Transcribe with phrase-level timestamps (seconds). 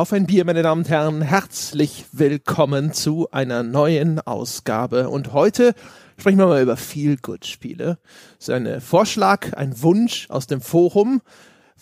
[0.00, 5.10] Auf ein Bier, meine Damen und Herren, herzlich willkommen zu einer neuen Ausgabe.
[5.10, 5.74] Und heute
[6.16, 7.98] sprechen wir mal über Feel-Good-Spiele.
[8.38, 11.20] Das ist ein Vorschlag, ein Wunsch aus dem Forum,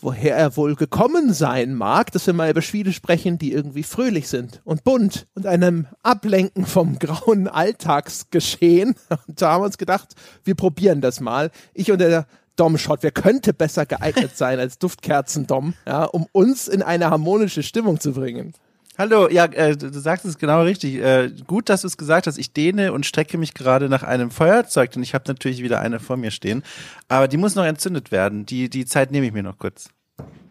[0.00, 4.26] woher er wohl gekommen sein mag, dass wir mal über Spiele sprechen, die irgendwie fröhlich
[4.26, 8.96] sind und bunt und einem Ablenken vom grauen Alltagsgeschehen.
[9.28, 11.52] Und da haben wir uns gedacht, wir probieren das mal.
[11.72, 12.26] Ich und der
[12.58, 13.02] Dom-Shot.
[13.02, 18.12] Wer könnte besser geeignet sein als Duftkerzen-Dom, ja, um uns in eine harmonische Stimmung zu
[18.12, 18.54] bringen?
[18.98, 20.96] Hallo, ja, äh, du sagst es genau richtig.
[20.96, 22.36] Äh, gut, dass du es gesagt hast.
[22.36, 26.00] Ich dehne und strecke mich gerade nach einem Feuerzeug, denn ich habe natürlich wieder eine
[26.00, 26.64] vor mir stehen.
[27.06, 28.44] Aber die muss noch entzündet werden.
[28.44, 29.90] Die, die Zeit nehme ich mir noch kurz.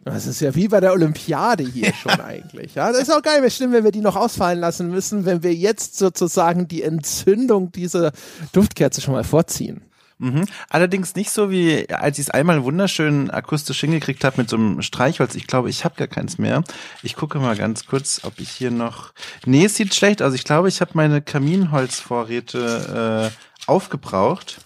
[0.06, 2.76] Das ist ja wie bei der Olympiade hier schon eigentlich.
[2.76, 5.54] Ja, das ist auch geil, bestimmt, wenn wir die noch ausfallen lassen müssen, wenn wir
[5.54, 8.14] jetzt sozusagen die Entzündung dieser
[8.54, 9.82] Duftkerze schon mal vorziehen.
[10.20, 10.46] Mhm.
[10.70, 14.82] Allerdings nicht so wie, als ich es einmal wunderschön akustisch hingekriegt habe mit so einem
[14.82, 15.36] Streichholz.
[15.36, 16.64] Ich glaube, ich habe gar keins mehr.
[17.04, 19.14] Ich gucke mal ganz kurz, ob ich hier noch.
[19.46, 20.34] Nee, es sieht schlecht aus.
[20.34, 24.60] Ich glaube, ich habe meine Kaminholzvorräte äh, aufgebraucht.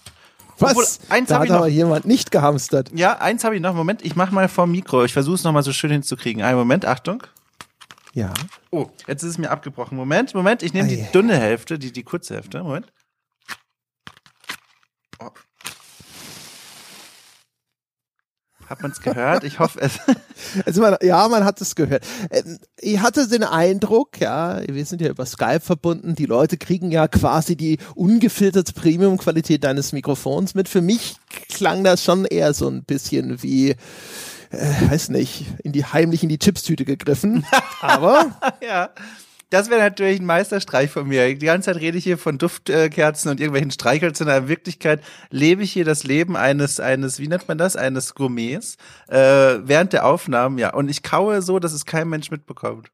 [0.58, 0.70] Was?
[0.70, 2.90] Obwohl, eins da hat aber jemand nicht gehamstert.
[2.94, 3.74] Ja, eins habe ich noch.
[3.74, 5.04] Moment, ich mache mal vor Mikro.
[5.04, 6.42] Ich versuche es nochmal so schön hinzukriegen.
[6.42, 7.24] Einen Moment, Achtung.
[8.14, 8.32] Ja.
[8.70, 9.96] Oh, jetzt ist es mir abgebrochen.
[9.96, 12.62] Moment, Moment, ich nehme die dünne Hälfte, die, die kurze Hälfte.
[12.62, 12.86] Moment.
[18.72, 19.44] Hat man es gehört?
[19.44, 19.98] Ich hoffe es.
[20.64, 22.04] Also man, ja, man hat es gehört.
[22.30, 26.90] Ähm, ich hatte den Eindruck, ja, wir sind ja über Skype verbunden, die Leute kriegen
[26.90, 30.70] ja quasi die ungefilterte Premium-Qualität deines Mikrofons mit.
[30.70, 31.16] Für mich
[31.50, 33.72] klang das schon eher so ein bisschen wie,
[34.50, 37.44] äh, weiß nicht, in die heimlich in die Chipstüte gegriffen.
[37.82, 38.88] Aber ja.
[39.52, 41.34] Das wäre natürlich ein Meisterstreich von mir.
[41.34, 44.26] Die ganze Zeit rede ich hier von Duftkerzen und irgendwelchen Streichhölzern.
[44.26, 48.78] In Wirklichkeit lebe ich hier das Leben eines, eines, wie nennt man das, eines Gourmets,
[49.08, 50.72] äh, während der Aufnahmen, ja.
[50.72, 52.90] Und ich kaue so, dass es kein Mensch mitbekommt.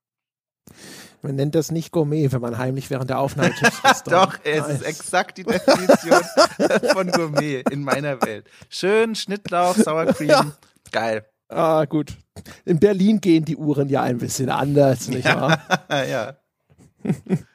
[1.22, 4.10] Man nennt das nicht Gourmet, wenn man heimlich während der Aufnahme Chips isst.
[4.10, 6.22] Doch, es ist exakt die Definition
[6.92, 8.50] von Gourmet in meiner Welt.
[8.68, 10.52] Schön Schnittlauch, Sour Cream, ja.
[10.90, 11.24] geil.
[11.48, 12.16] Ah, gut.
[12.64, 15.60] In Berlin gehen die Uhren ja ein bisschen anders, nicht wahr?
[15.88, 16.34] ja.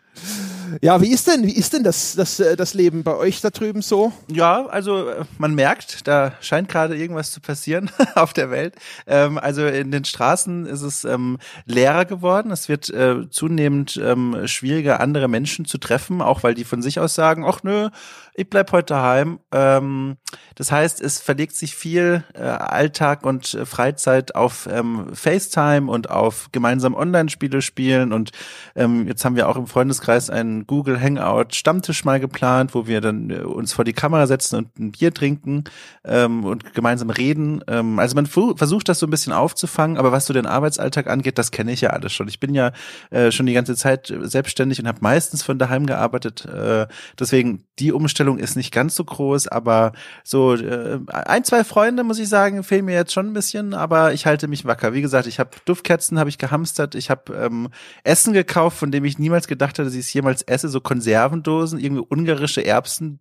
[0.81, 3.49] Ja, wie ist denn, wie ist denn das, das, äh, das Leben bei euch da
[3.49, 4.11] drüben so?
[4.27, 8.75] Ja, also äh, man merkt, da scheint gerade irgendwas zu passieren auf der Welt.
[9.05, 12.51] Ähm, also in den Straßen ist es ähm, leerer geworden.
[12.51, 16.99] Es wird äh, zunehmend ähm, schwieriger, andere Menschen zu treffen, auch weil die von sich
[16.99, 17.89] aus sagen, ach nö,
[18.35, 19.39] ich bleib heute daheim.
[19.51, 20.17] Ähm,
[20.55, 26.09] das heißt, es verlegt sich viel äh, Alltag und äh, Freizeit auf ähm, FaceTime und
[26.09, 28.11] auf gemeinsam Online-Spiele spielen.
[28.11, 28.31] Und
[28.75, 33.01] ähm, jetzt haben wir auch im Freundeskreis einen Google Hangout Stammtisch mal geplant, wo wir
[33.01, 35.65] dann äh, uns vor die Kamera setzen und ein Bier trinken
[36.03, 37.63] ähm, und gemeinsam reden.
[37.67, 41.37] Ähm, also man versucht das so ein bisschen aufzufangen, aber was so den Arbeitsalltag angeht,
[41.37, 42.27] das kenne ich ja alles schon.
[42.27, 42.71] Ich bin ja
[43.11, 46.45] äh, schon die ganze Zeit selbstständig und habe meistens von daheim gearbeitet.
[46.45, 46.87] Äh,
[47.19, 49.91] deswegen die Umstellung Umstellung ist nicht ganz so groß, aber
[50.23, 54.13] so äh, ein, zwei Freunde, muss ich sagen, fehlen mir jetzt schon ein bisschen, aber
[54.13, 54.93] ich halte mich wacker.
[54.93, 57.69] Wie gesagt, ich habe Duftkerzen habe ich gehamstert, ich habe ähm,
[58.03, 61.79] Essen gekauft, von dem ich niemals gedacht hätte, dass ich es jemals esse, so Konservendosen,
[61.79, 63.19] irgendwie ungarische Erbsen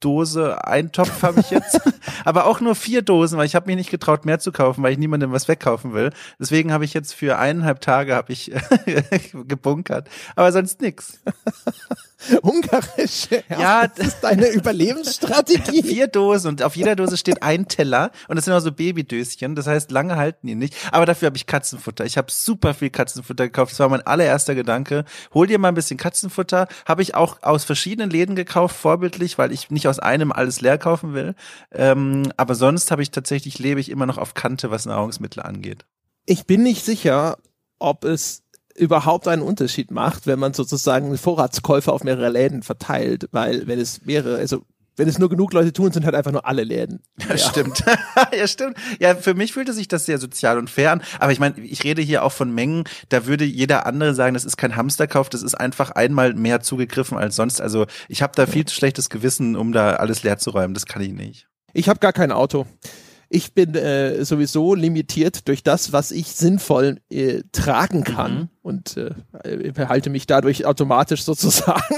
[0.00, 1.80] Dose Eintopf habe ich jetzt,
[2.26, 4.92] aber auch nur vier Dosen, weil ich habe mich nicht getraut, mehr zu kaufen, weil
[4.92, 6.10] ich niemandem was wegkaufen will.
[6.38, 8.52] Deswegen habe ich jetzt für eineinhalb Tage habe ich
[9.32, 11.22] gebunkert, aber sonst nix.
[12.42, 15.82] Ungarische Herz, ja, das ist deine Überlebensstrategie.
[15.84, 19.54] Vier Dosen und auf jeder Dose steht ein Teller und das sind auch so Babydöschen,
[19.54, 20.74] das heißt, lange halten die nicht.
[20.92, 22.04] Aber dafür habe ich Katzenfutter.
[22.04, 23.72] Ich habe super viel Katzenfutter gekauft.
[23.72, 25.04] Das war mein allererster Gedanke.
[25.32, 26.68] Hol dir mal ein bisschen Katzenfutter.
[26.86, 30.78] Habe ich auch aus verschiedenen Läden gekauft, vorbildlich, weil ich nicht aus einem alles leer
[30.78, 31.34] kaufen will.
[31.72, 35.84] Ähm, aber sonst habe ich tatsächlich, lebe ich immer noch auf Kante, was Nahrungsmittel angeht.
[36.26, 37.38] Ich bin nicht sicher,
[37.78, 38.43] ob es
[38.76, 44.04] überhaupt einen Unterschied macht, wenn man sozusagen Vorratskäufe auf mehrere Läden verteilt, weil wenn es
[44.04, 44.64] mehrere, also
[44.96, 47.02] wenn es nur genug Leute tun, sind halt einfach nur alle Läden.
[47.18, 47.38] Ja, ja.
[47.38, 47.82] stimmt.
[48.36, 48.76] ja, stimmt.
[49.00, 51.02] Ja, für mich fühlte sich das sehr sozial und fair an.
[51.18, 52.84] Aber ich meine, ich rede hier auch von Mengen.
[53.08, 57.18] Da würde jeder andere sagen, das ist kein Hamsterkauf, das ist einfach einmal mehr zugegriffen
[57.18, 57.60] als sonst.
[57.60, 60.74] Also ich habe da viel zu schlechtes Gewissen, um da alles leer zu räumen.
[60.74, 61.48] Das kann ich nicht.
[61.72, 62.66] Ich habe gar kein Auto
[63.28, 68.48] ich bin äh, sowieso limitiert durch das, was ich sinnvoll äh, tragen kann mhm.
[68.62, 71.96] und äh, behalte mich dadurch automatisch sozusagen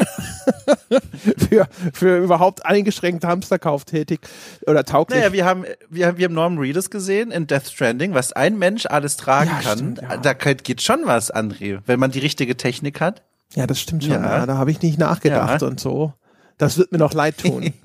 [1.49, 4.21] für, für überhaupt eingeschränkten Hamsterkauf tätig
[4.67, 5.19] oder tauglich.
[5.19, 8.59] Naja, wir haben, wir haben, wir haben Norman Reedus gesehen in Death Stranding, was ein
[8.59, 9.79] Mensch alles tragen ja, kann.
[9.79, 10.17] Stimmt, ja.
[10.17, 13.23] Da geht schon was, André, wenn man die richtige Technik hat.
[13.55, 14.13] Ja, das stimmt schon.
[14.13, 14.39] Ja.
[14.39, 16.13] ja da habe ich nicht nachgedacht und so.
[16.59, 17.73] Das wird mir noch leid tun.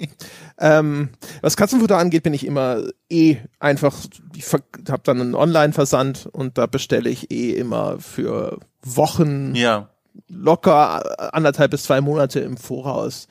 [0.64, 1.10] Ähm,
[1.42, 3.96] was Katzenfutter angeht, bin ich immer eh einfach,
[4.36, 9.90] ich habe dann einen Online-Versand und da bestelle ich eh immer für Wochen Ja.
[10.28, 13.28] locker anderthalb bis zwei Monate im Voraus.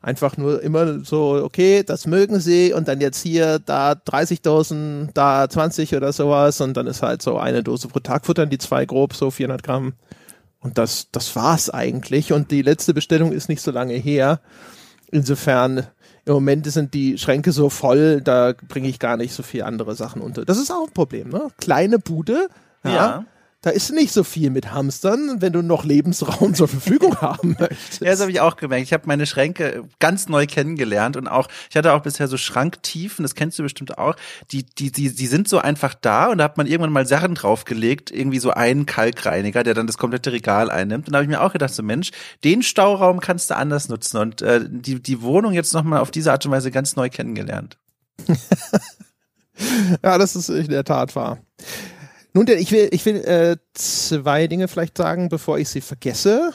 [0.00, 5.10] Einfach nur immer so, okay, das mögen sie und dann jetzt hier, da 30 Dosen,
[5.14, 8.58] da 20 oder sowas und dann ist halt so eine Dose pro Tag futtern, die
[8.58, 9.92] zwei grob, so 400 Gramm.
[10.58, 12.32] Und das, das war's eigentlich.
[12.32, 14.40] Und die letzte Bestellung ist nicht so lange her.
[15.12, 15.86] Insofern,
[16.24, 19.94] im Moment sind die Schränke so voll, da bringe ich gar nicht so viel andere
[19.94, 20.44] Sachen unter.
[20.44, 21.48] Das ist auch ein Problem, ne?
[21.58, 22.48] Kleine Bude,
[22.82, 22.90] ja.
[22.90, 23.24] Ja.
[23.62, 28.00] Da ist nicht so viel mit Hamstern, wenn du noch Lebensraum zur Verfügung haben möchtest.
[28.00, 28.82] Ja, das habe ich auch gemerkt.
[28.84, 33.22] Ich habe meine Schränke ganz neu kennengelernt und auch, ich hatte auch bisher so Schranktiefen,
[33.22, 34.16] das kennst du bestimmt auch,
[34.50, 37.36] die, die, die, die sind so einfach da und da hat man irgendwann mal Sachen
[37.36, 41.06] draufgelegt, irgendwie so einen Kalkreiniger, der dann das komplette Regal einnimmt.
[41.06, 42.10] Und da habe ich mir auch gedacht, so Mensch,
[42.42, 46.32] den Stauraum kannst du anders nutzen und äh, die, die Wohnung jetzt nochmal auf diese
[46.32, 47.78] Art und Weise ganz neu kennengelernt.
[50.02, 51.38] Ja, das ist in der Tat wahr.
[52.34, 56.52] Nun denn, ich will, ich will äh, zwei Dinge vielleicht sagen, bevor ich sie vergesse.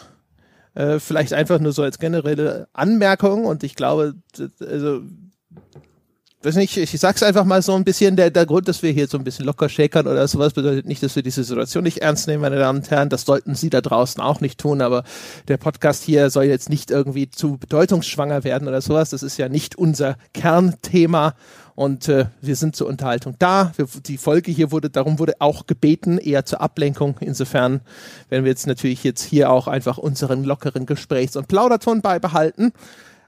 [0.74, 4.16] Äh, vielleicht einfach nur so als generelle Anmerkung und ich glaube,
[4.60, 5.02] also
[6.44, 9.08] weiß nicht, ich sag's einfach mal so ein bisschen, der, der Grund, dass wir hier
[9.08, 12.28] so ein bisschen locker shakern oder sowas, bedeutet nicht, dass wir diese Situation nicht ernst
[12.28, 13.10] nehmen, meine Damen und Herren.
[13.10, 15.04] Das sollten Sie da draußen auch nicht tun, aber
[15.48, 19.10] der Podcast hier soll jetzt nicht irgendwie zu bedeutungsschwanger werden oder sowas.
[19.10, 21.34] Das ist ja nicht unser Kernthema
[21.78, 23.72] und äh, wir sind zur Unterhaltung da.
[23.76, 27.18] Wir, die Folge hier wurde, darum wurde auch gebeten, eher zur Ablenkung.
[27.20, 27.82] Insofern
[28.30, 32.74] werden wir jetzt natürlich jetzt hier auch einfach unseren lockeren Gesprächs- und Plauderton beibehalten.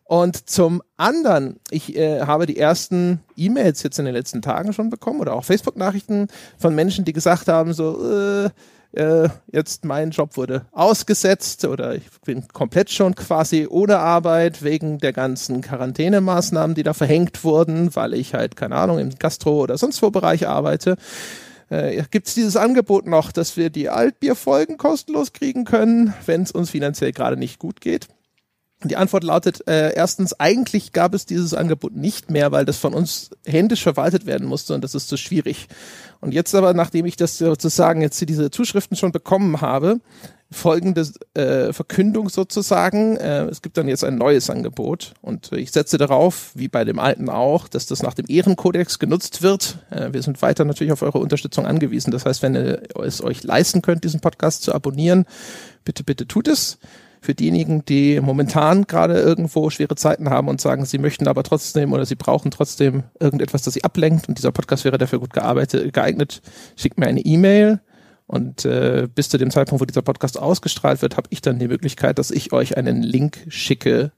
[0.04, 4.90] Und zum anderen, ich äh, habe die ersten E-Mails jetzt in den letzten Tagen schon
[4.90, 8.50] bekommen oder auch Facebook-Nachrichten von Menschen, die gesagt haben, so, äh,
[8.94, 14.98] äh, jetzt mein Job wurde ausgesetzt oder ich bin komplett schon quasi ohne Arbeit wegen
[14.98, 19.78] der ganzen Quarantänemaßnahmen, die da verhängt wurden, weil ich halt, keine Ahnung, im Gastro- oder
[19.78, 20.98] sonst wo Bereich arbeite.
[21.70, 26.52] Äh, Gibt es dieses Angebot noch, dass wir die Altbierfolgen kostenlos kriegen können, wenn es
[26.52, 28.08] uns finanziell gerade nicht gut geht?
[28.86, 32.94] Die Antwort lautet, äh, erstens, eigentlich gab es dieses Angebot nicht mehr, weil das von
[32.94, 35.68] uns händisch verwaltet werden musste und das ist zu schwierig.
[36.22, 40.00] Und jetzt aber, nachdem ich das sozusagen jetzt diese Zuschriften schon bekommen habe,
[40.50, 45.98] folgende äh, Verkündung sozusagen, äh, es gibt dann jetzt ein neues Angebot und ich setze
[45.98, 49.80] darauf, wie bei dem alten auch, dass das nach dem Ehrenkodex genutzt wird.
[49.90, 52.12] Äh, wir sind weiter natürlich auf eure Unterstützung angewiesen.
[52.12, 55.26] Das heißt, wenn ihr es euch leisten könnt, diesen Podcast zu abonnieren,
[55.84, 56.80] bitte, bitte tut es
[57.22, 61.94] für diejenigen, die momentan gerade irgendwo schwere Zeiten haben und sagen, sie möchten aber trotzdem
[61.94, 65.94] oder sie brauchen trotzdem irgendetwas, das sie ablenkt und dieser Podcast wäre dafür gut gearbeitet,
[65.94, 66.42] geeignet,
[66.76, 67.82] schickt mir eine E-Mail
[68.30, 71.68] und äh, bis zu dem Zeitpunkt, wo dieser Podcast ausgestrahlt wird, habe ich dann die
[71.68, 74.12] Möglichkeit, dass ich euch einen Link schicke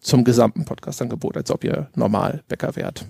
[0.00, 3.06] zum gesamten Podcast-Angebot, als ob ihr normal Bäcker wärt.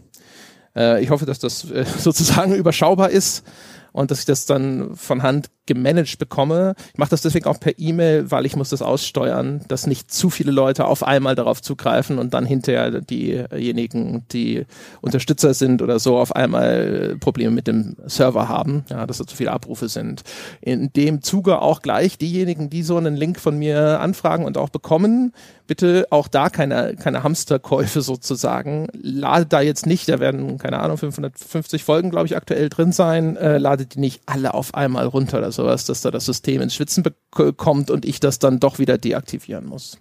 [0.77, 3.45] Äh, ich hoffe, dass das äh, sozusagen überschaubar ist
[3.93, 6.75] und dass ich das dann von Hand gemanagt bekomme.
[6.93, 10.31] Ich mache das deswegen auch per E-Mail, weil ich muss das aussteuern, dass nicht zu
[10.31, 14.65] viele Leute auf einmal darauf zugreifen und dann hinterher diejenigen, die
[15.01, 19.37] Unterstützer sind oder so, auf einmal Probleme mit dem Server haben, ja, dass da zu
[19.37, 20.23] viele Abrufe sind.
[20.61, 24.71] In dem Zuge auch gleich diejenigen, die so einen Link von mir anfragen und auch
[24.71, 25.33] bekommen,
[25.67, 28.89] bitte auch da keine, keine Hamsterkäufe sozusagen.
[28.93, 33.37] Ladet da jetzt nicht, da werden, keine Ahnung, 550 Folgen, glaube ich, aktuell drin sein.
[33.37, 36.75] Äh, ladet die nicht alle auf einmal runter oder sowas, dass da das System ins
[36.75, 39.99] Schwitzen bekommt und ich das dann doch wieder deaktivieren muss.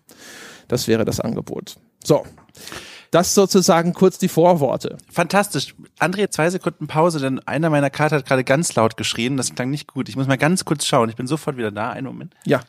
[0.68, 1.76] Das wäre das Angebot.
[2.04, 2.26] So.
[3.12, 4.98] Das sozusagen kurz die Vorworte.
[5.12, 5.76] Fantastisch.
[6.00, 9.36] André, zwei Sekunden Pause, denn einer meiner Karte hat gerade ganz laut geschrien.
[9.36, 10.08] Das klang nicht gut.
[10.08, 11.10] Ich muss mal ganz kurz schauen.
[11.10, 11.90] Ich bin sofort wieder da.
[11.90, 12.34] Einen Moment.
[12.46, 12.62] Ja.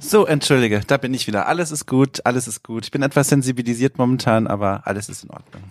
[0.00, 1.46] So, entschuldige, da bin ich wieder.
[1.46, 2.84] Alles ist gut, alles ist gut.
[2.84, 5.62] Ich bin etwas sensibilisiert momentan, aber alles ist in Ordnung.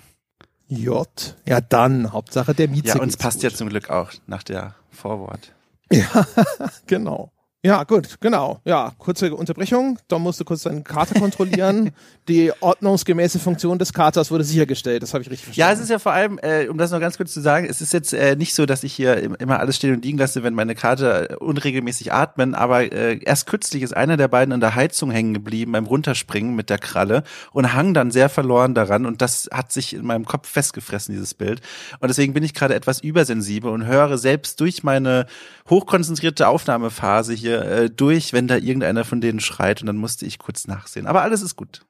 [0.67, 1.35] J.
[1.45, 2.12] Ja, dann.
[2.12, 2.88] Hauptsache der Mieze.
[2.88, 3.51] Ja, uns passt gut.
[3.51, 5.51] ja zum Glück auch nach der Vorwort.
[5.92, 6.25] Ja,
[6.88, 7.35] genau.
[7.65, 8.60] Ja, gut, genau.
[8.63, 9.98] Ja, kurze Unterbrechung.
[10.07, 11.89] Dom musste kurz seinen Kater kontrollieren.
[12.27, 15.01] Die ordnungsgemäße Funktion des Katers wurde sichergestellt.
[15.01, 15.74] Das habe ich richtig Ja, verstanden.
[15.79, 17.91] es ist ja vor allem, äh, um das noch ganz kurz zu sagen, es ist
[17.91, 20.53] jetzt äh, nicht so, dass ich hier im- immer alles stehen und liegen lasse, wenn
[20.53, 24.75] meine Kater äh, unregelmäßig atmen, aber äh, erst kürzlich ist einer der beiden an der
[24.75, 29.22] Heizung hängen geblieben beim Runterspringen mit der Kralle und hang dann sehr verloren daran und
[29.24, 31.62] das hat sich in meinem Kopf festgefressen, dieses Bild.
[32.00, 35.25] Und deswegen bin ich gerade etwas übersensibel und höre selbst durch meine
[35.69, 40.39] hochkonzentrierte Aufnahmephase hier äh, durch, wenn da irgendeiner von denen schreit und dann musste ich
[40.39, 41.07] kurz nachsehen.
[41.07, 41.85] Aber alles ist gut.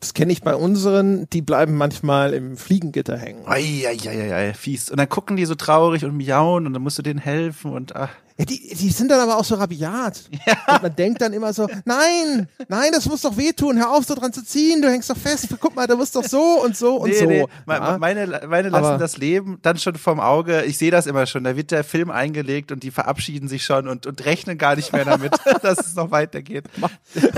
[0.00, 3.46] Das kenne ich bei unseren, die bleiben manchmal im Fliegengitter hängen.
[3.46, 4.90] Eieieiei, fies.
[4.90, 7.96] Und dann gucken die so traurig und miauen und dann musst du denen helfen und
[7.96, 8.10] ach.
[8.38, 10.24] Ja, die, die sind dann aber auch so rabiat.
[10.46, 10.74] Ja.
[10.76, 14.14] Und man denkt dann immer so, nein, nein, das muss doch wehtun, hör auf so
[14.14, 16.96] dran zu ziehen, du hängst doch fest, guck mal, da wirst doch so und so
[16.96, 17.26] und nee, so.
[17.26, 17.40] Nee.
[17.66, 17.98] Ja.
[17.98, 21.42] Meine, meine lassen aber das Leben dann schon vom Auge, ich sehe das immer schon,
[21.42, 24.92] da wird der Film eingelegt und die verabschieden sich schon und, und rechnen gar nicht
[24.92, 26.64] mehr damit, dass es noch weitergeht.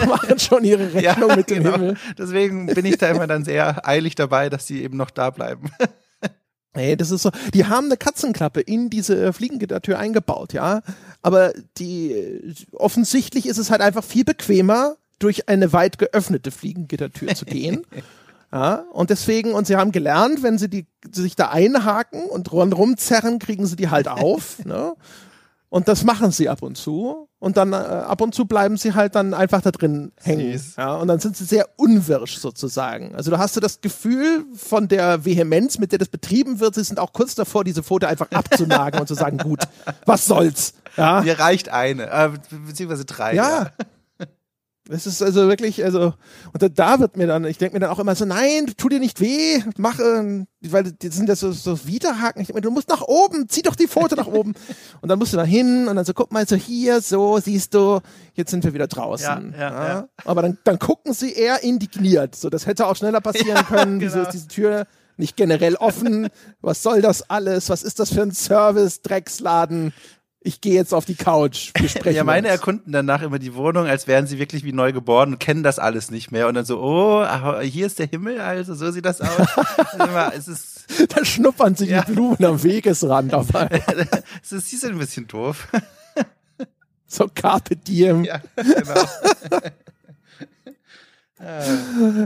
[0.06, 1.76] Machen schon ihre Rechnung ja, mit dem genau.
[1.76, 1.96] Himmel.
[2.18, 5.70] Deswegen bin ich da immer dann sehr eilig dabei, dass sie eben noch da bleiben.
[6.78, 10.82] Nee, das ist so, die haben eine Katzenklappe in diese Fliegengittertür eingebaut, ja.
[11.22, 17.44] Aber die, offensichtlich ist es halt einfach viel bequemer, durch eine weit geöffnete Fliegengittertür zu
[17.44, 17.82] gehen.
[18.50, 22.96] Ja, und deswegen, und sie haben gelernt, wenn sie die, sich da einhaken und rundherum
[22.96, 24.58] zerren, kriegen sie die halt auf.
[24.64, 24.94] ne?
[25.70, 27.28] Und das machen sie ab und zu.
[27.40, 30.60] Und dann äh, ab und zu bleiben sie halt dann einfach da drin hängen.
[30.76, 33.14] Ja, und dann sind sie sehr unwirsch sozusagen.
[33.14, 36.82] Also du hast du das Gefühl von der Vehemenz, mit der das betrieben wird, sie
[36.82, 39.60] sind auch kurz davor, diese Foto einfach abzunagen und zu sagen, gut,
[40.06, 40.74] was soll's.
[40.96, 41.20] Ja.
[41.20, 42.30] Mir reicht eine, äh,
[42.66, 43.34] beziehungsweise drei.
[43.34, 43.62] Ja.
[43.62, 43.70] ja.
[44.90, 46.14] Es ist also wirklich, also,
[46.52, 49.00] und da wird mir dann, ich denke mir dann auch immer so, nein, tu dir
[49.00, 52.40] nicht weh, mach, äh, weil die sind ja so, so Widerhaken.
[52.40, 54.54] Ich denke mir, du musst nach oben, zieh doch die Foto nach oben.
[55.02, 57.74] Und dann musst du da hin und dann so, guck mal, so hier, so, siehst
[57.74, 58.00] du,
[58.34, 59.54] jetzt sind wir wieder draußen.
[59.56, 60.08] Ja, ja, ja.
[60.24, 62.34] Aber dann, dann gucken sie eher indigniert.
[62.34, 64.00] So, das hätte auch schneller passieren können.
[64.00, 64.14] Genau.
[64.14, 64.86] Diese, diese Tür
[65.18, 66.28] nicht generell offen.
[66.60, 67.68] Was soll das alles?
[67.68, 69.92] Was ist das für ein Service, Drecksladen?
[70.40, 71.72] Ich gehe jetzt auf die Couch.
[71.76, 72.58] Wir ja, meine uns.
[72.58, 75.78] erkunden danach immer die Wohnung, als wären sie wirklich wie neu geboren und kennen das
[75.78, 76.46] alles nicht mehr.
[76.48, 77.26] Und dann so, oh,
[77.60, 79.28] hier ist der Himmel, also so sieht das aus.
[79.98, 82.02] Also es ist, da schnuppern sich ja.
[82.02, 83.82] die Blumen am Wegesrand auf einmal.
[84.42, 85.68] es ist, die sind ein bisschen doof.
[87.06, 88.24] so Carpe Diem.
[88.24, 89.08] Ja, genau.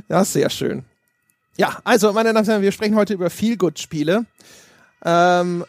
[0.08, 0.84] ja, sehr schön.
[1.56, 4.24] Ja, also, meine Damen und Herren, wir sprechen heute über Feelgood-Spiele.
[5.04, 5.64] Ähm,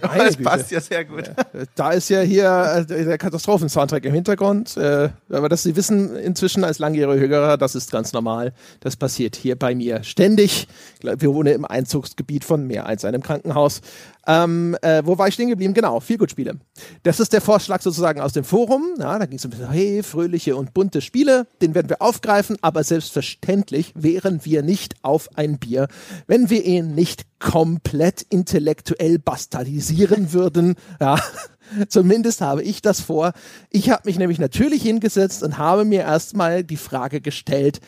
[0.00, 1.30] das passt ja sehr gut.
[1.74, 4.76] Da ist ja hier äh, der Katastrophensoundtrack im Hintergrund.
[4.76, 8.52] Äh, aber das Sie wissen inzwischen als langjährige Hörer, das ist ganz normal.
[8.80, 10.68] Das passiert hier bei mir ständig.
[11.02, 13.80] Wir wohnen im Einzugsgebiet von mehr als einem Krankenhaus.
[14.26, 15.74] Ähm, äh, wo war ich stehen geblieben?
[15.74, 16.56] Genau, Feelgood-Spiele.
[17.02, 18.94] Das ist der Vorschlag sozusagen aus dem Forum.
[18.98, 21.46] Ja, da ging es bisschen, hey, fröhliche und bunte Spiele.
[21.62, 25.88] Den werden wir aufgreifen, aber selbstverständlich wären wir nicht auf ein Bier,
[26.26, 30.74] wenn wir ihn nicht komplett intellektuell bastardisieren würden.
[31.00, 31.20] Ja,
[31.88, 33.32] Zumindest habe ich das vor.
[33.70, 37.80] Ich habe mich nämlich natürlich hingesetzt und habe mir erstmal die Frage gestellt,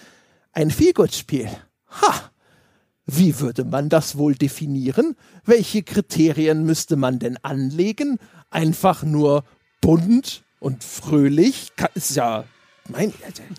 [0.53, 1.49] ein Feelgood-Spiel.
[2.03, 2.31] Ha!
[3.11, 5.17] Wie würde man das wohl definieren?
[5.47, 8.19] Welche Kriterien müsste man denn anlegen?
[8.51, 9.45] Einfach nur
[9.81, 11.73] bunt und fröhlich?
[11.95, 12.45] Ist ja,
[12.87, 13.15] mein,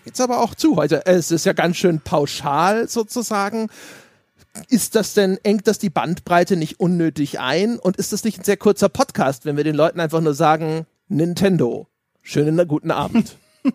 [0.05, 1.03] jetzt aber auch zu heute.
[1.07, 3.69] Es ist ja ganz schön pauschal sozusagen.
[4.67, 7.79] Ist das denn, engt das die Bandbreite nicht unnötig ein?
[7.79, 10.85] Und ist das nicht ein sehr kurzer Podcast, wenn wir den Leuten einfach nur sagen,
[11.07, 11.87] Nintendo,
[12.21, 13.35] schönen guten Abend?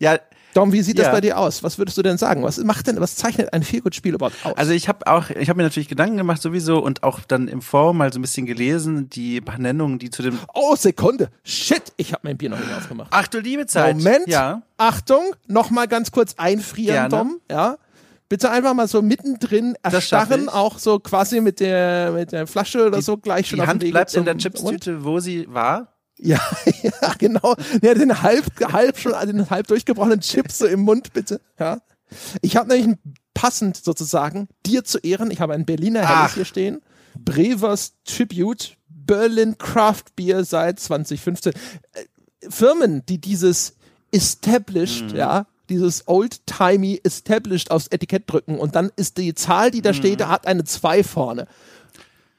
[0.00, 0.18] ja,
[0.54, 1.04] Dom, wie sieht ja.
[1.04, 1.62] das bei dir aus?
[1.62, 2.42] Was würdest du denn sagen?
[2.42, 4.56] Was macht denn, was zeichnet ein Feelgood-Spiel überhaupt aus?
[4.56, 7.62] Also ich habe auch, ich habe mir natürlich Gedanken gemacht sowieso und auch dann im
[7.62, 10.38] Forum mal so ein bisschen gelesen, die Benennungen, die zu dem.
[10.54, 11.30] Oh, Sekunde.
[11.42, 13.08] Shit, ich habe mein Bier noch nicht aufgemacht.
[13.12, 13.96] Ach du liebe Zeit.
[13.96, 14.28] Moment.
[14.28, 14.62] Ja.
[14.76, 17.08] Achtung, noch mal ganz kurz einfrieren, Gerne.
[17.08, 17.40] Dom.
[17.50, 17.78] Ja.
[18.28, 22.96] Bitte einfach mal so mittendrin erstarren, auch so quasi mit der, mit der Flasche oder
[22.96, 25.91] die, so gleich schon die Hand bleibt in der Chipstüte, wo sie war.
[26.22, 26.40] Ja,
[26.82, 27.56] ja, genau.
[27.82, 31.40] Ja, den halb, halb schon, den halb durchgebrochenen Chips so im Mund, bitte.
[31.58, 31.80] Ja.
[32.42, 32.96] Ich habe nämlich
[33.34, 36.80] passend sozusagen dir zu Ehren, ich habe ein Berliner Helles hier stehen.
[37.18, 41.52] Brevers Tribute Berlin Craft Beer seit 2015.
[41.52, 43.74] Äh, Firmen, die dieses
[44.12, 45.16] established, mhm.
[45.16, 49.94] ja, dieses old-timey established aufs Etikett drücken und dann ist die Zahl, die da mhm.
[49.94, 51.48] steht, da hat eine 2 vorne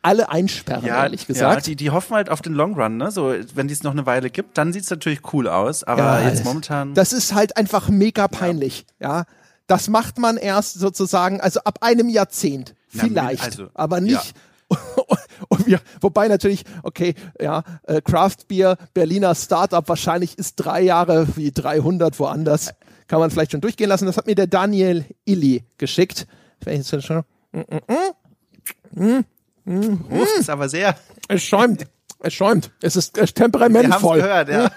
[0.04, 1.56] alle einsperren, ja, ehrlich gesagt.
[1.56, 3.10] Ja, die, die hoffen halt auf den Long Run, ne?
[3.10, 5.84] So, wenn die es noch eine Weile gibt, dann sieht's natürlich cool aus.
[5.84, 6.94] Aber ja, jetzt momentan.
[6.94, 9.20] Das ist halt einfach mega peinlich, ja.
[9.20, 9.26] ja.
[9.68, 12.76] Das macht man erst sozusagen, also ab einem Jahrzehnt.
[12.90, 13.44] Vielleicht.
[13.44, 14.34] Also, aber nicht.
[15.68, 15.80] Ja.
[16.02, 22.18] wobei natürlich, okay, ja, äh, Craft Beer, Berliner Startup, wahrscheinlich ist drei Jahre wie 300
[22.20, 22.74] woanders.
[23.08, 24.06] Kann man vielleicht schon durchgehen lassen.
[24.06, 26.28] Das hat mir der Daniel Illy geschickt.
[26.62, 27.24] Vielleicht ist schon.
[27.52, 27.60] Mm,
[28.96, 29.26] mm,
[29.66, 30.06] mm.
[30.12, 30.96] Ruft es aber sehr.
[31.28, 31.86] Es schäumt.
[32.20, 32.72] Es schäumt.
[32.82, 34.18] Es ist, es temperamentvoll.
[34.18, 34.72] Wir gehört, ja.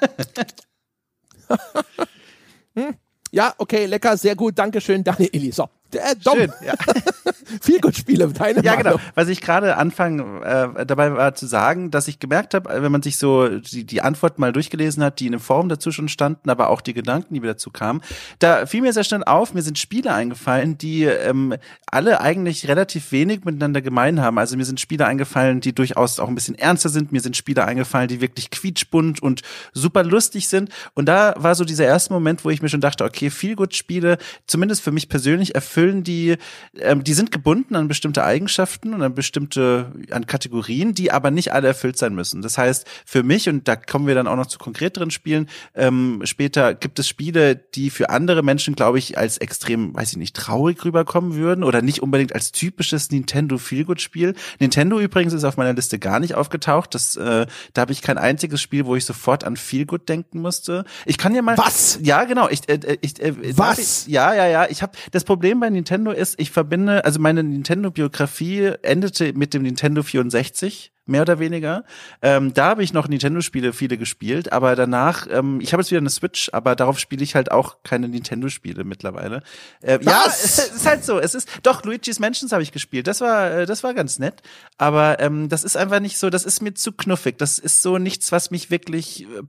[3.30, 5.52] ja, okay, lecker, sehr gut, Dankeschön, Daniel Illy.
[5.52, 6.38] So, äh, Dom.
[6.38, 6.74] Schön, ja.
[7.60, 8.92] Viel gut Spiele, deine Ja, Meinung.
[8.94, 9.04] genau.
[9.14, 13.02] Was ich gerade anfangen äh, dabei war zu sagen, dass ich gemerkt habe, wenn man
[13.02, 16.50] sich so die, die Antwort mal durchgelesen hat, die in der Form dazu schon standen,
[16.50, 18.00] aber auch die Gedanken, die mir dazu kamen,
[18.40, 21.54] da fiel mir sehr schnell auf, mir sind Spiele eingefallen, die ähm,
[21.86, 24.38] alle eigentlich relativ wenig miteinander gemein haben.
[24.38, 27.12] Also mir sind Spiele eingefallen, die durchaus auch ein bisschen ernster sind.
[27.12, 30.70] Mir sind Spiele eingefallen, die wirklich quietschbunt und super lustig sind.
[30.94, 33.74] Und da war so dieser erste Moment, wo ich mir schon dachte, okay, viel gut
[33.76, 36.36] Spiele, zumindest für mich persönlich, erfüllen die,
[36.78, 41.52] ähm, die sind gebunden an bestimmte Eigenschaften und an bestimmte, an Kategorien, die aber nicht
[41.52, 42.42] alle erfüllt sein müssen.
[42.42, 46.20] Das heißt, für mich, und da kommen wir dann auch noch zu konkreteren Spielen, ähm,
[46.24, 50.36] später gibt es Spiele, die für andere Menschen, glaube ich, als extrem, weiß ich nicht,
[50.36, 54.34] traurig rüberkommen würden oder nicht unbedingt als typisches Nintendo Feelgood-Spiel.
[54.58, 56.94] Nintendo übrigens ist auf meiner Liste gar nicht aufgetaucht.
[56.94, 60.84] Das, äh, da habe ich kein einziges Spiel, wo ich sofort an Feelgood denken musste.
[61.04, 61.58] Ich kann ja mal.
[61.58, 61.98] Was?
[62.02, 62.48] Ja, genau.
[62.48, 63.78] Ich, äh, ich, äh, Was?
[63.78, 64.66] Ich, ja, ja, ja.
[64.68, 69.62] Ich habe das Problem bei Nintendo ist, ich verbinde, also meine Nintendo-Biografie endete mit dem
[69.62, 71.84] Nintendo 64 mehr oder weniger.
[72.20, 76.00] Ähm, da habe ich noch Nintendo-Spiele viele gespielt, aber danach, ähm, ich habe jetzt wieder
[76.00, 79.42] eine Switch, aber darauf spiele ich halt auch keine Nintendo-Spiele mittlerweile.
[79.80, 81.18] Äh, ja, es ist halt so.
[81.18, 83.06] Es ist doch Luigi's Mansions habe ich gespielt.
[83.06, 84.42] Das war, äh, das war ganz nett,
[84.78, 86.28] aber ähm, das ist einfach nicht so.
[86.28, 87.38] Das ist mir zu knuffig.
[87.38, 89.42] Das ist so nichts, was mich wirklich äh,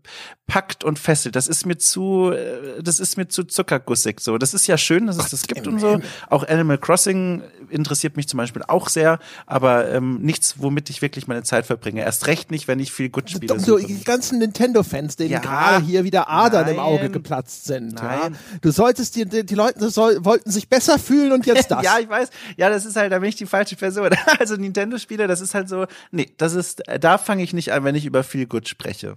[0.46, 1.36] packt und fesselt.
[1.36, 4.20] Das ist mir zu, äh, das ist mir zu zuckergussig.
[4.20, 6.00] So, das ist ja schön, dass es das gibt und so.
[6.30, 11.28] Auch Animal Crossing interessiert mich zum Beispiel auch sehr, aber ähm, nichts, womit ich wirklich
[11.28, 12.02] meine Zeit verbringe.
[12.02, 13.48] Erst recht nicht, wenn ich viel gut spiele.
[13.48, 17.66] Doch, so die ganzen Nintendo-Fans, denen ja, gerade hier wieder Adern nein, im Auge geplatzt
[17.66, 17.96] sind.
[17.96, 18.34] Nein.
[18.34, 18.60] Ja?
[18.62, 21.84] Du solltest die, die Leute soll, wollten sich besser fühlen und jetzt das.
[21.84, 22.30] ja, ich weiß.
[22.58, 24.10] Ja, das ist halt, da bin ich die falsche Person.
[24.40, 27.96] Also Nintendo-Spiele, das ist halt so, nee, das ist, da fange ich nicht an, wenn
[27.96, 29.16] ich über viel gut spreche.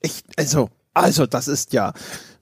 [0.00, 1.92] Ich, also, also, das ist ja,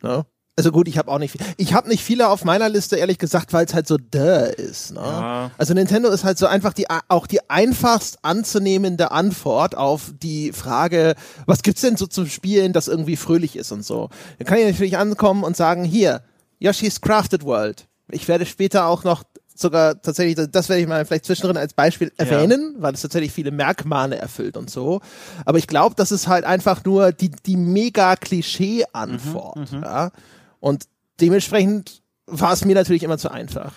[0.02, 0.24] ne?
[0.56, 1.40] Also gut, ich habe auch nicht viel.
[1.56, 4.92] Ich habe nicht viele auf meiner Liste, ehrlich gesagt, weil es halt so duh ist.
[4.92, 5.00] Ne?
[5.00, 5.50] Ja.
[5.58, 11.16] Also Nintendo ist halt so einfach die auch die einfachst anzunehmende Antwort auf die Frage,
[11.46, 14.10] was gibt's denn so zum Spielen, das irgendwie fröhlich ist und so.
[14.38, 16.22] Dann kann ich natürlich ankommen und sagen, hier,
[16.60, 17.88] Yoshi's Crafted World.
[18.10, 19.24] Ich werde später auch noch
[19.56, 22.82] sogar tatsächlich, das werde ich mal vielleicht zwischendrin als Beispiel erwähnen, ja.
[22.82, 25.00] weil es tatsächlich viele Merkmale erfüllt und so.
[25.44, 29.72] Aber ich glaube, das ist halt einfach nur die, die mega Klischee-Antwort.
[29.72, 29.84] Mhm, mhm.
[29.84, 30.10] ja?
[30.64, 30.86] Und
[31.20, 33.74] dementsprechend war es mir natürlich immer zu einfach.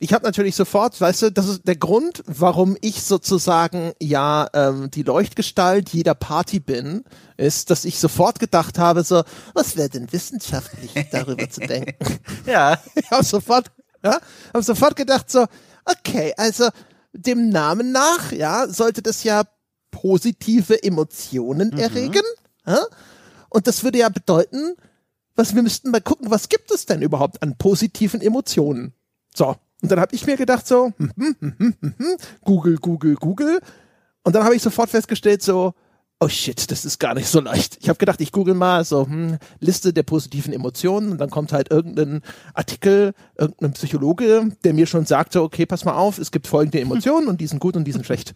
[0.00, 4.90] Ich habe natürlich sofort, weißt du, das ist der Grund, warum ich sozusagen ja ähm,
[4.90, 7.04] die Leuchtgestalt jeder Party bin,
[7.36, 9.22] ist, dass ich sofort gedacht habe, so,
[9.54, 12.18] was wäre denn wissenschaftlich darüber zu denken?
[12.46, 12.80] ja.
[12.96, 13.70] Ich habe sofort,
[14.02, 14.18] ja,
[14.52, 15.46] habe sofort gedacht, so,
[15.84, 16.68] okay, also
[17.12, 19.44] dem Namen nach, ja, sollte das ja
[19.92, 21.78] positive Emotionen mhm.
[21.78, 22.24] erregen.
[22.66, 22.84] Ja?
[23.50, 24.74] Und das würde ja bedeuten,
[25.38, 28.92] was wir müssten mal gucken, was gibt es denn überhaupt an positiven Emotionen?
[29.34, 31.94] So, und dann habe ich mir gedacht so, hm, hm, hm,
[32.42, 33.60] Google, Google, Google.
[34.24, 35.74] Und dann habe ich sofort festgestellt so,
[36.18, 37.78] oh shit, das ist gar nicht so leicht.
[37.80, 41.52] Ich habe gedacht, ich google mal so hm, Liste der positiven Emotionen und dann kommt
[41.52, 42.22] halt irgendein
[42.54, 47.28] Artikel, irgendein Psychologe, der mir schon sagte, okay, pass mal auf, es gibt folgende Emotionen
[47.28, 48.34] und die sind gut und die sind schlecht.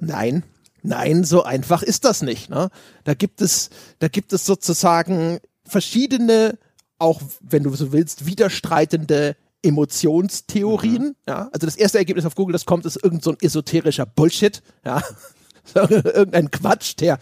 [0.00, 0.42] Nein,
[0.82, 2.50] nein, so einfach ist das nicht.
[2.50, 2.70] Ne?
[3.04, 6.58] Da gibt es, da gibt es sozusagen verschiedene,
[6.98, 11.02] auch wenn du so willst, widerstreitende Emotionstheorien.
[11.02, 11.16] Mhm.
[11.28, 14.62] Ja, also das erste Ergebnis auf Google, das kommt, ist irgend so ein esoterischer Bullshit.
[14.84, 15.02] Ja,
[15.74, 17.18] irgendein Quatsch, der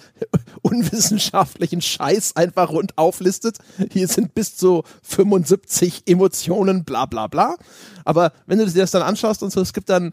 [0.63, 3.59] unwissenschaftlichen Scheiß einfach rund auflistet.
[3.91, 7.57] Hier sind bis zu 75 Emotionen, bla bla bla.
[8.05, 10.13] Aber wenn du dir das dann anschaust und so, es gibt dann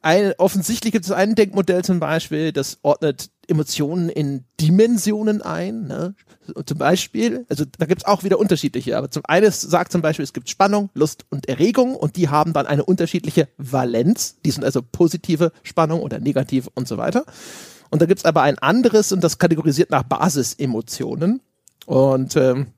[0.00, 5.86] ein, offensichtlich gibt es ein Denkmodell zum Beispiel, das ordnet Emotionen in Dimensionen ein.
[5.86, 6.14] Ne?
[6.66, 10.22] Zum Beispiel, also da gibt es auch wieder unterschiedliche, aber zum einen sagt zum Beispiel,
[10.22, 14.36] es gibt Spannung, Lust und Erregung und die haben dann eine unterschiedliche Valenz.
[14.44, 17.24] Die sind also positive Spannung oder negative und so weiter.
[17.90, 21.40] Und da gibt es aber ein anderes und das kategorisiert nach Basisemotionen.
[21.86, 22.68] Und ähm,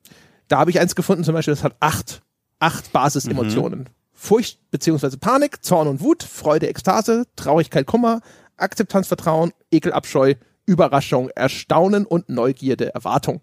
[0.47, 2.21] da habe ich eins gefunden, zum Beispiel, das hat acht,
[2.59, 3.79] acht Basisemotionen.
[3.79, 3.85] Mhm.
[4.21, 8.21] Furcht beziehungsweise Panik, Zorn und Wut, Freude, Ekstase, Traurigkeit, Kummer,
[8.55, 10.35] Akzeptanz, Vertrauen, Ekel, Abscheu,
[10.67, 13.41] Überraschung, Erstaunen und Neugierde, Erwartung.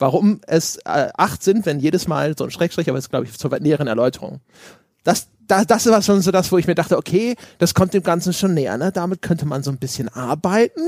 [0.00, 3.26] Warum es äh, acht sind, wenn jedes Mal so ein Schrägstrich, aber es ist, glaube
[3.26, 4.40] ich, zur näheren Erläuterung.
[5.04, 8.02] Das, das, das war schon so das, wo ich mir dachte, okay, das kommt dem
[8.02, 8.90] Ganzen schon näher, ne?
[8.90, 10.80] Damit könnte man so ein bisschen arbeiten.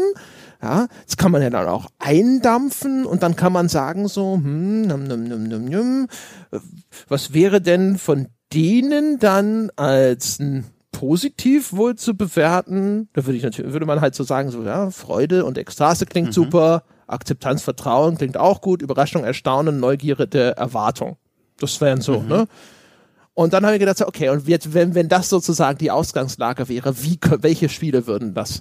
[0.61, 4.83] Ja, das kann man ja dann auch eindampfen und dann kann man sagen so, hm,
[4.83, 6.09] num, num, num, num, num,
[7.09, 13.43] was wäre denn von denen dann als ein positiv wohl zu bewerten, da würde ich
[13.43, 16.33] natürlich, würde man halt so sagen, so, ja, Freude und Ekstase klingt mhm.
[16.33, 21.17] super, Akzeptanz, Vertrauen klingt auch gut, Überraschung, Erstaunen, Neugierde, Erwartung.
[21.59, 22.29] Das wären so, mhm.
[22.29, 22.47] ne?
[23.35, 27.03] Und dann habe ich gedacht, okay, und jetzt, wenn, wenn das sozusagen die Ausgangslage wäre,
[27.03, 28.61] wie, welche Spiele würden das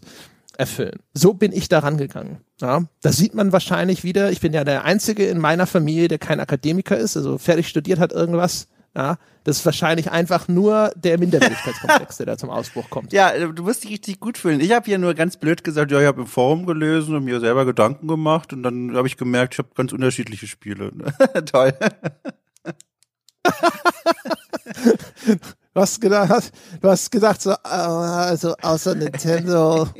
[0.58, 0.99] erfüllen?
[1.13, 2.38] So bin ich da rangegangen.
[2.62, 4.32] Ja, das sieht man wahrscheinlich wieder.
[4.32, 7.99] Ich bin ja der Einzige in meiner Familie, der kein Akademiker ist, also fertig studiert
[7.99, 8.67] hat irgendwas.
[8.95, 13.13] Ja, das ist wahrscheinlich einfach nur der Minderwertigkeitskomplex, der da zum Ausbruch kommt.
[13.13, 14.60] Ja, du musst dich richtig gut fühlen.
[14.60, 17.39] Ich habe hier nur ganz blöd gesagt, ja, ich habe im Forum gelesen und mir
[17.39, 20.91] selber Gedanken gemacht und dann habe ich gemerkt, ich habe ganz unterschiedliche Spiele.
[21.45, 21.73] Toll.
[25.73, 26.51] du hast gedacht,
[26.82, 29.88] du hast gesagt, so, äh, also außer Nintendo.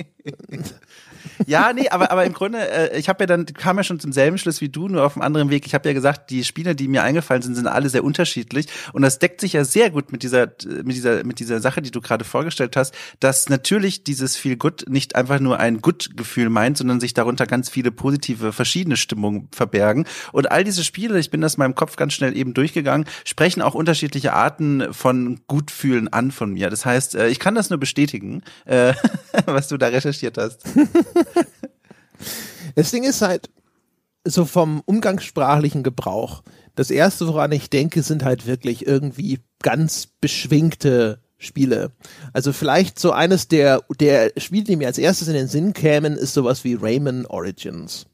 [1.48, 4.12] Ja, nee, aber, aber im Grunde, äh, ich habe ja dann, kam ja schon zum
[4.12, 5.66] selben Schluss wie du, nur auf einem anderen Weg.
[5.66, 8.68] Ich habe ja gesagt, die Spiele, die mir eingefallen sind, sind alle sehr unterschiedlich.
[8.94, 10.48] Und das deckt sich ja sehr gut mit dieser,
[10.84, 14.86] mit dieser, mit dieser Sache, die du gerade vorgestellt hast, dass natürlich dieses Feel Good
[14.90, 20.06] nicht einfach nur ein Good-Gefühl meint, sondern sich darunter ganz viele positive, verschiedene Stimmungen verbergen.
[20.32, 23.62] Und all diese Spiele, ich bin das in meinem Kopf ganz schnell eben durchgegangen, sprechen
[23.62, 26.70] auch unterschiedliche Arten von Gutfühlen an von mir.
[26.70, 28.94] Das heißt, äh, ich kann das nur bestätigen, äh,
[29.46, 30.64] was du da recherchiert hast.
[32.76, 33.50] das Ding ist halt
[34.24, 36.44] so vom umgangssprachlichen Gebrauch.
[36.76, 41.92] Das erste, woran ich denke, sind halt wirklich irgendwie ganz beschwingte Spiele.
[42.34, 46.16] Also vielleicht so eines der, der Spiele, die mir als erstes in den Sinn kämen,
[46.16, 48.06] ist sowas wie Rayman Origins.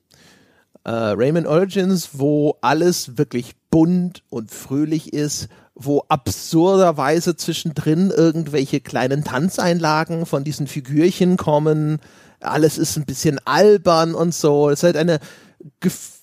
[0.85, 9.23] Äh, Rayman Origins, wo alles wirklich bunt und fröhlich ist, wo absurderweise zwischendrin irgendwelche kleinen
[9.23, 11.99] Tanzeinlagen von diesen Figürchen kommen,
[12.39, 14.69] alles ist ein bisschen albern und so.
[14.69, 15.19] Es ist halt eine,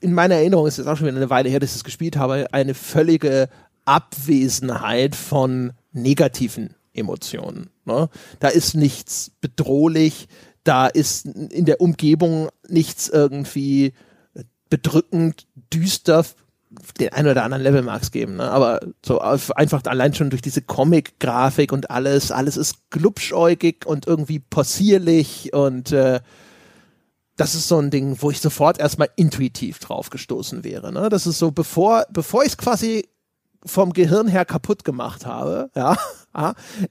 [0.01, 2.17] in meiner Erinnerung ist es auch schon wieder eine Weile her, dass ich es gespielt
[2.17, 3.49] habe, eine völlige
[3.85, 7.71] Abwesenheit von negativen Emotionen.
[7.85, 8.09] Ne?
[8.41, 10.29] Da ist nichts bedrohlich,
[10.63, 13.93] da ist in der Umgebung nichts irgendwie
[14.71, 16.25] bedrückend, düster,
[16.93, 18.51] den ein oder anderen Level mag es geben, ne?
[18.51, 24.39] aber so einfach allein schon durch diese Comic-Grafik und alles, alles ist glubschäugig und irgendwie
[24.39, 26.21] possierlich und äh,
[27.37, 30.93] das ist so ein Ding, wo ich sofort erstmal intuitiv drauf gestoßen wäre.
[30.93, 31.09] Ne?
[31.09, 33.09] Das ist so, bevor, bevor ich es quasi
[33.67, 35.97] vom Gehirn her kaputt gemacht habe, ja,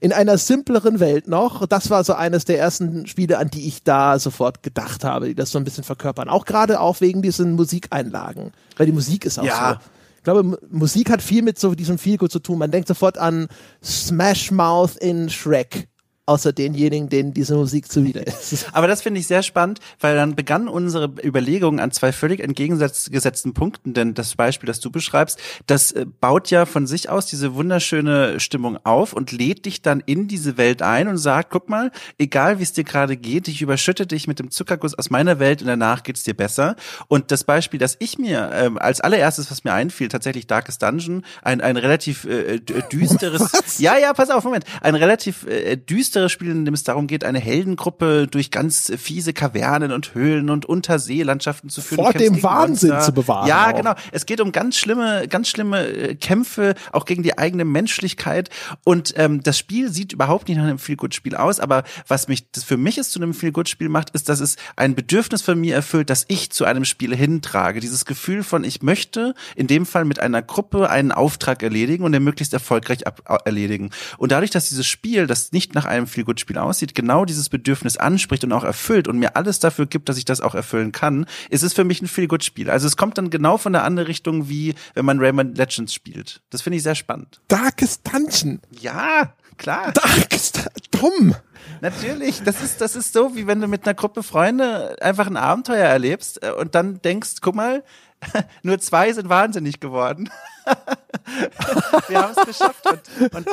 [0.00, 1.66] in einer simpleren Welt noch.
[1.66, 5.34] Das war so eines der ersten Spiele, an die ich da sofort gedacht habe, die
[5.34, 6.28] das so ein bisschen verkörpern.
[6.28, 9.80] Auch gerade auch wegen diesen Musikeinlagen, weil die Musik ist auch ja.
[9.80, 9.90] so.
[10.16, 12.58] Ich glaube, Musik hat viel mit so diesem Feelgood zu tun.
[12.58, 13.48] Man denkt sofort an
[13.82, 15.88] Smash Mouth in Shrek
[16.26, 18.66] außer denjenigen, denen diese Musik zuwider ist.
[18.72, 23.52] Aber das finde ich sehr spannend, weil dann begann unsere Überlegung an zwei völlig entgegengesetzten
[23.52, 27.54] Punkten, denn das Beispiel, das du beschreibst, das äh, baut ja von sich aus diese
[27.54, 31.90] wunderschöne Stimmung auf und lädt dich dann in diese Welt ein und sagt, guck mal,
[32.16, 35.60] egal wie es dir gerade geht, ich überschütte dich mit dem Zuckerguss aus meiner Welt
[35.60, 36.76] und danach geht's dir besser.
[37.06, 41.22] Und das Beispiel, das ich mir ähm, als allererstes, was mir einfiel, tatsächlich Darkest Dungeon,
[41.42, 43.78] ein, ein relativ äh, düsteres, was?
[43.78, 47.08] ja, ja, pass auf, Moment, ein relativ äh, düsteres düstere Spiel, in dem es darum
[47.08, 52.04] geht, eine Heldengruppe durch ganz fiese Kavernen und Höhlen und Unterseelandschaften zu führen.
[52.04, 53.06] Vor dem Wahnsinn Monster.
[53.06, 53.48] zu bewahren.
[53.48, 53.76] Ja, auch.
[53.76, 53.94] genau.
[54.12, 58.48] Es geht um ganz schlimme, ganz schlimme äh, Kämpfe, auch gegen die eigene Menschlichkeit.
[58.84, 62.62] Und ähm, das Spiel sieht überhaupt nicht nach einem Feel-Good-Spiel aus, aber was mich das
[62.62, 66.10] für mich es zu einem Feel-Good-Spiel macht, ist, dass es ein Bedürfnis von mir erfüllt,
[66.10, 67.80] das ich zu einem Spiel hintrage.
[67.80, 72.12] Dieses Gefühl von, ich möchte in dem Fall mit einer Gruppe einen Auftrag erledigen und
[72.12, 73.00] den möglichst erfolgreich
[73.44, 73.90] erledigen.
[74.16, 77.96] Und dadurch, dass dieses Spiel, das nicht nach einem einem Feel-Good-Spiel aussieht, genau dieses Bedürfnis
[77.96, 81.26] anspricht und auch erfüllt und mir alles dafür gibt, dass ich das auch erfüllen kann,
[81.50, 82.70] ist es für mich ein Feel-Good-Spiel.
[82.70, 86.42] Also es kommt dann genau von der anderen Richtung, wie wenn man Rayman Legends spielt.
[86.50, 87.40] Das finde ich sehr spannend.
[87.48, 88.60] Darkest Dungeon.
[88.80, 89.92] Ja, klar.
[89.92, 91.34] Darkest, dumm.
[91.80, 95.36] Natürlich, das ist, das ist so, wie wenn du mit einer Gruppe Freunde einfach ein
[95.36, 97.82] Abenteuer erlebst äh, und dann denkst, guck mal,
[98.62, 100.30] nur zwei sind wahnsinnig geworden.
[102.08, 102.86] Wir haben es geschafft.
[102.86, 103.46] Und, und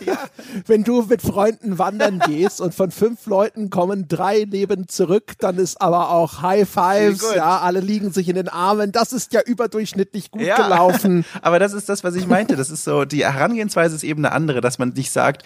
[0.06, 0.18] ja.
[0.66, 5.58] Wenn du mit Freunden wandern gehst und von fünf Leuten kommen drei Leben zurück, dann
[5.58, 8.92] ist aber auch High Fives, ja, alle liegen sich in den Armen.
[8.92, 10.56] Das ist ja überdurchschnittlich gut ja.
[10.56, 11.24] gelaufen.
[11.42, 12.56] Aber das ist das, was ich meinte.
[12.56, 15.44] Das ist so, die Herangehensweise ist eben eine andere, dass man nicht sagt,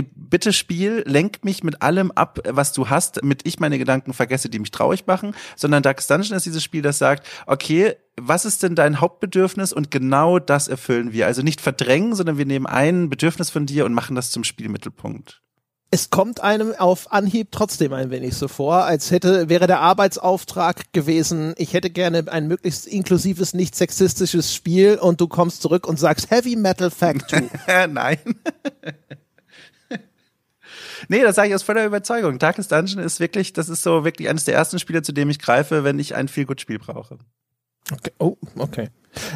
[0.00, 4.48] bitte Spiel, lenk mich mit allem ab, was du hast, damit ich meine Gedanken vergesse,
[4.48, 8.62] die mich traurig machen, sondern Dark Dungeon ist dieses Spiel, das sagt, okay, was ist
[8.62, 11.26] denn dein Hauptbedürfnis und genau das erfüllen wir.
[11.26, 15.42] Also nicht verdrängen, sondern wir nehmen ein Bedürfnis von dir und machen das zum Spielmittelpunkt.
[15.94, 20.90] Es kommt einem auf Anhieb trotzdem ein wenig so vor, als hätte, wäre der Arbeitsauftrag
[20.94, 25.98] gewesen, ich hätte gerne ein möglichst inklusives, nicht sexistisches Spiel und du kommst zurück und
[25.98, 27.50] sagst Heavy Metal Factory.
[27.90, 28.16] Nein.
[31.08, 32.38] Nee, das sage ich aus voller Überzeugung.
[32.38, 35.38] Darkest Dungeon ist wirklich, das ist so wirklich eines der ersten Spiele, zu dem ich
[35.38, 37.18] greife, wenn ich ein viel gut Spiel brauche.
[37.92, 38.12] Okay.
[38.18, 38.88] Oh, okay.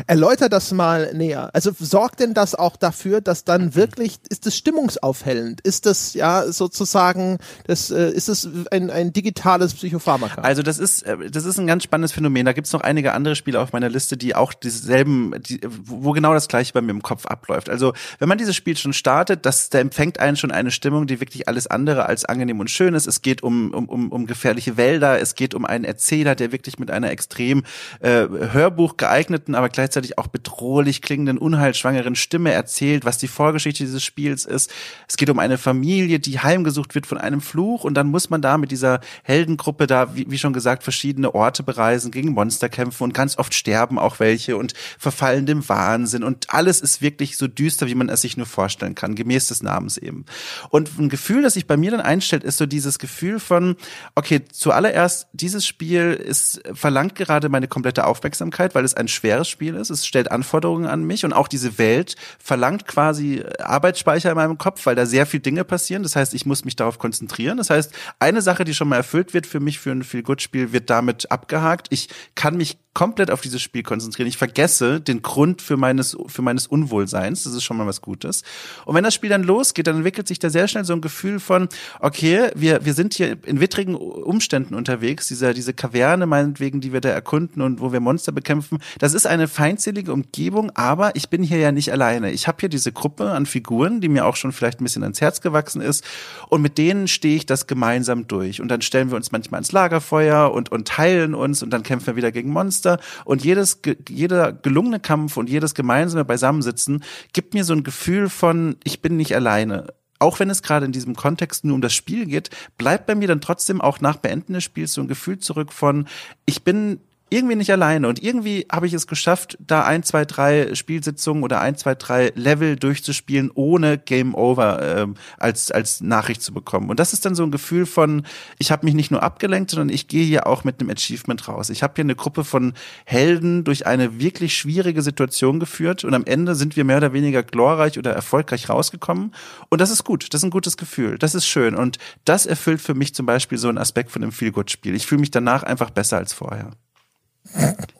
[0.07, 1.51] Erläuter das mal näher.
[1.53, 5.61] Also sorgt denn das auch dafür, dass dann wirklich, ist es stimmungsaufhellend?
[5.61, 10.43] Ist das ja sozusagen, das, äh, ist es ein, ein digitales Psychopharmaka?
[10.43, 12.47] Also das ist, äh, das ist ein ganz spannendes Phänomen.
[12.47, 16.33] Da gibt's noch einige andere Spiele auf meiner Liste, die auch dieselben, die, wo genau
[16.33, 17.69] das gleiche bei mir im Kopf abläuft.
[17.69, 21.21] Also wenn man dieses Spiel schon startet, das, da empfängt einen schon eine Stimmung, die
[21.21, 23.07] wirklich alles andere als angenehm und schön ist.
[23.07, 26.79] Es geht um, um, um, um gefährliche Wälder, es geht um einen Erzähler, der wirklich
[26.79, 27.65] mit einer extrem
[28.01, 34.05] äh, Hörbuch geeigneten, aber gleichzeitig auch bedrohlich klingenden, unheilschwangeren Stimme erzählt, was die Vorgeschichte dieses
[34.05, 34.71] Spiels ist.
[35.09, 38.43] Es geht um eine Familie, die heimgesucht wird von einem Fluch und dann muss man
[38.43, 43.05] da mit dieser Heldengruppe da, wie, wie schon gesagt, verschiedene Orte bereisen, gegen Monster kämpfen
[43.05, 47.47] und ganz oft sterben auch welche und verfallen dem Wahnsinn und alles ist wirklich so
[47.49, 50.25] düster, wie man es sich nur vorstellen kann, gemäß des Namens eben.
[50.71, 53.77] Und ein Gefühl, das sich bei mir dann einstellt, ist so dieses Gefühl von,
[54.15, 59.75] okay, zuallererst, dieses Spiel ist, verlangt gerade meine komplette Aufmerksamkeit, weil es ein schweres Spiel
[59.75, 59.88] ist.
[59.88, 64.85] Es stellt Anforderungen an mich und auch diese Welt verlangt quasi Arbeitsspeicher in meinem Kopf,
[64.85, 66.03] weil da sehr viel Dinge passieren.
[66.03, 67.57] Das heißt, ich muss mich darauf konzentrieren.
[67.57, 70.90] Das heißt, eine Sache, die schon mal erfüllt wird für mich für ein Feel-Good-Spiel, wird
[70.90, 71.87] damit abgehakt.
[71.88, 74.27] Ich kann mich komplett auf dieses Spiel konzentrieren.
[74.27, 77.45] Ich vergesse den Grund für meines, für meines Unwohlseins.
[77.45, 78.43] Das ist schon mal was Gutes.
[78.87, 81.39] Und wenn das Spiel dann losgeht, dann entwickelt sich da sehr schnell so ein Gefühl
[81.39, 81.69] von,
[82.01, 85.29] okay, wir, wir sind hier in wittrigen Umständen unterwegs.
[85.29, 88.79] Dieser, diese Kaverne meinetwegen, die wir da erkunden und wo wir Monster bekämpfen.
[88.99, 92.33] Das ist eine feindselige Umgebung, aber ich bin hier ja nicht alleine.
[92.33, 95.21] Ich habe hier diese Gruppe an Figuren, die mir auch schon vielleicht ein bisschen ans
[95.21, 96.03] Herz gewachsen ist.
[96.49, 98.63] Und mit denen stehe ich das gemeinsam durch.
[98.63, 102.07] Und dann stellen wir uns manchmal ins Lagerfeuer und, und teilen uns und dann kämpfen
[102.07, 102.86] wir wieder gegen Monster.
[102.87, 108.29] Monster und jedes, jeder gelungene Kampf und jedes gemeinsame Beisammensitzen gibt mir so ein Gefühl
[108.29, 109.88] von, ich bin nicht alleine.
[110.18, 113.29] Auch wenn es gerade in diesem Kontext nur um das Spiel geht, bleibt bei mir
[113.29, 116.07] dann trotzdem auch nach Beenden des Spiels so ein Gefühl zurück von,
[116.46, 118.07] ich bin irgendwie nicht alleine.
[118.07, 122.33] Und irgendwie habe ich es geschafft, da ein, zwei, drei Spielsitzungen oder ein, zwei, drei
[122.37, 126.89] Level durchzuspielen, ohne Game Over ähm, als, als Nachricht zu bekommen.
[126.89, 128.25] Und das ist dann so ein Gefühl von,
[128.59, 131.71] ich habe mich nicht nur abgelenkt, sondern ich gehe hier auch mit einem Achievement raus.
[131.71, 136.25] Ich habe hier eine Gruppe von Helden durch eine wirklich schwierige Situation geführt und am
[136.25, 139.35] Ende sind wir mehr oder weniger glorreich oder erfolgreich rausgekommen.
[139.69, 140.33] Und das ist gut.
[140.33, 141.19] Das ist ein gutes Gefühl.
[141.19, 141.75] Das ist schön.
[141.75, 144.95] Und das erfüllt für mich zum Beispiel so einen Aspekt von einem Feel-Good-Spiel.
[144.95, 146.71] Ich fühle mich danach einfach besser als vorher.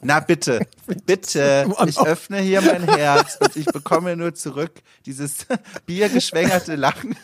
[0.03, 0.61] Na bitte,
[1.07, 5.47] bitte, ich öffne hier mein Herz und ich bekomme nur zurück dieses
[5.87, 7.17] biergeschwängerte Lachen.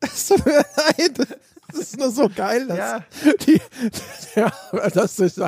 [0.00, 1.28] Es tut mir leid.
[1.68, 2.66] Das ist nur so geil.
[2.68, 3.00] Dass Ja.
[3.46, 3.60] Die,
[4.36, 4.52] ja,
[4.90, 5.40] das ist,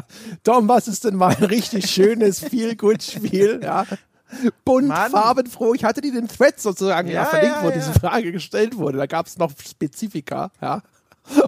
[0.43, 3.61] Tom, was ist denn mal ein richtig schönes Feel-Good-Spiel?
[3.63, 3.85] Ja.
[4.65, 5.11] Bunt, Mann.
[5.11, 5.75] farbenfroh.
[5.75, 7.75] Ich hatte die den Thread sozusagen ja, Ja, verlinkt, ja, wo ja.
[7.75, 8.99] diese Frage gestellt wurde.
[8.99, 10.83] Da gab es noch Spezifika, ja.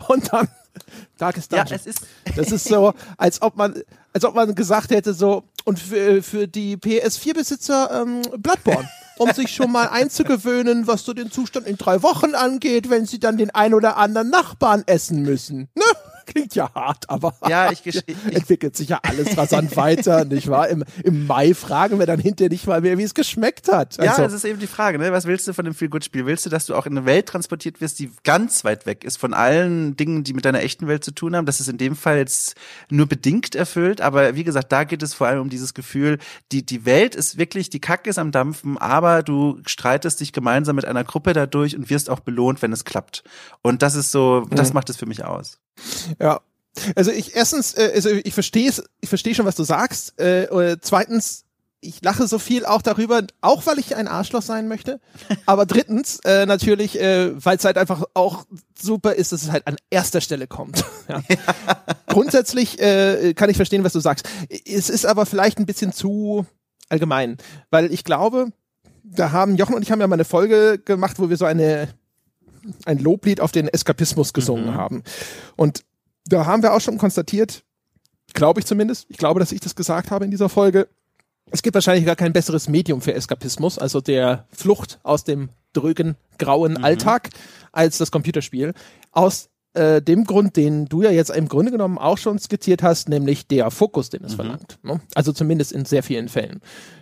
[0.09, 0.49] Und dann
[1.19, 1.81] Darkest Ja, Dungeon.
[1.81, 3.75] es ist, Das ist so, als ob man,
[4.12, 9.55] als ob man gesagt hätte, so, und für, für die PS4-Besitzer ähm, Bloodborne, um sich
[9.55, 13.51] schon mal einzugewöhnen, was so den Zustand in drei Wochen angeht, wenn sie dann den
[13.51, 15.68] ein oder anderen Nachbarn essen müssen.
[15.75, 15.85] Ne?
[16.31, 20.69] Klingt ja hart, aber ja, ich, ich, entwickelt sich ja alles rasant weiter, nicht wahr?
[20.69, 23.97] Im, Im Mai fragen wir dann hinterher nicht mal mehr, wie es geschmeckt hat.
[23.99, 25.12] Ja, Also, das ist eben die Frage, ne?
[25.12, 26.27] Was willst du von dem Feel-Good-Spiel?
[26.27, 29.16] Willst du, dass du auch in eine Welt transportiert wirst, die ganz weit weg ist
[29.16, 31.47] von allen Dingen, die mit deiner echten Welt zu tun haben?
[31.47, 32.55] Das ist in dem Fall jetzt
[32.90, 36.19] nur bedingt erfüllt, aber wie gesagt, da geht es vor allem um dieses Gefühl,
[36.53, 40.77] die, die Welt ist wirklich, die Kacke ist am Dampfen, aber du streitest dich gemeinsam
[40.77, 43.25] mit einer Gruppe dadurch und wirst auch belohnt, wenn es klappt.
[43.62, 44.75] Und das ist so, das Mhm.
[44.75, 45.59] macht es für mich aus.
[46.21, 46.40] Ja.
[46.95, 50.19] Also ich erstens, äh, also ich verstehe ich verstehe schon, was du sagst.
[50.21, 51.45] Äh, äh, zweitens,
[51.81, 55.01] ich lache so viel auch darüber, auch weil ich ein Arschloch sein möchte.
[55.47, 58.45] Aber drittens, äh, natürlich, äh, weil es halt einfach auch
[58.79, 60.85] super ist, dass es halt an erster Stelle kommt.
[61.09, 61.23] Ja.
[62.07, 64.29] Grundsätzlich äh, kann ich verstehen, was du sagst.
[64.49, 66.47] Es ist aber vielleicht ein bisschen zu
[66.88, 67.37] allgemein,
[67.71, 68.53] weil ich glaube,
[69.03, 71.88] da haben Jochen und ich haben ja mal eine Folge gemacht, wo wir so eine
[72.85, 74.75] ein Loblied auf den Eskapismus gesungen Mhm.
[74.75, 75.03] haben.
[75.57, 75.85] Und
[76.27, 77.62] da haben wir auch schon konstatiert,
[78.35, 80.88] glaube ich zumindest, ich glaube, dass ich das gesagt habe in dieser Folge,
[81.51, 86.16] es gibt wahrscheinlich gar kein besseres Medium für Eskapismus, also der Flucht aus dem drögen,
[86.38, 86.85] grauen Mhm.
[86.85, 87.31] Alltag,
[87.73, 88.73] als das Computerspiel.
[89.12, 93.09] Aus äh, dem Grund, den du ja jetzt im Grunde genommen auch schon skizziert hast,
[93.09, 94.37] nämlich der Fokus, den es Mhm.
[94.37, 94.78] verlangt.
[94.83, 95.00] Ne?
[95.14, 96.61] Also zumindest in sehr vielen Fällen.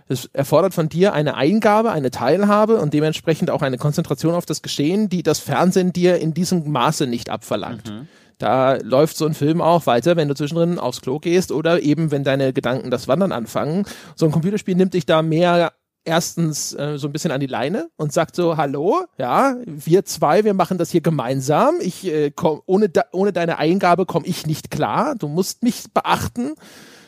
[0.08, 4.62] Es erfordert von dir eine Eingabe, eine Teilhabe und dementsprechend auch eine Konzentration auf das
[4.62, 7.92] Geschehen, die das Fernsehen dir in diesem Maße nicht abverlangt.
[8.38, 12.10] Da läuft so ein Film auch weiter, wenn du zwischendrin aufs Klo gehst oder eben,
[12.10, 13.84] wenn deine Gedanken das Wandern anfangen.
[14.14, 15.72] So ein Computerspiel nimmt dich da mehr
[16.08, 20.44] erstens äh, so ein bisschen an die Leine und sagt so, hallo, ja, wir zwei,
[20.44, 21.76] wir machen das hier gemeinsam.
[21.80, 25.14] Ich äh, komm, ohne, de ohne deine Eingabe komme ich nicht klar.
[25.16, 26.54] Du musst mich beachten.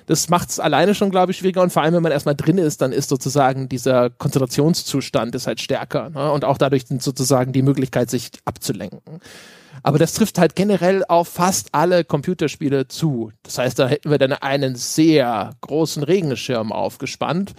[0.06, 1.62] Das macht es alleine schon, glaube ich, schwieriger.
[1.62, 5.60] Und vor allem, wenn man erstmal drin ist, dann ist sozusagen dieser Konzentrationszustand ist halt
[5.60, 6.10] stärker.
[6.10, 6.32] Ne?
[6.32, 9.20] Und auch dadurch sozusagen die Möglichkeit, sich abzulenken.
[9.82, 13.32] Aber das trifft halt generell auf fast alle Computerspiele zu.
[13.42, 17.54] Das heißt, da hätten wir dann einen sehr großen Regenschirm aufgespannt,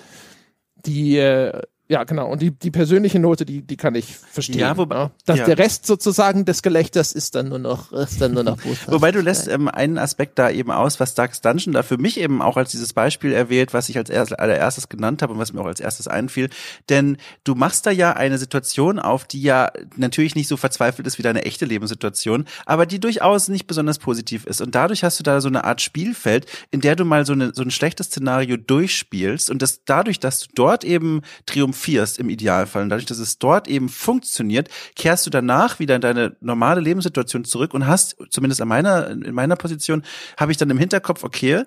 [0.86, 2.32] die äh, ja, genau.
[2.32, 4.62] Und die, die persönliche Note, die, die kann ich verstehen.
[4.62, 5.12] Ja, wobei, ja.
[5.26, 5.46] Dass ja.
[5.46, 9.20] der Rest sozusagen des Gelächters ist dann nur noch, ist dann nur noch Wobei du
[9.20, 12.56] lässt ähm, einen Aspekt da eben aus, was Darkest Dungeon da für mich eben auch
[12.56, 15.66] als dieses Beispiel erwählt, was ich als erst, allererstes genannt habe und was mir auch
[15.66, 16.50] als erstes einfiel.
[16.88, 21.18] Denn du machst da ja eine Situation auf, die ja natürlich nicht so verzweifelt ist
[21.18, 24.62] wie deine echte Lebenssituation, aber die durchaus nicht besonders positiv ist.
[24.62, 27.54] Und dadurch hast du da so eine Art Spielfeld, in der du mal so, eine,
[27.54, 32.30] so ein schlechtes Szenario durchspielst und das dadurch, dass du dort eben triumphierst, triumphierst im
[32.30, 32.84] Idealfall.
[32.84, 37.46] Und dadurch, dass es dort eben funktioniert, kehrst du danach wieder in deine normale Lebenssituation
[37.46, 40.04] zurück und hast, zumindest in meiner, in meiner Position,
[40.38, 41.64] habe ich dann im Hinterkopf, okay,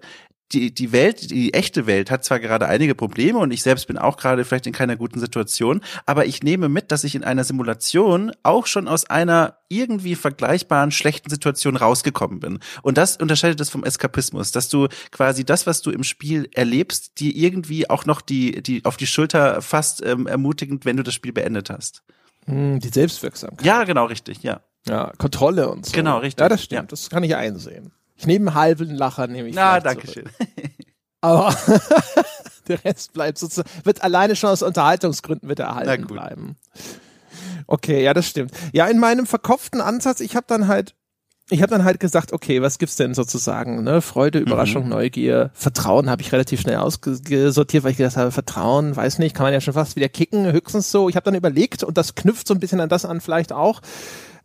[0.53, 3.99] die, die Welt, die echte Welt hat zwar gerade einige Probleme und ich selbst bin
[3.99, 7.45] auch gerade vielleicht in keiner guten Situation, aber ich nehme mit, dass ich in einer
[7.45, 12.59] Simulation auch schon aus einer irgendwie vergleichbaren schlechten Situation rausgekommen bin.
[12.83, 17.19] Und das unterscheidet es vom Eskapismus, dass du quasi das, was du im Spiel erlebst,
[17.19, 21.15] dir irgendwie auch noch die, die auf die Schulter fast ähm, ermutigend, wenn du das
[21.15, 22.03] Spiel beendet hast.
[22.47, 23.67] Hm, die Selbstwirksamkeit.
[23.67, 24.61] Ja, genau, richtig, ja.
[24.87, 25.93] Ja, Kontrolle und so.
[25.93, 26.43] Genau, richtig.
[26.43, 26.83] Ja, das stimmt.
[26.83, 26.87] Ja.
[26.87, 27.93] Das kann ich einsehen.
[28.17, 29.55] Ich nehme einen halben Lacher, nehme ich.
[29.55, 30.29] Na, danke schön.
[31.21, 31.57] Aber
[32.69, 36.57] der Rest bleibt sozusagen, wird alleine schon aus Unterhaltungsgründen wird erhalten bleiben.
[37.67, 38.53] Okay, ja, das stimmt.
[38.73, 40.95] Ja, in meinem verkopften Ansatz, ich habe dann halt,
[41.51, 43.83] ich habe dann halt gesagt, okay, was gibt's denn sozusagen?
[43.83, 44.01] Ne?
[44.03, 44.47] Freude, mhm.
[44.47, 44.91] Überraschung, mhm.
[44.91, 49.45] Neugier, Vertrauen habe ich relativ schnell ausgesortiert, weil ich gedacht habe, Vertrauen, weiß nicht, kann
[49.45, 51.09] man ja schon fast wieder kicken, höchstens so.
[51.09, 53.81] Ich habe dann überlegt und das knüpft so ein bisschen an das an, vielleicht auch,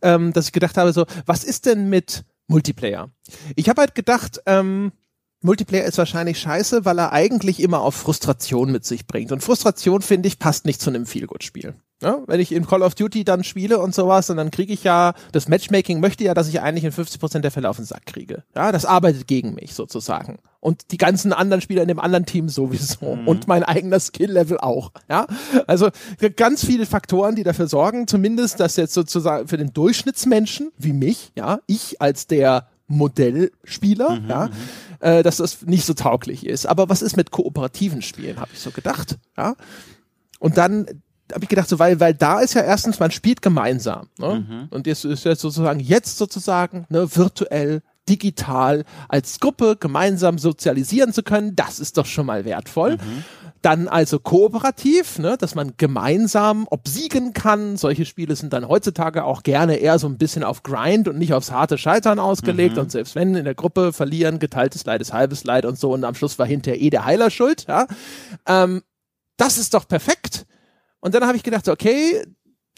[0.02, 3.10] ähm, dass ich gedacht habe, so, was ist denn mit Multiplayer.
[3.54, 4.92] Ich habe halt gedacht, ähm,
[5.40, 9.32] Multiplayer ist wahrscheinlich scheiße, weil er eigentlich immer auf Frustration mit sich bringt.
[9.32, 11.74] Und Frustration, finde ich, passt nicht zu einem Feelgood-Spiel.
[12.02, 14.84] Ja, wenn ich in Call of Duty dann spiele und sowas, und dann kriege ich
[14.84, 18.06] ja, das Matchmaking möchte ja, dass ich eigentlich in 50% der Fälle auf den Sack
[18.06, 18.42] kriege.
[18.56, 20.38] Ja, das arbeitet gegen mich sozusagen.
[20.60, 23.16] Und die ganzen anderen Spieler in dem anderen Team sowieso.
[23.16, 23.28] Mhm.
[23.28, 24.92] Und mein eigener Skill-Level auch.
[25.10, 25.26] Ja,
[25.66, 25.90] also
[26.36, 31.32] ganz viele Faktoren, die dafür sorgen, zumindest, dass jetzt sozusagen für den Durchschnittsmenschen wie mich,
[31.36, 34.52] ja, ich als der Modellspieler, mhm, ja, mhm.
[35.00, 36.64] äh, dass das nicht so tauglich ist.
[36.64, 39.54] Aber was ist mit kooperativen Spielen, habe ich so gedacht, ja.
[40.38, 40.86] Und dann
[41.32, 44.08] habe ich gedacht, so, weil, weil da ist ja erstens, man spielt gemeinsam.
[44.18, 44.46] Ne?
[44.46, 44.68] Mhm.
[44.70, 51.22] Und jetzt ist jetzt sozusagen, jetzt sozusagen, ne, virtuell, digital, als Gruppe gemeinsam sozialisieren zu
[51.22, 52.96] können, das ist doch schon mal wertvoll.
[52.96, 53.24] Mhm.
[53.62, 57.76] Dann also kooperativ, ne, dass man gemeinsam obsiegen kann.
[57.76, 61.34] Solche Spiele sind dann heutzutage auch gerne eher so ein bisschen auf Grind und nicht
[61.34, 62.76] aufs harte Scheitern ausgelegt.
[62.76, 62.82] Mhm.
[62.82, 66.04] Und selbst wenn in der Gruppe verlieren, geteiltes Leid ist halbes Leid und so und
[66.04, 67.66] am Schluss war hinterher eh der Heiler schuld.
[67.68, 67.86] Ja,
[68.46, 68.82] ähm,
[69.36, 70.46] das ist doch perfekt.
[71.00, 72.24] Und dann habe ich gedacht, okay,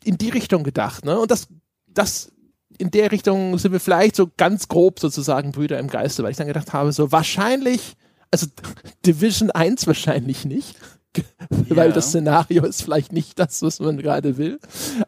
[0.04, 1.18] in die Richtung gedacht, ne?
[1.18, 1.48] Und das,
[1.86, 2.32] das,
[2.78, 6.36] in der Richtung sind wir vielleicht so ganz grob sozusagen Brüder im Geiste, weil ich
[6.36, 7.94] dann gedacht habe, so wahrscheinlich,
[8.30, 8.46] also
[9.06, 10.76] Division 1 wahrscheinlich nicht,
[11.50, 11.94] weil ja.
[11.94, 14.58] das Szenario ist vielleicht nicht das, was man gerade will.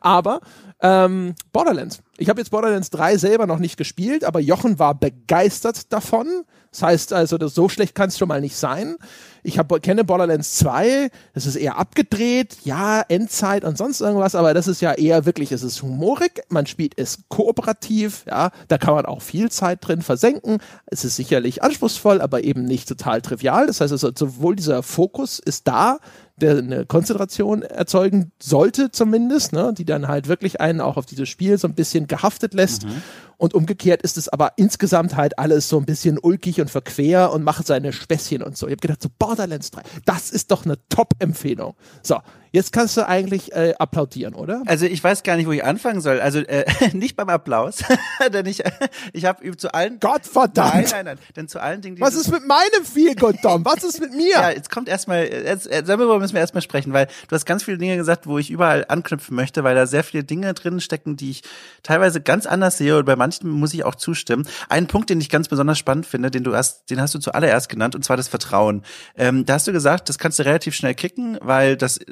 [0.01, 0.41] Aber
[0.81, 2.01] ähm, Borderlands.
[2.19, 6.27] Ich habe jetzt Borderlands 3 selber noch nicht gespielt, aber Jochen war begeistert davon.
[6.75, 8.97] Das heißt also, das, so schlecht kann es schon mal nicht sein.
[9.45, 14.55] Ich hab, kenne Borderlands 2, das ist eher abgedreht, ja, Endzeit und sonst irgendwas, aber
[14.55, 18.95] das ist ja eher wirklich, es ist humorig, man spielt es kooperativ, ja, da kann
[18.95, 20.59] man auch viel Zeit drin versenken.
[20.87, 23.69] Es ist sicherlich anspruchsvoll, aber eben nicht total trivial.
[23.69, 25.99] Das heißt also, sowohl dieser Fokus ist da,
[26.37, 31.29] der eine Konzentration erzeugen sollte zumindest, ne, die dann halt wirklich einen auch auf dieses
[31.29, 32.87] Spiel so ein bisschen gehaftet lässt.
[32.87, 33.03] Mhm.
[33.37, 37.43] Und umgekehrt ist es aber insgesamt halt alles so ein bisschen ulkig und verquer und
[37.43, 38.67] macht seine Späßchen und so.
[38.67, 41.75] Ich habe gedacht, so Borderlands 3, das ist doch eine Top-Empfehlung.
[42.03, 42.19] So,
[42.55, 44.63] Jetzt kannst du eigentlich äh, applaudieren, oder?
[44.67, 46.21] Also ich weiß gar nicht, wo ich anfangen soll.
[46.21, 47.79] Also äh, nicht beim Applaus,
[48.33, 48.63] denn ich
[49.13, 50.73] ich habe zu allen Gottverdammt.
[50.73, 51.99] Nein, nein, nein, denn zu allen Dingen.
[51.99, 53.39] Was ist mit meinem Feel Good?
[53.43, 54.31] Was ist mit mir?
[54.31, 57.77] ja, jetzt kommt erstmal jetzt, darüber müssen wir erstmal sprechen, weil du hast ganz viele
[57.77, 61.33] Dinge gesagt, wo ich überall anknüpfen möchte, weil da sehr viele Dinge drin stecken, die
[61.33, 61.43] ich
[61.83, 64.47] teilweise ganz anders sehe und bei manchen muss ich auch zustimmen.
[64.69, 67.71] Ein Punkt, den ich ganz besonders spannend finde, den du hast, den hast du zuallererst
[67.71, 68.83] genannt und zwar das Vertrauen.
[69.17, 72.05] Ähm, da hast du gesagt, das kannst du relativ schnell kicken, weil das äh,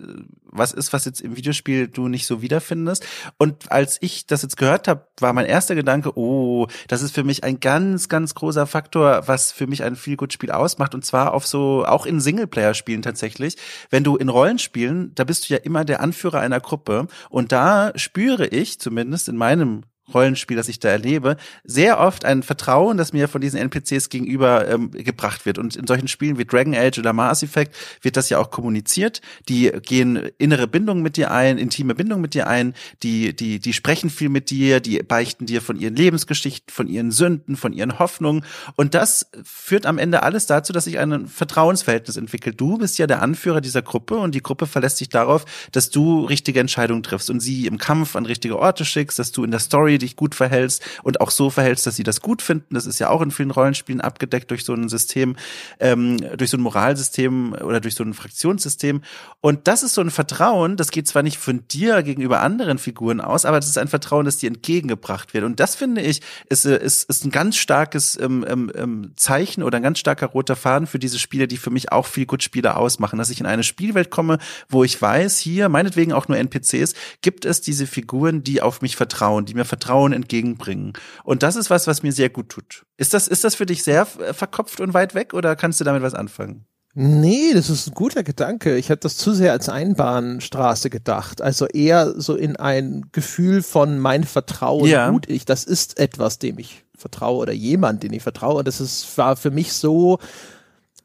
[0.53, 3.05] was ist, was jetzt im Videospiel du nicht so wiederfindest.
[3.39, 7.25] Und als ich das jetzt gehört habe, war mein erster Gedanke, oh, das ist für
[7.25, 10.95] mich ein ganz, ganz großer Faktor, was für mich ein viel gut Spiel ausmacht.
[10.95, 13.57] Und zwar auf so, auch in Singleplayer-Spielen tatsächlich.
[13.91, 17.07] Wenn du in Rollenspielen, da bist du ja immer der Anführer einer Gruppe.
[17.31, 22.43] Und da spüre ich, zumindest in meinem Rollenspiel, das ich da erlebe, sehr oft ein
[22.43, 25.59] Vertrauen, das mir von diesen NPCs gegenüber ähm, gebracht wird.
[25.59, 29.21] Und in solchen Spielen wie Dragon Age oder Mass Effect wird das ja auch kommuniziert.
[29.49, 33.73] Die gehen innere Bindungen mit dir ein, intime Bindungen mit dir ein, die, die, die
[33.73, 37.99] sprechen viel mit dir, die beichten dir von ihren Lebensgeschichten, von ihren Sünden, von ihren
[37.99, 38.45] Hoffnungen.
[38.77, 42.61] Und das führt am Ende alles dazu, dass sich ein Vertrauensverhältnis entwickelt.
[42.61, 46.25] Du bist ja der Anführer dieser Gruppe und die Gruppe verlässt sich darauf, dass du
[46.25, 49.61] richtige Entscheidungen triffst und sie im Kampf an richtige Orte schickst, dass du in der
[49.61, 52.75] Story dich gut verhältst und auch so verhältst, dass sie das gut finden.
[52.75, 55.37] Das ist ja auch in vielen Rollenspielen abgedeckt durch so ein System,
[55.81, 59.03] ähm, durch so ein Moralsystem oder durch so ein Fraktionssystem.
[59.41, 63.21] Und das ist so ein Vertrauen, das geht zwar nicht von dir gegenüber anderen Figuren
[63.21, 65.45] aus, aber das ist ein Vertrauen, das dir entgegengebracht wird.
[65.45, 69.63] Und das finde ich, ist, äh, ist, ist ein ganz starkes ähm, ähm, ähm, Zeichen
[69.63, 72.43] oder ein ganz starker roter Faden für diese Spiele, die für mich auch viel gut
[72.43, 74.39] Spiele ausmachen, dass ich in eine Spielwelt komme,
[74.69, 78.97] wo ich weiß, hier, meinetwegen auch nur NPCs, gibt es diese Figuren, die auf mich
[78.97, 80.93] vertrauen, die mir Vertrauen entgegenbringen.
[81.25, 82.85] Und das ist was, was mir sehr gut tut.
[82.97, 85.85] Ist das, ist das für dich sehr äh, verkopft und weit weg oder kannst du
[85.85, 86.67] damit was anfangen?
[86.95, 88.77] Nee, das ist ein guter Gedanke.
[88.77, 91.41] Ich habe das zu sehr als Einbahnstraße gedacht.
[91.41, 95.09] Also eher so in ein Gefühl von mein Vertrauen ja.
[95.09, 95.47] gut ich.
[95.47, 98.63] Das ist etwas, dem ich vertraue oder jemand, den ich vertraue.
[98.63, 100.19] Das ist, war für mich so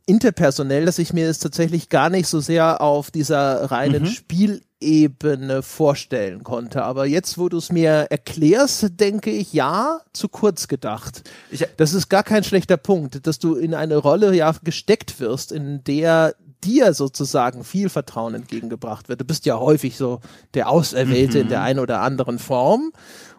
[0.07, 4.07] interpersonell, dass ich mir es tatsächlich gar nicht so sehr auf dieser reinen mhm.
[4.07, 6.83] Spielebene vorstellen konnte.
[6.83, 11.29] Aber jetzt, wo du es mir erklärst, denke ich, ja, zu kurz gedacht.
[11.51, 15.51] Ich, das ist gar kein schlechter Punkt, dass du in eine Rolle ja gesteckt wirst,
[15.51, 19.21] in der dir sozusagen viel Vertrauen entgegengebracht wird.
[19.21, 20.21] Du bist ja häufig so
[20.53, 21.43] der Auserwählte mhm.
[21.43, 22.93] in der einen oder anderen Form.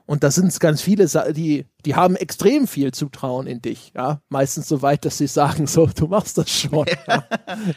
[0.06, 4.20] Und da sind es ganz viele, die die haben extrem viel Zutrauen in dich, ja.
[4.28, 6.86] Meistens so weit, dass sie sagen, so, du machst das schon.
[7.06, 7.24] Ja.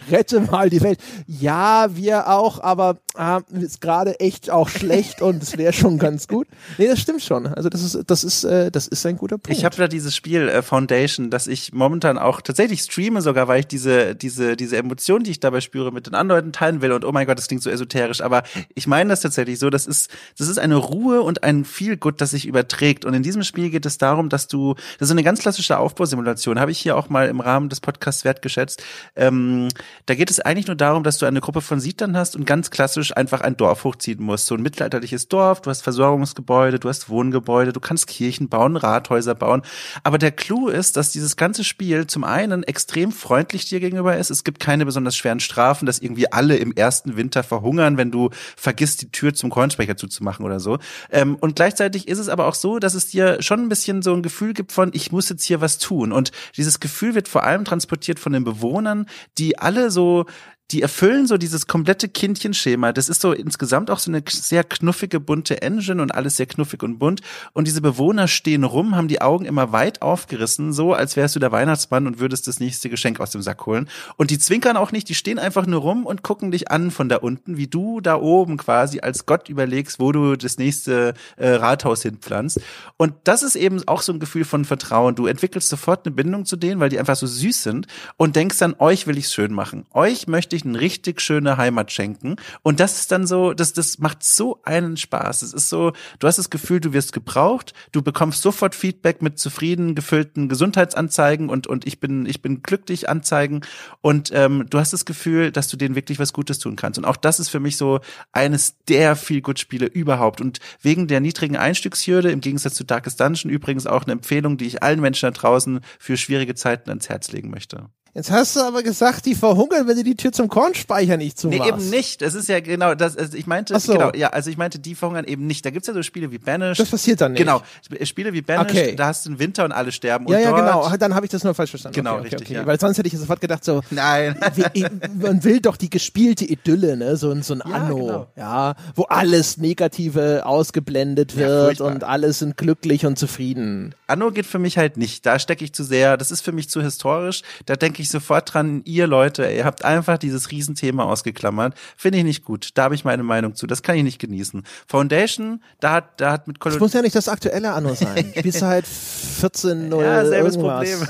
[0.10, 0.99] Rette mal die Welt.
[1.28, 6.28] Ja, wir auch, aber äh, ist gerade echt auch schlecht und es wäre schon ganz
[6.28, 6.47] gut.
[6.80, 7.45] Nee, das stimmt schon.
[7.45, 9.56] Also das ist, das ist, äh, das ist ein guter Punkt.
[9.56, 13.62] Ich habe da dieses Spiel äh, Foundation, das ich momentan auch tatsächlich streame, sogar weil
[13.62, 16.91] ich diese, diese, diese Emotionen, die ich dabei spüre, mit den anderen Leuten teilen will.
[16.91, 18.43] Und oh mein Gott, das klingt so esoterisch, aber
[18.74, 19.70] ich meine das tatsächlich so.
[19.70, 23.06] Das ist, das ist eine Ruhe und ein viel Gut, das sich überträgt.
[23.06, 26.60] Und in diesem Spiel geht es darum, dass du, das ist eine ganz klassische Aufbausimulation,
[26.60, 28.84] habe ich hier auch mal im Rahmen des Podcasts wertgeschätzt.
[29.16, 29.70] Ähm,
[30.06, 32.72] da geht es eigentlich nur darum, dass du eine Gruppe von Siedlern hast und ganz
[32.72, 34.48] klassisch einfach ein Dorf hochziehen musst.
[34.48, 39.36] So ein mittelalterliches Dorf, du hast Versorgungsgebäude, du hast Wohngebäude, du kannst Kirchen bauen, Rathäuser
[39.36, 39.62] bauen.
[40.04, 44.30] Aber der Clou ist, dass dieses ganze Spiel zum einen extrem freundlich dir gegenüber ist.
[44.30, 48.30] Es gibt keine besonders schweren Strafen, dass irgendwie alle im ersten Winter verhungern, wenn du
[48.56, 50.80] vergisst, die Tür zum Kornspeicher zuzumachen oder so.
[51.12, 54.13] Ähm, und gleichzeitig ist es aber auch so, dass es dir schon ein bisschen so
[54.13, 56.11] ein Gefühl gibt von, ich muss jetzt hier was tun.
[56.11, 59.07] Und dieses Gefühl wird vor allem transportiert von den Bewohnern,
[59.38, 60.25] die alle so
[60.72, 62.93] die erfüllen so dieses komplette Kindchenschema.
[62.93, 66.84] Das ist so insgesamt auch so eine sehr knuffige, bunte Engine und alles sehr knuffig
[66.84, 67.22] und bunt.
[67.53, 71.39] Und diese Bewohner stehen rum, haben die Augen immer weit aufgerissen, so als wärst du
[71.39, 73.89] der Weihnachtsmann und würdest das nächste Geschenk aus dem Sack holen.
[74.17, 77.09] Und die zwinkern auch nicht, die stehen einfach nur rum und gucken dich an von
[77.09, 81.49] da unten, wie du da oben quasi als Gott überlegst, wo du das nächste äh,
[81.49, 82.61] Rathaus hinpflanzt.
[82.97, 85.15] Und das ist eben auch so ein Gefühl von Vertrauen.
[85.15, 88.57] Du entwickelst sofort eine Bindung zu denen, weil die einfach so süß sind und denkst
[88.59, 89.86] dann, euch will ich's schön machen.
[89.93, 92.36] Euch möchte ich wirklich eine richtig schöne Heimat schenken.
[92.64, 95.41] Und das ist dann so, das, das macht so einen Spaß.
[95.41, 99.39] Es ist so, du hast das Gefühl, du wirst gebraucht, du bekommst sofort Feedback mit
[99.39, 103.62] zufrieden gefüllten Gesundheitsanzeigen und, und ich bin, ich bin glücklich Anzeigen.
[104.01, 106.97] Und ähm, du hast das Gefühl, dass du denen wirklich was Gutes tun kannst.
[106.97, 107.99] Und auch das ist für mich so
[108.32, 110.41] eines der viel gut Spiele überhaupt.
[110.41, 114.66] Und wegen der niedrigen Einstiegshürde, im Gegensatz zu Darkest Dungeon, übrigens auch eine Empfehlung, die
[114.66, 117.89] ich allen Menschen da draußen für schwierige Zeiten ans Herz legen möchte.
[118.14, 121.62] Jetzt hast du aber gesagt, die verhungern, wenn du die Tür zum Kornspeicher nicht zumachst.
[121.62, 122.22] Nee, eben nicht.
[122.22, 123.16] Das ist ja genau das.
[123.16, 123.93] Also ich meinte, so.
[123.93, 125.66] genau, ja, also ich meinte, die verhungern eben nicht.
[125.66, 126.78] Da gibt's ja so Spiele wie Banish.
[126.78, 127.39] Das passiert dann nicht.
[127.39, 127.62] Genau,
[128.03, 128.95] Spiele wie Banish, okay.
[128.97, 130.28] da hast du einen Winter und alle sterben.
[130.28, 130.97] Ja, und ja, genau.
[130.97, 131.95] Dann habe ich das nur falsch verstanden.
[131.95, 132.41] Genau, okay, richtig.
[132.41, 132.53] Okay.
[132.55, 132.66] Ja.
[132.66, 134.38] Weil sonst hätte ich sofort gedacht so, nein,
[135.14, 138.28] man will doch die gespielte Idylle, ne, so, so ein ja, Anno, genau.
[138.36, 143.95] ja, wo alles Negative ausgeblendet wird ja, und alle sind glücklich und zufrieden.
[144.07, 145.26] Anno geht für mich halt nicht.
[145.26, 146.18] Da stecke ich zu sehr.
[146.18, 147.43] Das ist für mich zu historisch.
[147.66, 151.76] Da denke ich sofort dran ihr Leute, ihr habt einfach dieses Riesenthema ausgeklammert.
[151.97, 152.70] Finde ich nicht gut.
[152.76, 153.68] Da habe ich meine Meinung zu.
[153.68, 154.64] Das kann ich nicht genießen.
[154.88, 158.34] Foundation, da hat, da hat mit Call Das muss ja nicht das aktuelle Anno sein.
[158.38, 160.89] Spielst du halt 14 oder Ja, selbes irgendwas.
[160.89, 161.08] Problem.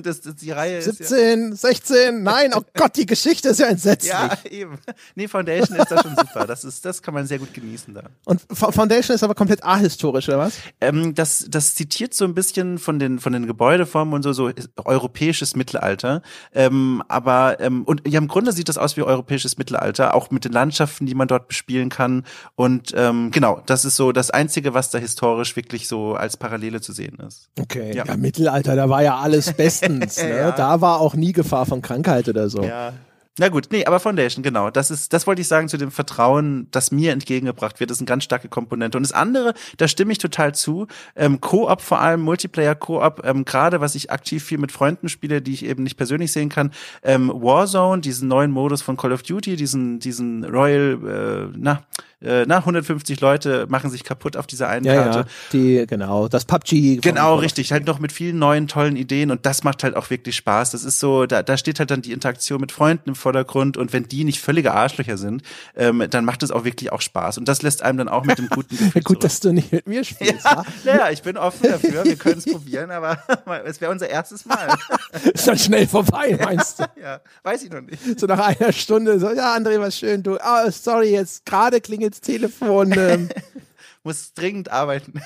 [0.02, 3.66] Das, das, die Reihe ist ja 17, 16, nein, oh Gott, die Geschichte ist ja
[3.66, 4.12] entsetzlich.
[4.12, 4.78] Ja, eben.
[5.14, 6.46] Nee, Foundation ist da schon super.
[6.46, 8.02] Das ist, das kann man sehr gut genießen da.
[8.24, 10.54] Und Fo- Foundation ist aber komplett ahistorisch, oder was?
[10.80, 14.50] Ähm, das, das zitiert so ein bisschen von den, von den Gebäudeformen und so, so
[14.84, 16.22] europäisches Mittelalter.
[16.54, 20.44] Ähm, aber, ähm, und ja, im Grunde sieht das aus wie europäisches Mittelalter, auch mit
[20.44, 22.24] den Landschaften, die man dort bespielen kann.
[22.54, 26.80] Und ähm, genau, das ist so das Einzige, was da historisch wirklich so als Parallele
[26.80, 27.48] zu sehen ist.
[27.58, 27.94] Okay.
[27.94, 28.04] Ja.
[28.06, 30.16] Ja, Mittelalter, da war ja alles bestens.
[30.22, 30.30] ne?
[30.30, 30.52] Ja.
[30.52, 32.62] Da war auch nie Gefahr von Krankheit oder so.
[32.62, 32.92] Ja.
[33.40, 34.68] Na gut, nee, aber Foundation, genau.
[34.68, 38.04] Das ist, das wollte ich sagen zu dem Vertrauen, das mir entgegengebracht wird, ist eine
[38.04, 38.98] ganz starke Komponente.
[38.98, 40.88] Und das andere, da stimme ich total zu.
[41.16, 45.54] Ähm, Koop vor allem, Multiplayer-Koop, ähm, gerade was ich aktiv viel mit Freunden spiele, die
[45.54, 46.70] ich eben nicht persönlich sehen kann.
[47.02, 51.82] Ähm, Warzone, diesen neuen Modus von Call of Duty, diesen, diesen Royal, äh, na,
[52.22, 55.18] äh, na, 150 Leute machen sich kaputt auf dieser einen Ja, Karte.
[55.20, 56.98] ja, die, genau, das PUBG.
[57.00, 57.72] Genau, richtig.
[57.72, 60.70] Halt noch mit vielen neuen, tollen Ideen und das macht halt auch wirklich Spaß.
[60.72, 63.92] Das ist so, da, da steht halt dann die Interaktion mit Freunden im Vordergrund und
[63.92, 65.42] wenn die nicht völlige Arschlöcher sind,
[65.76, 67.38] ähm, dann macht es auch wirklich auch Spaß.
[67.38, 69.20] Und das lässt einem dann auch mit dem guten Gefühl Gut, zurück.
[69.20, 70.44] dass du nicht mit mir spielst.
[70.44, 70.64] ja, Ja.
[70.84, 73.18] naja, ich bin offen dafür, wir können es probieren, aber
[73.64, 74.68] es wäre unser erstes Mal.
[75.32, 76.84] Ist dann schnell vorbei, meinst du?
[77.00, 78.18] ja, weiß ich noch nicht.
[78.20, 81.80] So nach einer Stunde, so, ja, André, was schön, du, ah, sorry, jetzt gerade
[82.10, 82.92] klingelt's Telefon.
[82.96, 83.28] Ähm,
[84.02, 85.20] Muss dringend arbeiten.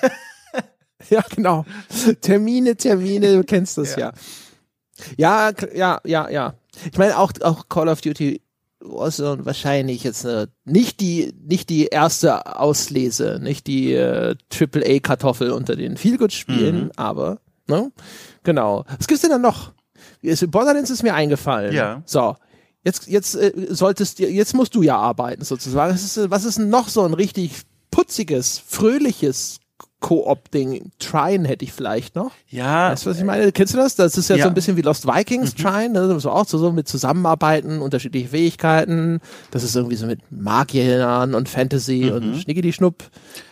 [1.11, 1.65] ja, genau.
[2.21, 4.13] Termine, Termine, du kennst das ja.
[5.17, 6.55] Ja, ja, ja, ja.
[6.91, 8.41] Ich meine, auch, auch Call of Duty
[8.81, 14.99] Warzone wahrscheinlich jetzt äh, nicht die nicht die erste Auslese, nicht die äh, Triple A
[14.99, 16.93] Kartoffel unter den Feelgood-Spielen, Mhm.
[16.97, 17.93] aber ne?
[18.43, 18.85] Genau.
[18.99, 19.73] Was gibt's denn da noch?
[20.49, 21.73] Borderlands ist mir eingefallen.
[21.73, 22.03] Ja.
[22.05, 22.37] So.
[22.85, 25.95] Jetzt, jetzt äh, solltest jetzt musst du ja arbeiten sozusagen.
[25.95, 29.59] Was ist, was ist noch so ein richtig putziges, fröhliches
[30.05, 30.91] Koop-Ding?
[30.99, 32.31] Trine hätte ich vielleicht noch.
[32.51, 33.51] Ja, Weißt du, was ich meine?
[33.53, 33.97] Kennst du das?
[33.97, 34.43] Das ist ja, Ja.
[34.45, 36.21] so ein bisschen wie Lost Vikings Trine, ne?
[36.21, 39.21] so auch so, so mit Zusammenarbeiten, unterschiedliche Fähigkeiten.
[39.51, 43.05] Das ist irgendwie so mit Magiern und Fantasy und Schnickidi-Schnupp.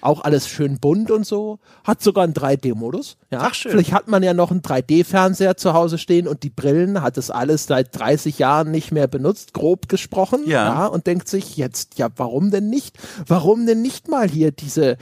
[0.03, 1.59] Auch alles schön bunt und so.
[1.85, 3.17] Hat sogar einen 3D-Modus.
[3.31, 3.39] Ja.
[3.45, 3.71] Ach, schön.
[3.73, 7.31] Vielleicht hat man ja noch einen 3D-Fernseher zu Hause stehen und die Brillen hat es
[7.31, 10.41] alles seit 30 Jahren nicht mehr benutzt, grob gesprochen.
[10.45, 10.85] Ja.
[10.87, 12.99] und denkt sich jetzt, ja, warum denn nicht?
[13.27, 14.99] Warum denn nicht mal hier diese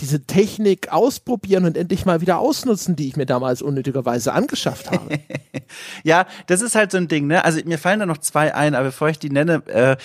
[0.00, 5.20] diese Technik ausprobieren und endlich mal wieder ausnutzen, die ich mir damals unnötigerweise angeschafft habe.
[6.04, 7.44] Ja, das ist halt so ein Ding, ne?
[7.44, 9.96] Also mir fallen da noch zwei ein, aber bevor ich die nenne, äh,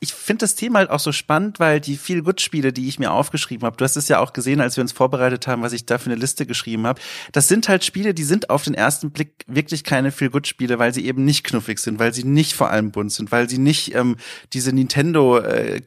[0.00, 2.98] ich finde das Thema halt auch so spannend, weil die viel gut Spiele, die ich
[2.98, 5.72] mir aufgeschrieben habe, du hast es ja auch gesehen, als wir uns vorbereitet haben, was
[5.72, 7.00] ich da für eine Liste geschrieben habe.
[7.32, 10.78] Das sind halt Spiele, die sind auf den ersten Blick wirklich keine viel gut Spiele,
[10.78, 13.58] weil sie eben nicht knuffig sind, weil sie nicht vor allem bunt sind, weil sie
[13.58, 14.16] nicht ähm,
[14.52, 15.80] diese Nintendo äh,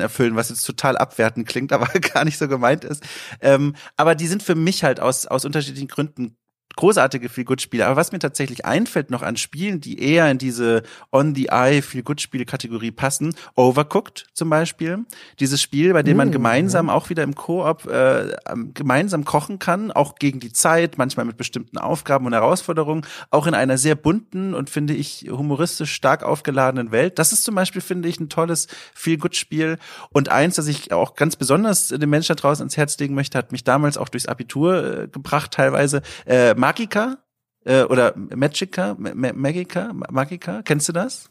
[0.00, 3.02] erfüllen, was jetzt total abwertend klingt, aber gar nicht so gemeint ist.
[3.40, 6.36] Ähm, aber die sind für mich halt aus aus unterschiedlichen Gründen
[6.76, 10.38] großartige feel good spiele Aber was mir tatsächlich einfällt noch an Spielen, die eher in
[10.38, 15.04] diese On-the-Eye feel good spiele kategorie passen, Overcooked zum Beispiel.
[15.40, 18.34] Dieses Spiel, bei dem man Mm, gemeinsam auch wieder im Koop äh,
[18.72, 23.54] gemeinsam kochen kann, auch gegen die Zeit, manchmal mit bestimmten Aufgaben und Herausforderungen, auch in
[23.54, 27.18] einer sehr bunten und finde ich humoristisch stark aufgeladenen Welt.
[27.18, 29.78] Das ist zum Beispiel, finde ich, ein tolles feel good spiel
[30.10, 33.38] Und eins, das ich auch ganz besonders den Menschen da draußen ans Herz legen möchte,
[33.38, 36.02] hat mich damals auch durchs Abitur äh, gebracht teilweise.
[36.26, 37.18] Äh, Magica
[37.64, 41.30] äh, oder Magica, Ma- Ma- Magica, Magica, kennst du das?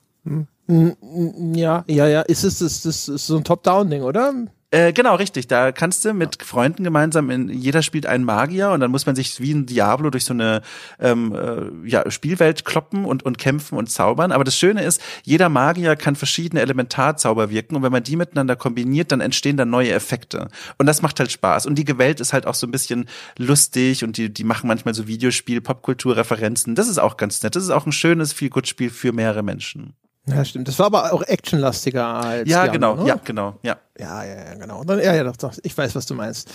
[1.53, 2.21] ja, ja, ja.
[2.21, 4.34] Ist es das, das ist so ein Top-Down-Ding, oder?
[4.74, 5.45] Äh, genau, richtig.
[5.45, 9.15] Da kannst du mit Freunden gemeinsam in jeder spielt einen Magier und dann muss man
[9.15, 10.63] sich wie ein Diablo durch so eine
[10.99, 14.32] ähm, äh, ja, Spielwelt kloppen und, und kämpfen und zaubern.
[14.32, 18.55] Aber das Schöne ist, jeder Magier kann verschiedene Elementarzauber wirken und wenn man die miteinander
[18.55, 20.47] kombiniert, dann entstehen dann neue Effekte.
[20.80, 21.67] Und das macht halt Spaß.
[21.67, 23.07] Und die Welt ist halt auch so ein bisschen
[23.38, 26.74] lustig und die, die machen manchmal so Videospiel, Popkulturreferenzen.
[26.74, 27.55] Das ist auch ganz nett.
[27.55, 29.93] Das ist auch ein schönes, viel gut Spiel für mehrere Menschen.
[30.26, 30.67] Ja, stimmt.
[30.67, 33.78] Das war aber auch actionlastiger als Ja, genau, anderen, ja, genau, ja.
[33.99, 34.84] Ja, ja, ja, genau.
[34.84, 35.53] Dann, ja, ja, doch, doch.
[35.63, 36.49] Ich weiß, was du meinst.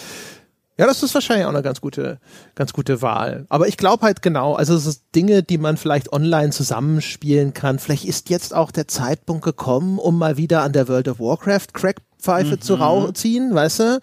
[0.78, 2.20] Ja, das ist wahrscheinlich auch eine ganz gute,
[2.54, 3.46] ganz gute Wahl.
[3.48, 7.80] Aber ich glaube halt genau, also es ist Dinge, die man vielleicht online zusammenspielen kann.
[7.80, 11.74] Vielleicht ist jetzt auch der Zeitpunkt gekommen, um mal wieder an der World of Warcraft
[11.74, 14.00] Crackpfeife zu rau ziehen, weißt du?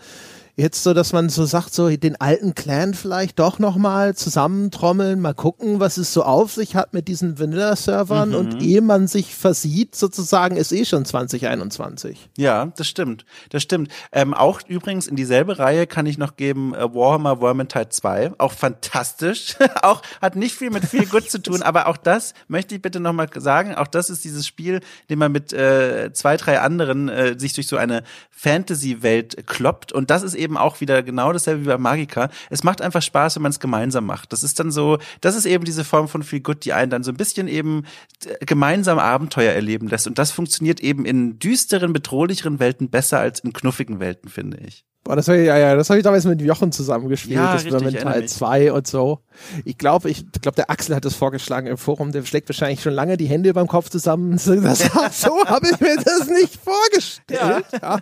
[0.58, 5.34] Jetzt so, dass man so sagt, so den alten Clan vielleicht doch nochmal zusammentrommeln, mal
[5.34, 9.95] gucken, was es so auf sich hat mit diesen Vanilla-Servern und ehe man sich versieht,
[9.95, 12.30] sozusagen, ist eh schon 2021.
[12.38, 13.26] Ja, das stimmt.
[13.49, 13.91] Das stimmt.
[14.14, 18.36] Ähm, auch übrigens in dieselbe Reihe kann ich noch geben äh, Warhammer Vermintide 2.
[18.38, 19.58] Auch fantastisch.
[19.82, 23.01] auch hat nicht viel mit viel gut zu tun, aber auch das möchte ich bitte
[23.01, 23.76] nochmal sagen.
[23.76, 24.80] Auch das ist dieses Spiel,
[25.10, 29.91] den man mit äh, zwei, drei anderen äh, sich durch so eine Fantasy-Welt kloppt.
[29.91, 32.30] Und das ist eben eben auch wieder genau dasselbe wie bei Magica.
[32.50, 34.32] Es macht einfach Spaß, wenn man es gemeinsam macht.
[34.32, 37.04] Das ist dann so, das ist eben diese Form von Feel Good, die einen dann
[37.04, 37.84] so ein bisschen eben
[38.26, 40.08] äh, gemeinsam Abenteuer erleben lässt.
[40.08, 44.86] Und das funktioniert eben in düsteren, bedrohlicheren Welten besser als in knuffigen Welten, finde ich.
[45.06, 48.14] Boah, das ja, ja, das habe ich damals mit Jochen zusammengespielt, ja, das richtig, war
[48.14, 49.20] Teil 2 und so.
[49.64, 52.93] Ich glaube, ich glaube, der Axel hat das vorgeschlagen im Forum, der schlägt wahrscheinlich schon
[52.93, 54.39] lange die Hände beim Kopf zusammen.
[54.66, 54.80] Das,
[55.22, 57.39] so habe ich mir das nicht vorgestellt.
[57.39, 57.62] Ja.
[57.82, 58.00] ja.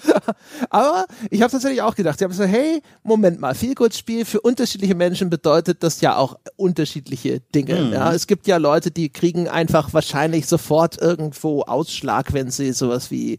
[0.70, 4.40] Aber ich habe tatsächlich auch gedacht, ich habe so, hey, Moment mal, viel Spiel für
[4.40, 7.80] unterschiedliche Menschen bedeutet das ja auch unterschiedliche Dinge.
[7.80, 7.92] Mhm.
[7.92, 13.10] Ja, es gibt ja Leute, die kriegen einfach wahrscheinlich sofort irgendwo Ausschlag, wenn sie sowas
[13.10, 13.38] wie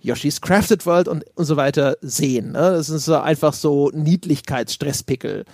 [0.00, 2.52] Yoshi's Crafted World und, und so weiter sehen.
[2.52, 2.72] Ne?
[2.72, 5.44] Das ist so einfach so Niedlichkeitsstresspickel.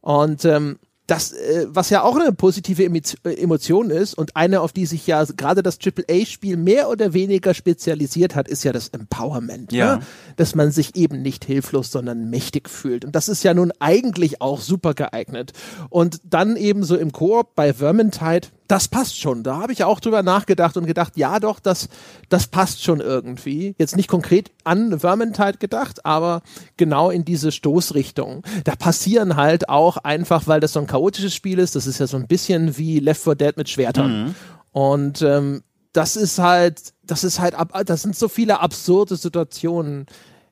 [0.00, 0.78] Und ähm,
[1.12, 5.06] das, äh, was ja auch eine positive äh, Emotion ist und eine, auf die sich
[5.06, 9.72] ja gerade das AAA-Spiel mehr oder weniger spezialisiert hat, ist ja das Empowerment.
[9.72, 9.78] Ne?
[9.78, 9.96] Ja.
[9.96, 10.02] Ne?
[10.36, 13.04] Dass man sich eben nicht hilflos, sondern mächtig fühlt.
[13.04, 15.52] Und das ist ja nun eigentlich auch super geeignet.
[15.90, 19.42] Und dann eben so im Koop bei Vermintide, das passt schon.
[19.42, 21.90] Da habe ich auch drüber nachgedacht und gedacht, ja doch, das,
[22.30, 23.74] das passt schon irgendwie.
[23.76, 26.40] Jetzt nicht konkret an Vermintide gedacht, aber
[26.78, 28.42] genau in diese Stoßrichtung.
[28.64, 32.06] Da passieren halt auch einfach, weil das so ein chaotisches Spiel ist, das ist ja
[32.06, 34.24] so ein bisschen wie Left 4 Dead mit Schwertern.
[34.24, 34.34] Mhm.
[34.72, 35.62] Und ähm,
[35.92, 37.54] das ist halt, das ist halt,
[37.84, 40.06] das sind so viele absurde Situationen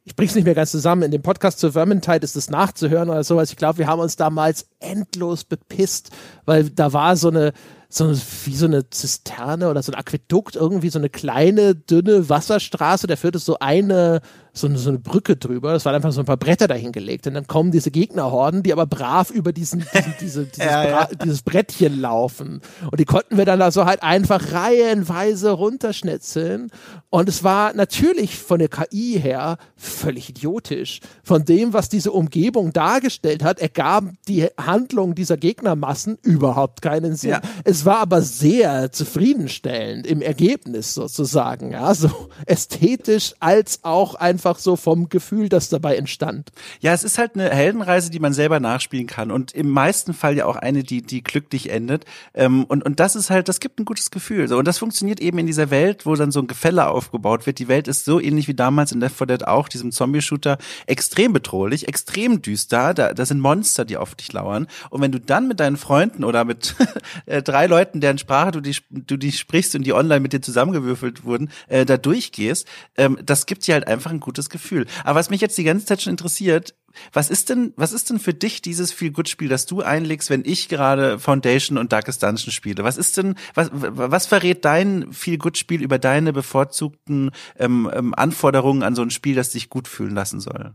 [0.04, 1.02] ich bring's nicht mehr ganz zusammen.
[1.02, 3.50] In dem Podcast zur Vermintide ist es nachzuhören oder sowas.
[3.50, 6.10] Ich glaube, wir haben uns damals endlos bepisst,
[6.46, 7.52] weil da war so eine,
[7.93, 8.09] so
[8.45, 13.16] wie so eine Zisterne oder so ein Aquädukt, irgendwie so eine kleine, dünne Wasserstraße, da
[13.16, 14.20] führte so eine
[14.53, 15.72] so eine, so eine Brücke drüber.
[15.72, 17.26] Das waren einfach so ein paar Bretter dahingelegt.
[17.26, 21.09] Und dann kommen diese Gegnerhorden, die aber brav über diesen, diesen diese, dieses, ja, ja.
[21.22, 22.61] dieses Brettchen laufen.
[22.90, 26.70] Und die konnten wir dann also halt einfach reihenweise runterschnitzeln.
[27.11, 31.01] Und es war natürlich von der KI her völlig idiotisch.
[31.22, 37.30] Von dem, was diese Umgebung dargestellt hat, ergab die Handlung dieser Gegnermassen überhaupt keinen Sinn.
[37.30, 37.40] Ja.
[37.64, 41.72] Es war aber sehr zufriedenstellend im Ergebnis sozusagen.
[41.72, 42.11] Ja, so
[42.46, 46.51] ästhetisch als auch ein einfach so vom Gefühl, das dabei entstand.
[46.80, 50.36] Ja, es ist halt eine Heldenreise, die man selber nachspielen kann und im meisten Fall
[50.36, 52.05] ja auch eine, die, die glücklich endet.
[52.34, 54.48] Ähm, und, und das ist halt, das gibt ein gutes Gefühl.
[54.48, 54.59] So.
[54.59, 57.59] Und das funktioniert eben in dieser Welt, wo dann so ein Gefälle aufgebaut wird.
[57.59, 61.32] Die Welt ist so ähnlich wie damals in Left 4 Dead auch, diesem Zombie-Shooter, extrem
[61.32, 62.94] bedrohlich, extrem düster.
[62.94, 64.66] Da, da sind Monster, die auf dich lauern.
[64.90, 66.74] Und wenn du dann mit deinen Freunden oder mit
[67.26, 70.42] äh, drei Leuten, deren Sprache du die, du die sprichst und die online mit dir
[70.42, 74.86] zusammengewürfelt wurden, äh, da durchgehst, ähm, das gibt dir halt einfach ein gutes Gefühl.
[75.04, 76.74] Aber was mich jetzt die ganze Zeit schon interessiert,
[77.12, 80.30] was ist denn, was ist denn für dich dieses Feel Good Spiel, das du einlegst,
[80.30, 82.84] wenn ich gerade Foundation und Darkest Dungeon spiele?
[82.84, 88.14] Was ist denn, was, was verrät dein Feel Good Spiel über deine bevorzugten ähm, ähm,
[88.14, 90.74] Anforderungen an so ein Spiel, das dich gut fühlen lassen soll?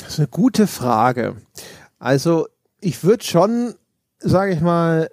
[0.00, 1.36] Das ist eine gute Frage.
[1.98, 2.48] Also
[2.80, 3.74] ich würde schon,
[4.18, 5.10] sage ich mal,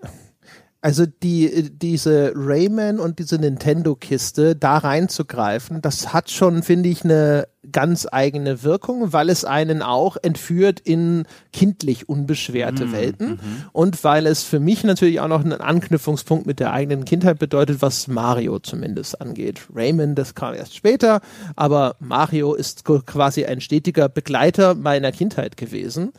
[0.82, 7.48] also die, diese Rayman und diese Nintendo-Kiste da reinzugreifen, das hat schon, finde ich, eine
[7.72, 13.40] ganz eigene Wirkung, weil es einen auch entführt in kindlich unbeschwerte mm, Welten mm
[13.74, 17.82] und weil es für mich natürlich auch noch einen Anknüpfungspunkt mit der eigenen Kindheit bedeutet,
[17.82, 19.62] was Mario zumindest angeht.
[19.74, 21.22] Rayman, das kam erst später,
[21.56, 26.14] aber Mario ist quasi ein stetiger Begleiter meiner Kindheit gewesen.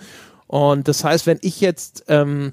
[0.47, 2.53] Und das heißt, wenn ich jetzt ähm,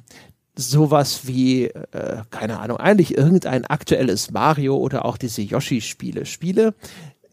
[0.56, 6.74] sowas wie, äh, keine Ahnung, eigentlich irgendein aktuelles Mario oder auch diese Yoshi-Spiele spiele.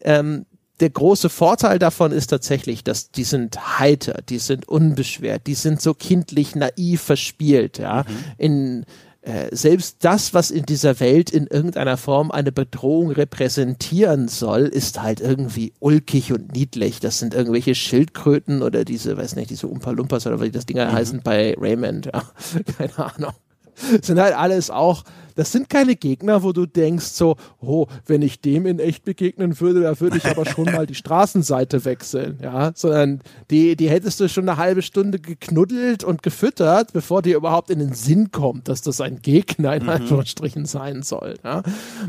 [0.01, 0.45] Ähm,
[0.79, 5.81] der große Vorteil davon ist tatsächlich, dass die sind heiter, die sind unbeschwert, die sind
[5.81, 8.03] so kindlich naiv verspielt, ja.
[8.07, 8.15] Mhm.
[8.37, 8.85] In
[9.23, 15.01] äh, selbst das, was in dieser Welt in irgendeiner Form eine Bedrohung repräsentieren soll, ist
[15.01, 16.99] halt irgendwie ulkig und niedlich.
[16.99, 20.87] Das sind irgendwelche Schildkröten oder diese, weiß nicht, diese Umpa Lumpas oder wie das Dinger
[20.87, 20.91] mhm.
[20.91, 22.23] heißen bei Raymond, ja.
[22.77, 23.33] Keine Ahnung.
[24.01, 25.03] sind halt alles auch
[25.35, 29.59] das sind keine Gegner, wo du denkst so, oh, wenn ich dem in echt begegnen
[29.59, 34.19] würde, da würde ich aber schon mal die Straßenseite wechseln, ja, sondern die, die hättest
[34.19, 38.67] du schon eine halbe Stunde geknuddelt und gefüttert, bevor dir überhaupt in den Sinn kommt,
[38.67, 39.89] dass das ein Gegner in mhm.
[39.89, 41.63] Anführungsstrichen sein soll, ja.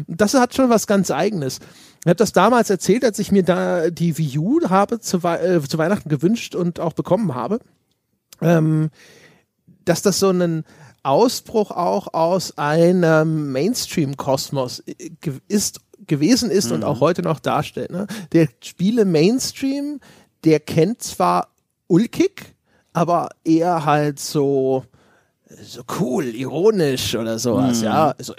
[0.07, 1.61] Das hat schon was ganz Eigenes.
[2.01, 5.61] Ich habe das damals erzählt, als ich mir da die Wii U habe zu, äh,
[5.63, 7.61] zu Weihnachten gewünscht und auch bekommen habe.
[8.43, 8.91] Ähm,
[9.85, 10.65] dass das so ein,
[11.05, 15.11] Ausbruch auch aus einem Mainstream-Kosmos äh,
[15.49, 16.77] ist gewesen ist mhm.
[16.77, 17.91] und auch heute noch darstellt.
[17.91, 18.07] Ne?
[18.33, 20.01] Der Spiele Mainstream,
[20.45, 21.49] der kennt zwar
[21.87, 22.55] ulkig,
[22.93, 24.85] aber eher halt so
[25.63, 27.85] so cool, ironisch oder sowas, mm.
[27.85, 28.35] ja, so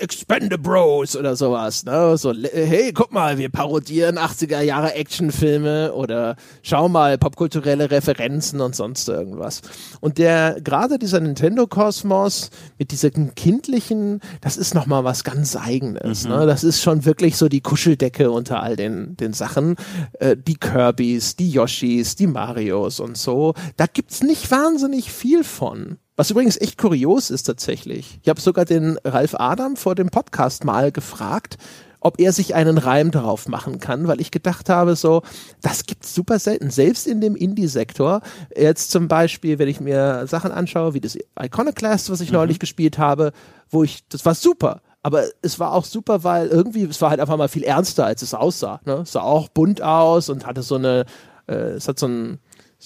[0.61, 6.89] Bros oder sowas, ne, so hey, guck mal, wir parodieren 80er Jahre Actionfilme oder schau
[6.89, 9.61] mal popkulturelle Referenzen und sonst irgendwas.
[10.01, 15.55] Und der gerade dieser Nintendo Kosmos mit diesem kindlichen, das ist noch mal was ganz
[15.55, 16.31] eigenes, mhm.
[16.31, 16.45] ne?
[16.45, 19.75] Das ist schon wirklich so die Kuscheldecke unter all den den Sachen,
[20.19, 23.53] äh, die Kirbys, die Yoshis, die Marios und so.
[23.77, 25.97] Da gibt's nicht wahnsinnig viel von.
[26.17, 28.19] Was übrigens echt kurios ist tatsächlich.
[28.23, 31.57] Ich habe sogar den Ralf Adam vor dem Podcast mal gefragt,
[31.99, 35.23] ob er sich einen Reim darauf machen kann, weil ich gedacht habe, so,
[35.61, 38.21] das gibt's super selten, selbst in dem Indie-Sektor.
[38.55, 42.35] Jetzt zum Beispiel, wenn ich mir Sachen anschaue, wie das Iconoclast, was ich mhm.
[42.35, 43.33] neulich gespielt habe,
[43.69, 44.81] wo ich, das war super.
[45.03, 48.21] Aber es war auch super, weil irgendwie, es war halt einfach mal viel ernster, als
[48.21, 48.79] es aussah.
[48.85, 49.01] Ne?
[49.03, 51.05] Es sah auch bunt aus und hatte so eine,
[51.47, 52.39] äh, es hat so ein,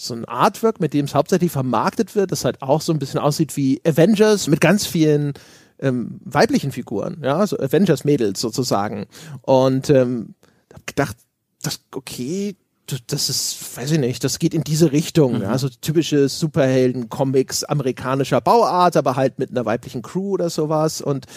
[0.05, 3.19] so ein Artwork, mit dem es hauptsächlich vermarktet wird, das halt auch so ein bisschen
[3.19, 5.33] aussieht wie Avengers mit ganz vielen
[5.79, 9.07] ähm, weiblichen Figuren, ja, so Avengers-Mädels sozusagen.
[9.41, 10.35] Und ähm,
[10.73, 11.17] hab gedacht,
[11.61, 12.55] das, okay,
[13.07, 15.41] das ist, weiß ich nicht, das geht in diese Richtung, mhm.
[15.43, 21.01] ja, so typische Superhelden-Comics amerikanischer Bauart, aber halt mit einer weiblichen Crew oder sowas.
[21.01, 21.27] Und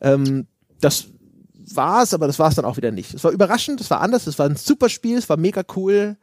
[0.00, 0.46] ähm,
[0.80, 1.06] das
[1.72, 3.14] war's, aber das war's dann auch wieder nicht.
[3.14, 6.16] Es war überraschend, es war anders, es war ein super Spiel, es war mega cool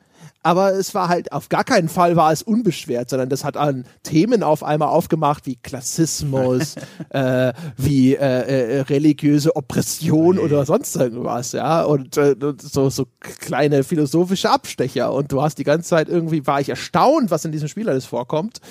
[0.48, 3.84] aber es war halt auf gar keinen Fall war es unbeschwert, sondern das hat an
[4.04, 6.76] Themen auf einmal aufgemacht wie Klassismus,
[7.10, 10.46] äh, wie äh, äh, religiöse Oppression okay.
[10.46, 11.84] oder sonst irgendwas, ja.
[11.84, 15.12] Und äh, so so kleine philosophische Abstecher.
[15.12, 18.06] Und du hast die ganze Zeit irgendwie war ich erstaunt, was in diesem Spiel alles
[18.06, 18.62] vorkommt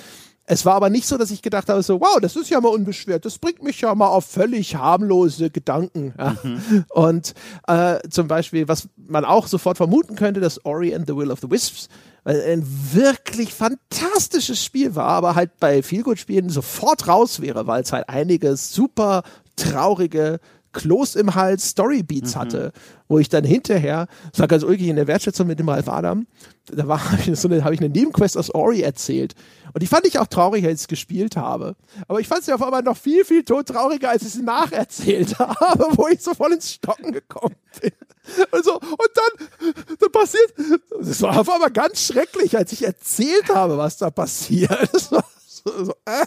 [0.47, 2.69] es war aber nicht so, dass ich gedacht habe, so, wow, das ist ja mal
[2.69, 6.15] unbeschwert, das bringt mich ja mal auf völlig harmlose Gedanken.
[6.17, 6.37] Ja.
[6.43, 6.85] Mhm.
[6.91, 7.35] Und
[7.67, 11.41] äh, zum Beispiel, was man auch sofort vermuten könnte, dass Ori and the Will of
[11.41, 11.89] the Wisps
[12.25, 18.09] ein wirklich fantastisches Spiel war, aber halt bei Feelgood-Spielen sofort raus wäre, weil es halt
[18.09, 19.23] einige super
[19.55, 20.41] traurige
[20.77, 22.39] Kloß im Hals Storybeats mhm.
[22.39, 22.73] hatte,
[23.09, 26.27] wo ich dann hinterher, das war ganz ulkig in der Wertschätzung mit dem Ralf Adam,
[26.67, 29.35] da war habe ich, so eine, hab ich eine Nebenquest aus Ori erzählt.
[29.73, 31.77] Und die fand ich auch traurig, als ich es gespielt habe.
[32.09, 35.87] Aber ich fand sie auf einmal noch viel, viel trauriger, als ich sie nacherzählt habe,
[35.93, 37.93] wo ich so voll ins Stocken gekommen bin.
[38.51, 40.53] Und, so, und dann, dann passiert,
[40.99, 44.91] das war auf einmal ganz schrecklich, als ich erzählt habe, was da passiert.
[44.93, 46.25] Das war so, so äh,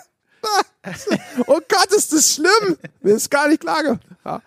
[1.48, 2.78] oh Gott, ist das schlimm.
[3.02, 4.00] Mir ist gar nicht klar.
[4.26, 4.42] Ja.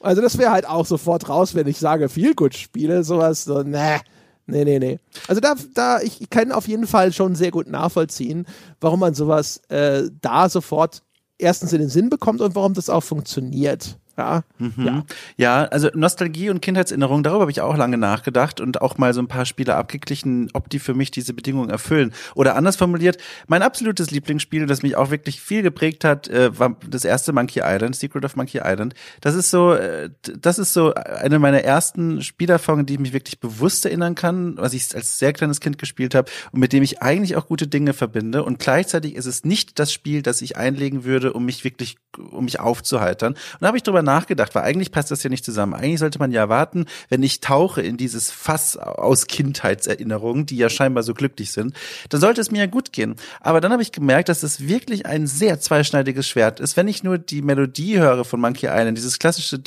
[0.00, 3.62] Also das wäre halt auch sofort raus, wenn ich sage, viel gut spiele, sowas, so,
[3.62, 4.00] ne.
[4.46, 4.98] Nee, nee, nee.
[5.26, 8.46] Also da, da, ich kann auf jeden Fall schon sehr gut nachvollziehen,
[8.80, 11.02] warum man sowas äh, da sofort
[11.38, 13.98] erstens in den Sinn bekommt und warum das auch funktioniert.
[14.16, 14.72] Ja, mhm.
[14.78, 15.04] ja.
[15.36, 19.20] ja, also Nostalgie und Kindheitserinnerung, darüber habe ich auch lange nachgedacht und auch mal so
[19.20, 22.14] ein paar Spiele abgeglichen, ob die für mich diese Bedingungen erfüllen.
[22.34, 26.76] Oder anders formuliert, mein absolutes Lieblingsspiel, das mich auch wirklich viel geprägt hat, äh, war
[26.88, 28.94] das erste Monkey Island, Secret of Monkey Island.
[29.20, 30.08] Das ist so, äh,
[30.38, 34.72] das ist so eine meiner ersten Spielerfahrungen, die ich mich wirklich bewusst erinnern kann, was
[34.72, 37.92] ich als sehr kleines Kind gespielt habe und mit dem ich eigentlich auch gute Dinge
[37.92, 38.44] verbinde.
[38.44, 41.96] Und gleichzeitig ist es nicht das Spiel, das ich einlegen würde, um mich wirklich,
[42.30, 43.34] um mich aufzuheitern.
[43.34, 45.74] Und da habe ich drüber nachgedacht, weil eigentlich passt das ja nicht zusammen.
[45.74, 50.70] Eigentlich sollte man ja warten, wenn ich tauche in dieses Fass aus Kindheitserinnerungen, die ja
[50.70, 51.76] scheinbar so glücklich sind,
[52.08, 53.16] dann sollte es mir ja gut gehen.
[53.40, 57.02] Aber dann habe ich gemerkt, dass es wirklich ein sehr zweischneidiges Schwert ist, wenn ich
[57.02, 59.58] nur die Melodie höre von Monkey Island, dieses klassische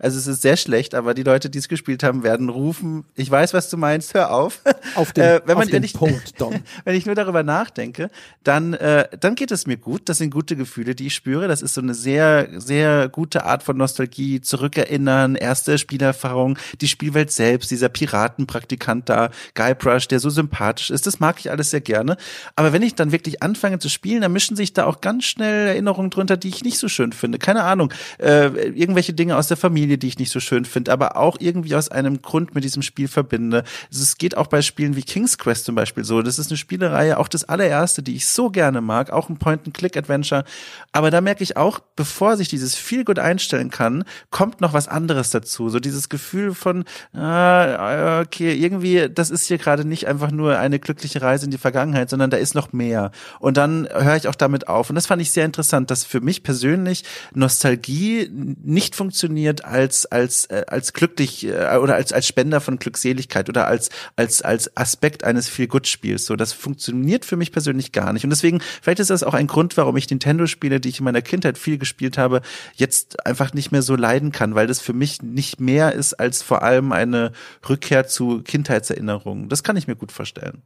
[0.00, 3.30] also es ist sehr schlecht, aber die Leute, die es gespielt haben, werden rufen, ich
[3.30, 4.62] weiß, was du meinst, hör auf.
[4.94, 6.62] Auf den, äh, wenn man, auf den wenn ich, Punkt, Don.
[6.84, 8.10] wenn ich nur darüber nachdenke,
[8.42, 10.08] dann, äh, dann geht es mir gut.
[10.08, 11.48] Das sind gute Gefühle, die ich spüre.
[11.48, 16.86] Das ist so eine sehr sehr, sehr gute Art von Nostalgie, zurückerinnern, erste Spielerfahrung, die
[16.86, 21.80] Spielwelt selbst, dieser Piratenpraktikant da, Guybrush, der so sympathisch ist, das mag ich alles sehr
[21.80, 22.16] gerne.
[22.54, 25.66] Aber wenn ich dann wirklich anfange zu spielen, dann mischen sich da auch ganz schnell
[25.66, 27.38] Erinnerungen drunter, die ich nicht so schön finde.
[27.38, 31.16] Keine Ahnung, äh, irgendwelche Dinge aus der Familie, die ich nicht so schön finde, aber
[31.16, 33.64] auch irgendwie aus einem Grund mit diesem Spiel verbinde.
[33.90, 36.22] Es geht auch bei Spielen wie King's Quest zum Beispiel so.
[36.22, 40.44] Das ist eine Spielereihe, auch das allererste, die ich so gerne mag, auch ein Point-and-Click-Adventure.
[40.92, 44.88] Aber da merke ich auch, bevor sich dieses viel gut einstellen kann, kommt noch was
[44.88, 45.70] anderes dazu.
[45.70, 46.84] So dieses Gefühl von,
[47.14, 51.56] ah, okay, irgendwie, das ist hier gerade nicht einfach nur eine glückliche Reise in die
[51.56, 53.10] Vergangenheit, sondern da ist noch mehr.
[53.40, 54.90] Und dann höre ich auch damit auf.
[54.90, 60.44] Und das fand ich sehr interessant, dass für mich persönlich Nostalgie nicht funktioniert als, als,
[60.50, 65.24] äh, als glücklich äh, oder als, als Spender von Glückseligkeit oder als, als, als Aspekt
[65.24, 66.26] eines viel gut Spiels.
[66.26, 68.24] So, das funktioniert für mich persönlich gar nicht.
[68.24, 71.22] Und deswegen, vielleicht ist das auch ein Grund, warum ich Nintendo-Spiele, die ich in meiner
[71.22, 72.42] Kindheit viel gespielt gespielt habe,
[72.74, 76.42] jetzt einfach nicht mehr so leiden kann, weil das für mich nicht mehr ist als
[76.42, 77.32] vor allem eine
[77.68, 79.48] Rückkehr zu Kindheitserinnerungen.
[79.48, 80.62] Das kann ich mir gut vorstellen.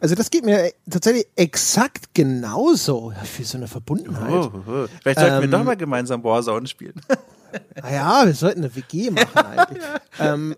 [0.00, 3.12] Also das geht mir tatsächlich exakt genauso.
[3.24, 4.30] Für so eine Verbundenheit.
[4.30, 4.86] Oh, oh, oh.
[5.00, 7.00] Vielleicht sollten ähm, wir doch mal gemeinsam Warzone spielen.
[7.82, 9.82] Naja, wir sollten eine WG machen eigentlich.
[9.82, 10.00] ja.
[10.32, 10.56] ähm,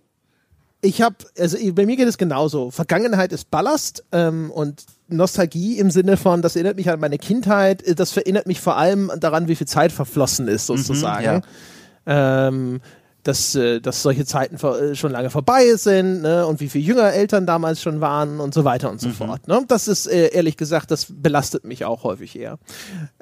[0.85, 2.71] ich habe, also bei mir geht es genauso.
[2.71, 7.83] Vergangenheit ist Ballast ähm, und Nostalgie im Sinne von, das erinnert mich an meine Kindheit,
[7.99, 11.37] das erinnert mich vor allem daran, wie viel Zeit verflossen ist, mhm, sozusagen.
[11.37, 11.43] Mhm,
[12.07, 12.49] ja.
[12.49, 12.81] ähm,
[13.23, 16.47] dass, äh, dass solche Zeiten äh, schon lange vorbei sind ne?
[16.47, 19.15] und wie viel jünger Eltern damals schon waren und so weiter und so mhm.
[19.15, 19.49] fort.
[19.49, 19.65] Ne?
[19.67, 22.59] Das ist äh, ehrlich gesagt, das belastet mich auch häufig eher.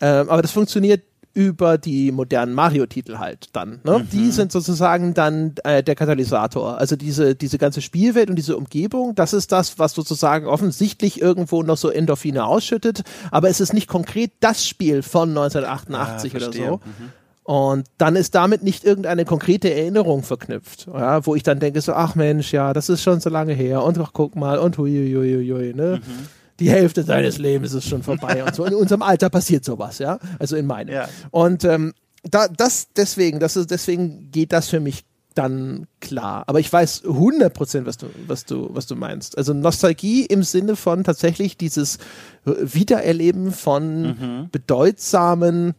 [0.01, 1.03] Ähm, aber das funktioniert
[1.35, 3.81] über die modernen Mario-Titel halt dann.
[3.85, 4.01] Ne?
[4.01, 4.09] Mhm.
[4.11, 6.79] Die sind sozusagen dann äh, der Katalysator.
[6.79, 11.63] Also diese, diese ganze Spielwelt und diese Umgebung, das ist das, was sozusagen offensichtlich irgendwo
[11.63, 16.53] noch so Endorphine ausschüttet, aber es ist nicht konkret das Spiel von 1988 ah, oder
[16.53, 16.77] so.
[16.77, 17.13] Mhm.
[17.45, 21.93] Und dann ist damit nicht irgendeine konkrete Erinnerung verknüpft, ja, wo ich dann denke so,
[21.93, 25.75] ach Mensch, ja, das ist schon so lange her und ach, guck mal und huiuiuiui,
[25.75, 26.01] ne?
[26.07, 26.29] Mhm
[26.61, 28.65] die Hälfte deines Lebens ist schon vorbei und so.
[28.65, 30.19] In unserem Alter passiert sowas, ja.
[30.39, 30.95] Also in meinem.
[30.95, 31.09] Ja.
[31.31, 31.93] Und ähm,
[32.23, 36.45] da, das deswegen, das ist, deswegen geht das für mich dann klar.
[36.47, 39.39] Aber ich weiß 100 Prozent, was du, was du, was du meinst.
[39.39, 41.99] Also Nostalgie im Sinne von tatsächlich dieses
[42.45, 44.49] Wiedererleben von mhm.
[44.51, 45.75] bedeutsamen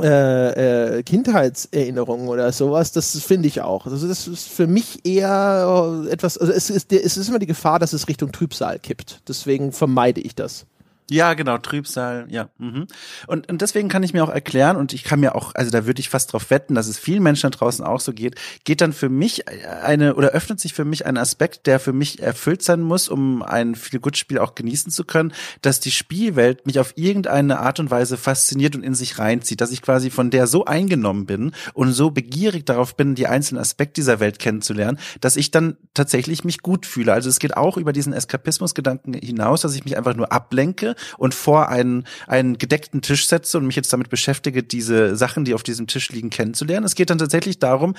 [0.00, 3.86] äh, äh, Kindheitserinnerungen oder sowas, das finde ich auch.
[3.86, 7.78] Also das ist für mich eher etwas, also es ist, es ist immer die Gefahr,
[7.78, 9.22] dass es Richtung Trübsal kippt.
[9.28, 10.66] Deswegen vermeide ich das.
[11.10, 12.48] Ja, genau, Trübsal, ja.
[12.56, 12.86] Mhm.
[13.26, 15.84] Und, und deswegen kann ich mir auch erklären, und ich kann mir auch, also da
[15.84, 18.80] würde ich fast drauf wetten, dass es vielen Menschen da draußen auch so geht, geht
[18.80, 22.62] dann für mich eine, oder öffnet sich für mich ein Aspekt, der für mich erfüllt
[22.62, 26.78] sein muss, um ein viel gut Spiel auch genießen zu können, dass die Spielwelt mich
[26.80, 30.46] auf irgendeine Art und Weise fasziniert und in sich reinzieht, dass ich quasi von der
[30.46, 35.36] so eingenommen bin und so begierig darauf bin, die einzelnen Aspekte dieser Welt kennenzulernen, dass
[35.36, 37.12] ich dann tatsächlich mich gut fühle.
[37.12, 41.34] Also es geht auch über diesen Eskapismusgedanken hinaus, dass ich mich einfach nur ablenke und
[41.34, 45.62] vor einen, einen gedeckten Tisch setze und mich jetzt damit beschäftige, diese Sachen, die auf
[45.62, 46.86] diesem Tisch liegen, kennenzulernen.
[46.86, 47.94] Es geht dann tatsächlich darum,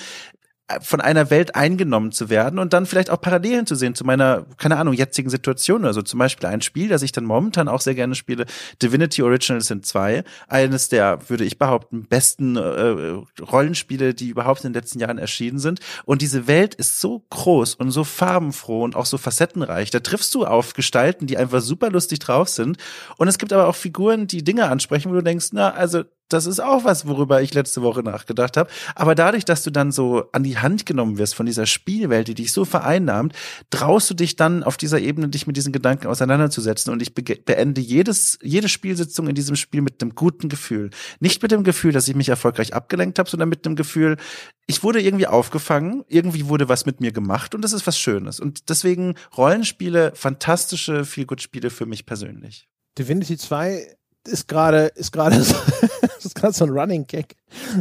[0.82, 4.47] von einer Welt eingenommen zu werden und dann vielleicht auch Parallelen zu sehen zu meiner,
[4.57, 5.86] keine Ahnung, jetzigen Situation.
[5.86, 8.45] Also zum Beispiel ein Spiel, das ich dann momentan auch sehr gerne spiele,
[8.82, 10.24] Divinity Original Sin 2.
[10.47, 15.59] Eines der, würde ich behaupten, besten äh, Rollenspiele, die überhaupt in den letzten Jahren erschienen
[15.59, 15.82] sind.
[16.03, 19.91] Und diese Welt ist so groß und so farbenfroh und auch so facettenreich.
[19.91, 22.78] Da triffst du auf Gestalten, die einfach super lustig drauf sind.
[23.18, 26.47] Und es gibt aber auch Figuren, die Dinge ansprechen, wo du denkst, na, also das
[26.47, 28.69] ist auch was, worüber ich letzte Woche nachgedacht habe.
[28.95, 32.34] Aber dadurch, dass du dann so an die Hand genommen wirst von dieser Spielwelt, die
[32.34, 33.34] dich so vereinnahmt,
[33.69, 36.91] traust du dich dann auf dieser Ebene, dich mit diesen Gedanken auseinanderzusetzen.
[36.91, 40.89] Und ich be beende jedes, jede Spielsitzung in diesem Spiel mit einem guten Gefühl.
[41.19, 44.17] Nicht mit dem Gefühl, dass ich mich erfolgreich abgelenkt habe, sondern mit dem Gefühl,
[44.67, 48.39] ich wurde irgendwie aufgefangen, irgendwie wurde was mit mir gemacht und das ist was Schönes.
[48.39, 52.67] Und deswegen Rollenspiele, fantastische Feelgood-Spiele für mich persönlich.
[52.97, 53.95] Divinity 2
[54.28, 55.55] ist gerade ist gerade so,
[56.23, 57.36] ist gerade so ein Running Gag.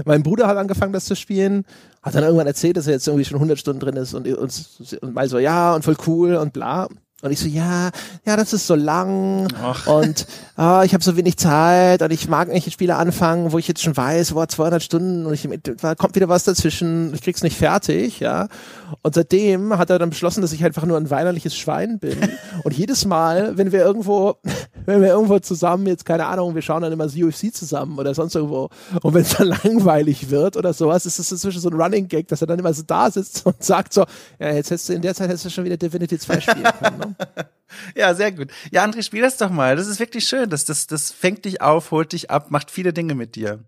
[0.04, 1.64] Mein Bruder hat angefangen, das zu spielen,
[2.02, 4.98] hat dann irgendwann erzählt, dass er jetzt irgendwie schon 100 Stunden drin ist und, und,
[5.00, 6.88] und mal so, ja, und voll cool und bla.
[7.24, 7.90] Und ich so, ja,
[8.26, 9.86] ja, das ist so lang Ach.
[9.86, 10.26] und
[10.58, 13.82] oh, ich habe so wenig Zeit und ich mag nicht Spiele anfangen, wo ich jetzt
[13.82, 15.48] schon weiß, boah, 200 Stunden und ich,
[15.80, 18.48] da kommt wieder was dazwischen, ich krieg's nicht fertig, ja.
[19.02, 22.16] Und seitdem hat er dann beschlossen, dass ich einfach nur ein weinerliches Schwein bin.
[22.64, 24.36] Und jedes Mal, wenn wir irgendwo,
[24.86, 28.14] wenn wir irgendwo zusammen, jetzt keine Ahnung, wir schauen dann immer das UFC zusammen oder
[28.14, 28.68] sonst irgendwo,
[29.02, 32.28] und wenn es dann langweilig wird oder sowas, ist es inzwischen so ein Running Gag,
[32.28, 34.04] dass er dann immer so da sitzt und sagt so,
[34.38, 36.98] ja, jetzt hättest du in der Zeit hättest du schon wieder Divinity 2 spielen können.
[36.98, 37.13] Ne?
[37.94, 38.50] ja, sehr gut.
[38.70, 39.76] Ja, André, spiel das doch mal.
[39.76, 40.50] Das ist wirklich schön.
[40.50, 43.64] Das, das, das fängt dich auf, holt dich ab, macht viele Dinge mit dir.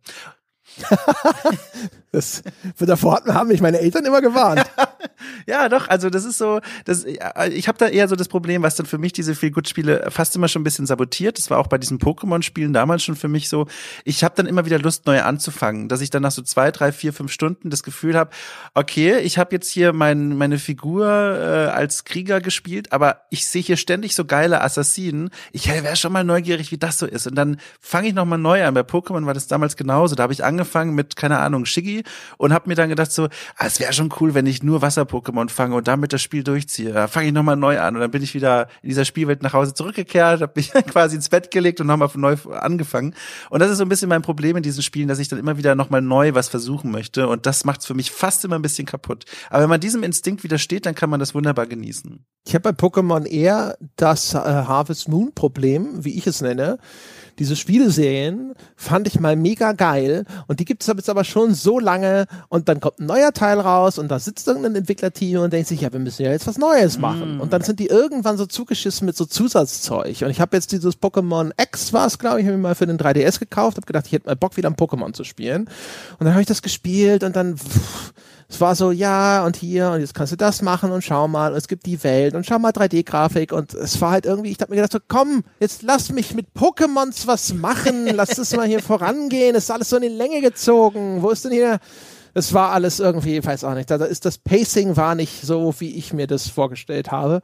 [2.12, 2.42] das,
[2.78, 4.64] davor haben mich meine Eltern immer gewarnt.
[5.46, 8.76] ja, doch, also das ist so, das, ich habe da eher so das Problem, was
[8.76, 11.38] dann für mich diese viel gut Spiele fast immer schon ein bisschen sabotiert.
[11.38, 13.66] Das war auch bei diesen Pokémon-Spielen damals schon für mich so.
[14.04, 16.92] Ich habe dann immer wieder Lust, neu anzufangen, dass ich dann nach so zwei, drei,
[16.92, 18.30] vier, fünf Stunden das Gefühl habe,
[18.74, 23.62] okay, ich habe jetzt hier mein, meine Figur äh, als Krieger gespielt, aber ich sehe
[23.62, 25.30] hier ständig so geile Assassinen.
[25.52, 27.26] Ich wäre schon mal neugierig, wie das so ist.
[27.26, 28.74] Und dann fange ich noch mal neu an.
[28.74, 30.14] Bei Pokémon war das damals genauso.
[30.14, 32.02] Da habe ich angefangen mit, keine Ahnung, Shiggy
[32.38, 33.24] und habe mir dann gedacht so,
[33.56, 36.92] ah, es wäre schon cool, wenn ich nur Wasser-Pokémon fange und damit das Spiel durchziehe.
[36.92, 39.52] Da fange ich nochmal neu an und dann bin ich wieder in dieser Spielwelt nach
[39.52, 43.14] Hause zurückgekehrt, habe mich quasi ins Bett gelegt und nochmal von neu angefangen.
[43.50, 45.56] Und das ist so ein bisschen mein Problem in diesen Spielen, dass ich dann immer
[45.56, 48.62] wieder nochmal neu was versuchen möchte und das macht es für mich fast immer ein
[48.62, 49.24] bisschen kaputt.
[49.50, 52.24] Aber wenn man diesem Instinkt widersteht, dann kann man das wunderbar genießen.
[52.46, 56.78] Ich habe bei Pokémon eher das äh, Harvest Moon Problem, wie ich es nenne
[57.38, 61.52] diese Spieleserien fand ich mal mega geil und Und die gibt es jetzt aber schon
[61.52, 65.52] so lange und dann kommt ein neuer Teil raus und da sitzt irgendein Entwicklerteam und
[65.52, 67.36] denkt sich, ja, wir müssen ja jetzt was Neues machen.
[67.36, 67.40] Mm.
[67.42, 70.22] Und dann sind die irgendwann so zugeschissen mit so Zusatzzeug.
[70.22, 72.86] Und ich habe jetzt dieses Pokémon X war es, glaube ich, habe ich mal für
[72.86, 75.68] den 3DS gekauft, habe gedacht, ich hätte mal Bock wieder ein Pokémon zu spielen.
[76.18, 78.14] Und dann habe ich das gespielt und dann pff,
[78.48, 81.50] es war so, ja, und hier, und jetzt kannst du das machen und schau mal,
[81.50, 84.60] und es gibt die Welt und schau mal 3D-Grafik und es war halt irgendwie, ich
[84.60, 88.68] hab mir gedacht, so, komm, jetzt lass mich mit Pokémons was machen, lass es mal
[88.68, 91.78] hier vorangehen, es ist alles so in die Länge gezogen, wo ist denn hier,
[92.34, 95.74] es war alles irgendwie, ich weiß auch nicht, da ist das Pacing war nicht so,
[95.78, 97.40] wie ich mir das vorgestellt habe.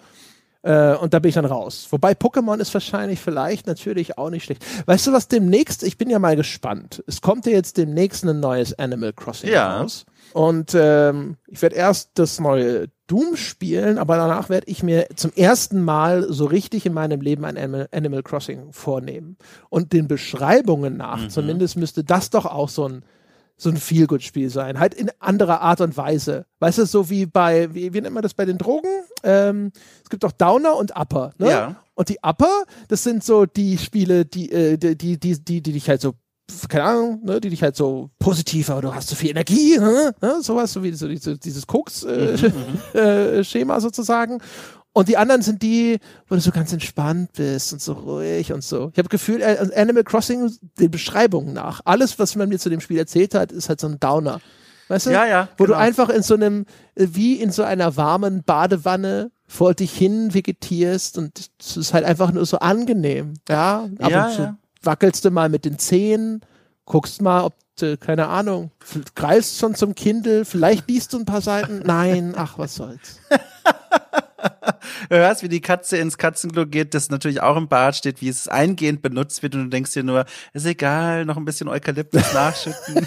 [0.62, 1.88] Äh, und da bin ich dann raus.
[1.90, 4.64] Wobei Pokémon ist wahrscheinlich vielleicht natürlich auch nicht schlecht.
[4.86, 7.02] Weißt du was demnächst, ich bin ja mal gespannt.
[7.06, 9.80] Es kommt ja jetzt demnächst ein neues Animal Crossing ja.
[9.80, 10.04] raus.
[10.32, 15.32] Und ähm, ich werde erst das neue Doom spielen, aber danach werde ich mir zum
[15.34, 19.36] ersten Mal so richtig in meinem Leben ein Animal, Animal Crossing vornehmen.
[19.68, 21.30] Und den Beschreibungen nach, mhm.
[21.30, 23.04] zumindest müsste das doch auch so ein
[23.62, 26.46] so ein Feelgood-Spiel sein, halt in anderer Art und Weise.
[26.58, 28.88] Weißt du, so wie bei, wie, wie nennt man das bei den Drogen?
[29.22, 29.72] Ähm,
[30.02, 31.50] es gibt auch Downer und Upper, ne?
[31.50, 31.76] Ja.
[31.94, 35.72] Und die Upper, das sind so die Spiele, die, äh, die, die, die, die, die
[35.72, 36.14] dich halt so
[36.68, 40.14] keine Ahnung, ne, die dich halt so positiv, aber du hast so viel Energie, ne,
[40.20, 43.70] ne sowas, so wie so dieses, dieses Koks-Schema äh, mhm, mhm.
[43.70, 44.38] äh, sozusagen.
[44.94, 45.98] Und die anderen sind die,
[46.28, 48.90] wo du so ganz entspannt bist und so ruhig und so.
[48.92, 52.80] Ich habe Gefühl, äh, Animal Crossing, den Beschreibungen nach, alles, was man mir zu dem
[52.80, 54.40] Spiel erzählt hat, ist halt so ein Downer.
[54.88, 55.10] Weißt du?
[55.10, 55.48] Ja, ja.
[55.56, 55.76] Wo genau.
[55.76, 60.34] du einfach in so einem, äh, wie in so einer warmen Badewanne vor dich hin
[60.34, 63.34] vegetierst und es ist halt einfach nur so angenehm.
[63.48, 66.40] Ja, ab ja, und zu ja wackelst du mal mit den Zehen,
[66.84, 68.70] guckst mal, ob du, keine Ahnung,
[69.14, 71.82] greifst schon zum Kindle, vielleicht liest du ein paar Seiten.
[71.84, 73.20] Nein, ach, was soll's.
[75.08, 78.28] du hörst, wie die Katze ins Katzenklo geht, das natürlich auch im Bad steht, wie
[78.28, 82.32] es eingehend benutzt wird und du denkst dir nur, ist egal, noch ein bisschen Eukalyptus
[82.32, 82.94] nachschütten.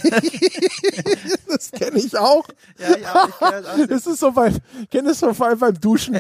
[1.48, 2.46] das kenne ich auch.
[2.78, 3.88] Ja, ja, ich kenn das, auch.
[3.88, 4.58] das ist so beim,
[4.92, 6.18] kenne es so vor allem beim Duschen.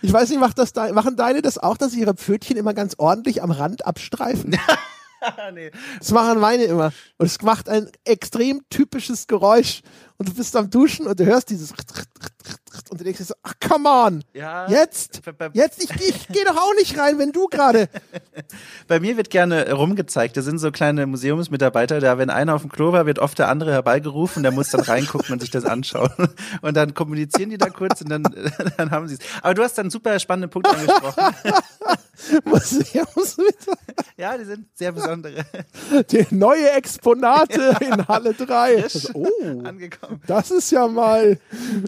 [0.00, 2.94] Ich weiß nicht, macht das, machen deine das auch, dass sie ihre Pfötchen immer ganz
[2.98, 4.58] ordentlich am Rand abstreifen?
[5.54, 5.70] nee.
[5.98, 6.92] Das machen meine immer.
[7.18, 9.82] Und es macht ein extrem typisches Geräusch.
[10.22, 11.74] Und du bist am Duschen und du hörst dieses
[12.90, 15.22] und du denkst dir so, ach come on, ja, jetzt,
[15.54, 17.88] jetzt, ich, ich gehe doch auch nicht rein, wenn du gerade.
[18.86, 22.70] Bei mir wird gerne rumgezeigt, da sind so kleine Museumsmitarbeiter, da wenn einer auf dem
[22.70, 26.12] Klo war, wird oft der andere herbeigerufen, der muss dann reingucken und sich das anschauen.
[26.60, 28.22] Und dann kommunizieren die da kurz und dann,
[28.76, 29.20] dann haben sie es.
[29.42, 31.34] Aber du hast dann einen super spannenden Punkt angesprochen.
[32.44, 34.04] Museumsmitarbeiter?
[34.16, 35.44] Ja, die sind sehr besondere.
[36.10, 38.86] Die neue Exponate in Halle 3.
[39.14, 39.26] oh,
[39.64, 40.11] angekommen.
[40.26, 41.38] Das ist ja mal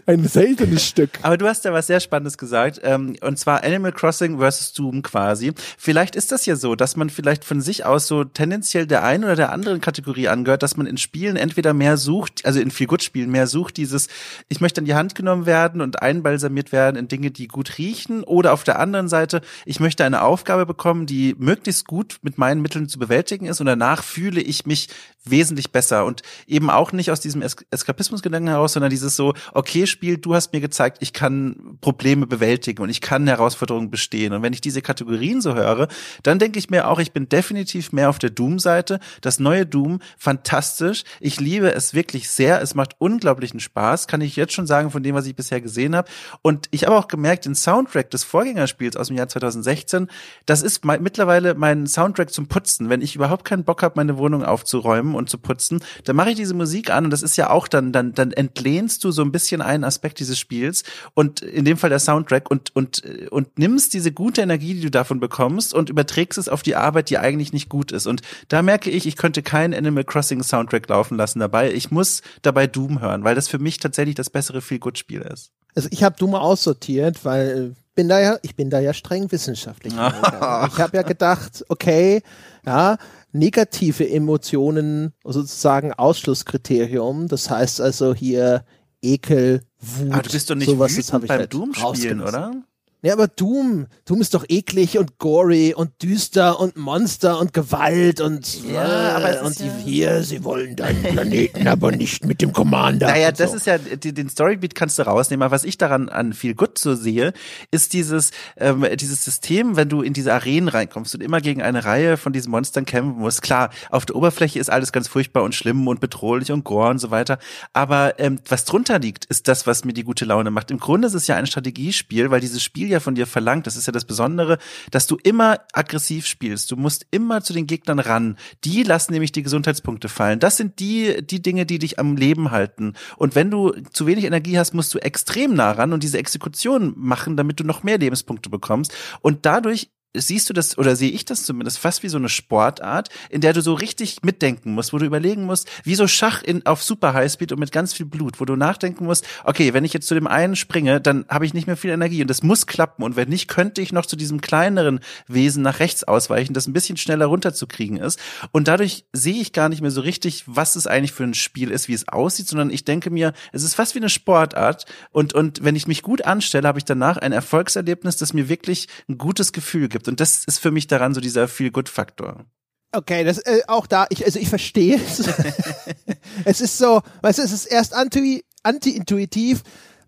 [0.05, 1.11] ein seltenes Stück.
[1.21, 5.01] Aber du hast ja was sehr Spannendes gesagt, ähm, und zwar Animal Crossing versus Doom
[5.01, 5.53] quasi.
[5.77, 9.23] Vielleicht ist das ja so, dass man vielleicht von sich aus so tendenziell der einen
[9.23, 12.87] oder der anderen Kategorie angehört, dass man in Spielen entweder mehr sucht, also in viel
[12.87, 14.07] gut Spielen mehr sucht, dieses,
[14.49, 18.23] ich möchte an die Hand genommen werden und einbalsamiert werden in Dinge, die gut riechen,
[18.23, 22.61] oder auf der anderen Seite, ich möchte eine Aufgabe bekommen, die möglichst gut mit meinen
[22.61, 24.89] Mitteln zu bewältigen ist und danach fühle ich mich
[25.25, 27.85] wesentlich besser und eben auch nicht aus diesem es
[28.15, 32.81] Eskapismusgedanken heraus, sondern dieses so, okay, Spiel, du hast mir gezeigt, ich kann Probleme bewältigen
[32.81, 34.33] und ich kann Herausforderungen bestehen.
[34.33, 35.87] Und wenn ich diese Kategorien so höre,
[36.23, 38.99] dann denke ich mir auch, ich bin definitiv mehr auf der Doom-Seite.
[39.21, 41.03] Das neue Doom, fantastisch.
[41.19, 42.61] Ich liebe es wirklich sehr.
[42.61, 45.95] Es macht unglaublichen Spaß, kann ich jetzt schon sagen, von dem, was ich bisher gesehen
[45.95, 46.09] habe.
[46.41, 50.07] Und ich habe auch gemerkt, den Soundtrack des Vorgängerspiels aus dem Jahr 2016,
[50.45, 52.89] das ist mittlerweile mein Soundtrack zum Putzen.
[52.89, 56.35] Wenn ich überhaupt keinen Bock habe, meine Wohnung aufzuräumen und zu putzen, dann mache ich
[56.35, 59.31] diese Musik an und das ist ja auch dann, dann, dann entlehnst du so ein
[59.31, 60.83] bisschen einen Aspekt dieses Spiels
[61.13, 64.91] und in dem Fall der Soundtrack und, und, und nimmst diese gute Energie, die du
[64.91, 68.05] davon bekommst und überträgst es auf die Arbeit, die eigentlich nicht gut ist.
[68.05, 71.73] Und da merke ich, ich könnte keinen Animal Crossing Soundtrack laufen lassen dabei.
[71.73, 75.51] Ich muss dabei Doom hören, weil das für mich tatsächlich das bessere Feel-Good-Spiel ist.
[75.75, 79.31] Also ich habe Doom aussortiert, weil äh, bin da ja, ich bin da ja streng
[79.31, 79.93] wissenschaftlich.
[79.93, 82.21] ich habe ja gedacht, okay,
[82.65, 82.97] ja,
[83.35, 87.27] negative Emotionen sozusagen Ausschlusskriterium.
[87.27, 88.65] Das heißt also hier
[89.01, 90.13] Ekel, Wut.
[90.13, 92.63] Aber du bist doch nicht sowas, wütend beim halt Doom spielen, oder?
[93.05, 98.19] Ja, aber Doom, Doom ist doch eklig und gory und düster und Monster und Gewalt
[98.19, 102.41] und ja, äh, aber und die ja hier, sie wollen deinen Planeten, aber nicht mit
[102.41, 103.05] dem Commander.
[103.05, 103.57] Naja, das so.
[103.57, 105.43] ist ja den Storybeat kannst du rausnehmen.
[105.43, 107.33] Aber was ich daran an viel gut so sehe,
[107.69, 111.85] ist dieses ähm, dieses System, wenn du in diese Arenen reinkommst und immer gegen eine
[111.85, 113.43] Reihe von diesen Monstern kämpfen musst.
[113.43, 116.97] Klar, auf der Oberfläche ist alles ganz furchtbar und schlimm und bedrohlich und gore und
[116.97, 117.37] so weiter.
[117.71, 120.71] Aber ähm, was drunter liegt, ist das, was mir die gute Laune macht.
[120.71, 123.67] Im Grunde ist es ja ein Strategiespiel, weil dieses Spiel ja ja von dir verlangt,
[123.67, 124.57] das ist ja das Besondere,
[124.91, 126.71] dass du immer aggressiv spielst.
[126.71, 128.37] Du musst immer zu den Gegnern ran.
[128.63, 130.39] Die lassen nämlich die Gesundheitspunkte fallen.
[130.39, 132.93] Das sind die, die Dinge, die dich am Leben halten.
[133.17, 136.93] Und wenn du zu wenig Energie hast, musst du extrem nah ran und diese Exekution
[136.97, 138.93] machen, damit du noch mehr Lebenspunkte bekommst.
[139.21, 139.91] Und dadurch
[140.21, 143.53] siehst du das oder sehe ich das zumindest fast wie so eine Sportart, in der
[143.53, 147.13] du so richtig mitdenken musst, wo du überlegen musst, wie so Schach in, auf Super
[147.13, 150.15] Highspeed und mit ganz viel Blut, wo du nachdenken musst, okay, wenn ich jetzt zu
[150.15, 153.15] dem einen springe, dann habe ich nicht mehr viel Energie und das muss klappen und
[153.15, 156.97] wenn nicht, könnte ich noch zu diesem kleineren Wesen nach rechts ausweichen, das ein bisschen
[156.97, 158.19] schneller runterzukriegen ist.
[158.51, 161.71] Und dadurch sehe ich gar nicht mehr so richtig, was es eigentlich für ein Spiel
[161.71, 165.33] ist, wie es aussieht, sondern ich denke mir, es ist fast wie eine Sportart und
[165.33, 169.17] und wenn ich mich gut anstelle, habe ich danach ein Erfolgserlebnis, das mir wirklich ein
[169.17, 170.07] gutes Gefühl gibt gibt.
[170.07, 172.45] Und das ist für mich daran so dieser Feel-Good-Faktor.
[172.91, 175.19] Okay, das äh, auch da, ich, also ich verstehe es.
[176.45, 179.63] es ist so, weißt du, es ist erst anti, anti-intuitiv,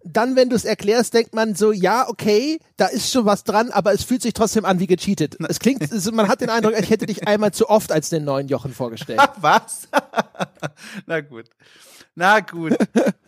[0.05, 3.71] dann, wenn du es erklärst, denkt man so, ja, okay, da ist schon was dran,
[3.71, 5.37] aber es fühlt sich trotzdem an wie gecheatet.
[5.49, 8.23] Es klingt, es, man hat den Eindruck, ich hätte dich einmal zu oft als den
[8.23, 9.19] neuen Jochen vorgestellt.
[9.41, 9.89] was?
[11.05, 11.49] Na gut.
[12.20, 12.76] Na gut.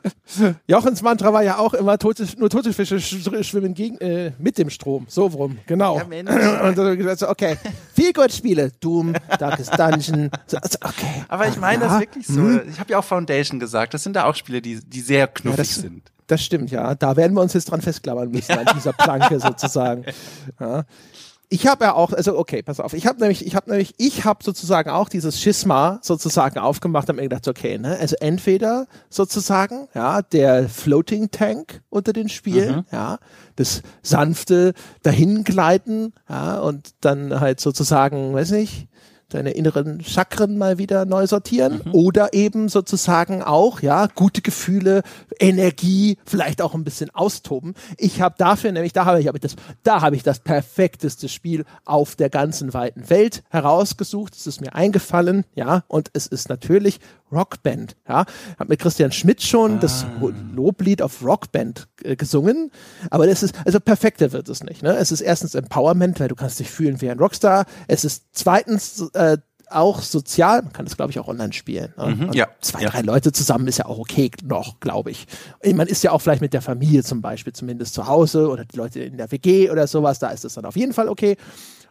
[0.67, 4.71] Jochens Mantra war ja auch immer, tote, nur tote Fische schwimmen gegen, äh, mit dem
[4.71, 5.05] Strom.
[5.07, 5.99] So rum, genau.
[5.99, 6.31] Ja, Mensch.
[6.63, 6.75] Und
[7.19, 7.57] so, okay.
[7.93, 8.71] Viel gut Spiele.
[8.79, 10.31] Doom, Darkest Dungeon.
[10.31, 11.23] Also, okay.
[11.27, 11.89] Aber ich meine ja.
[11.91, 12.41] das wirklich so.
[12.41, 12.63] Hm.
[12.67, 13.93] Ich habe ja auch Foundation gesagt.
[13.93, 16.11] Das sind da auch Spiele, die, die sehr knuffig ja, das, sind.
[16.25, 16.95] Das stimmt, ja.
[16.95, 20.03] Da werden wir uns jetzt dran festklammern müssen, an dieser Planke sozusagen.
[20.59, 20.83] Ja
[21.51, 24.23] ich habe ja auch, also okay, pass auf, ich habe nämlich, ich habe nämlich, ich
[24.23, 29.87] habe sozusagen auch dieses Schisma sozusagen aufgemacht und mir gedacht, okay, ne, also entweder sozusagen,
[29.95, 32.85] ja, der Floating Tank unter den Spielen, mhm.
[32.91, 33.17] ja,
[33.55, 38.87] das sanfte Dahingleiten, ja, und dann halt sozusagen, weiß nicht,
[39.29, 41.93] deine inneren Chakren mal wieder neu sortieren mhm.
[41.93, 45.03] oder eben sozusagen auch, ja, gute Gefühle,
[45.39, 47.75] Energie, vielleicht auch ein bisschen austoben.
[47.97, 51.29] Ich habe dafür nämlich, da habe ich, hab ich das, da habe ich das perfekteste
[51.29, 54.35] Spiel auf der ganzen weiten Welt herausgesucht.
[54.35, 56.99] Es ist mir eingefallen, ja, und es ist natürlich
[57.31, 57.95] Rockband.
[58.07, 58.25] Ja,
[58.57, 59.79] hat mit Christian Schmidt schon ah.
[59.79, 60.05] das
[60.53, 62.71] Loblied auf Rockband äh, gesungen,
[63.09, 64.83] aber das ist also perfekter wird es nicht.
[64.83, 64.95] Ne?
[64.95, 67.65] Es ist erstens Empowerment, weil du kannst dich fühlen wie ein Rockstar.
[67.87, 69.37] Es ist zweitens äh,
[69.69, 71.93] auch sozial, man kann das glaube ich auch online spielen.
[71.97, 72.15] Ne?
[72.15, 72.47] Mhm, ja.
[72.61, 72.89] Zwei, ja.
[72.89, 75.27] drei Leute zusammen ist ja auch okay noch, glaube ich.
[75.63, 78.77] Man ist ja auch vielleicht mit der Familie zum Beispiel zumindest zu Hause oder die
[78.77, 81.37] Leute in der WG oder sowas, da ist es dann auf jeden Fall okay.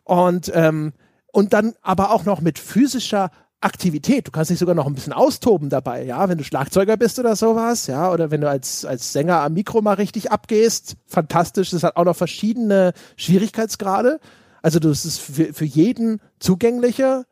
[0.05, 0.93] Und ähm,
[1.30, 3.30] und dann aber auch noch mit physischer
[3.61, 4.26] Aktivität.
[4.26, 7.34] Du kannst dich sogar noch ein bisschen austoben dabei, ja, wenn du Schlagzeuger bist oder
[7.34, 10.96] sowas, ja, oder wenn du als, als Sänger am Mikro mal richtig abgehst.
[11.06, 11.70] Fantastisch.
[11.70, 14.20] Das hat auch noch verschiedene Schwierigkeitsgrade.
[14.62, 17.24] Also das ist für, für jeden zugänglicher.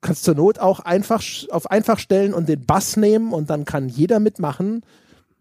[0.00, 3.88] Kannst zur Not auch einfach auf einfach stellen und den Bass nehmen und dann kann
[3.88, 4.82] jeder mitmachen.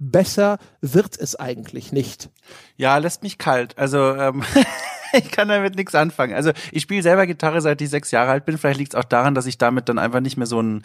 [0.03, 2.31] Besser wird es eigentlich nicht.
[2.75, 3.77] Ja, lässt mich kalt.
[3.77, 4.43] Also ähm
[5.13, 6.33] ich kann damit nichts anfangen.
[6.33, 8.57] Also ich spiele selber Gitarre, seit ich sechs Jahre alt bin.
[8.57, 10.83] Vielleicht liegt es auch daran, dass ich damit dann einfach nicht mehr so ein,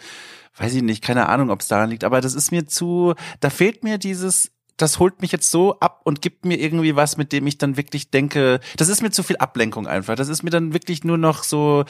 [0.57, 2.03] weiß ich nicht, keine Ahnung, ob es daran liegt.
[2.03, 6.01] Aber das ist mir zu, da fehlt mir dieses das holt mich jetzt so ab
[6.03, 9.23] und gibt mir irgendwie was, mit dem ich dann wirklich denke, das ist mir zu
[9.23, 10.15] viel Ablenkung einfach.
[10.15, 11.83] Das ist mir dann wirklich nur noch so,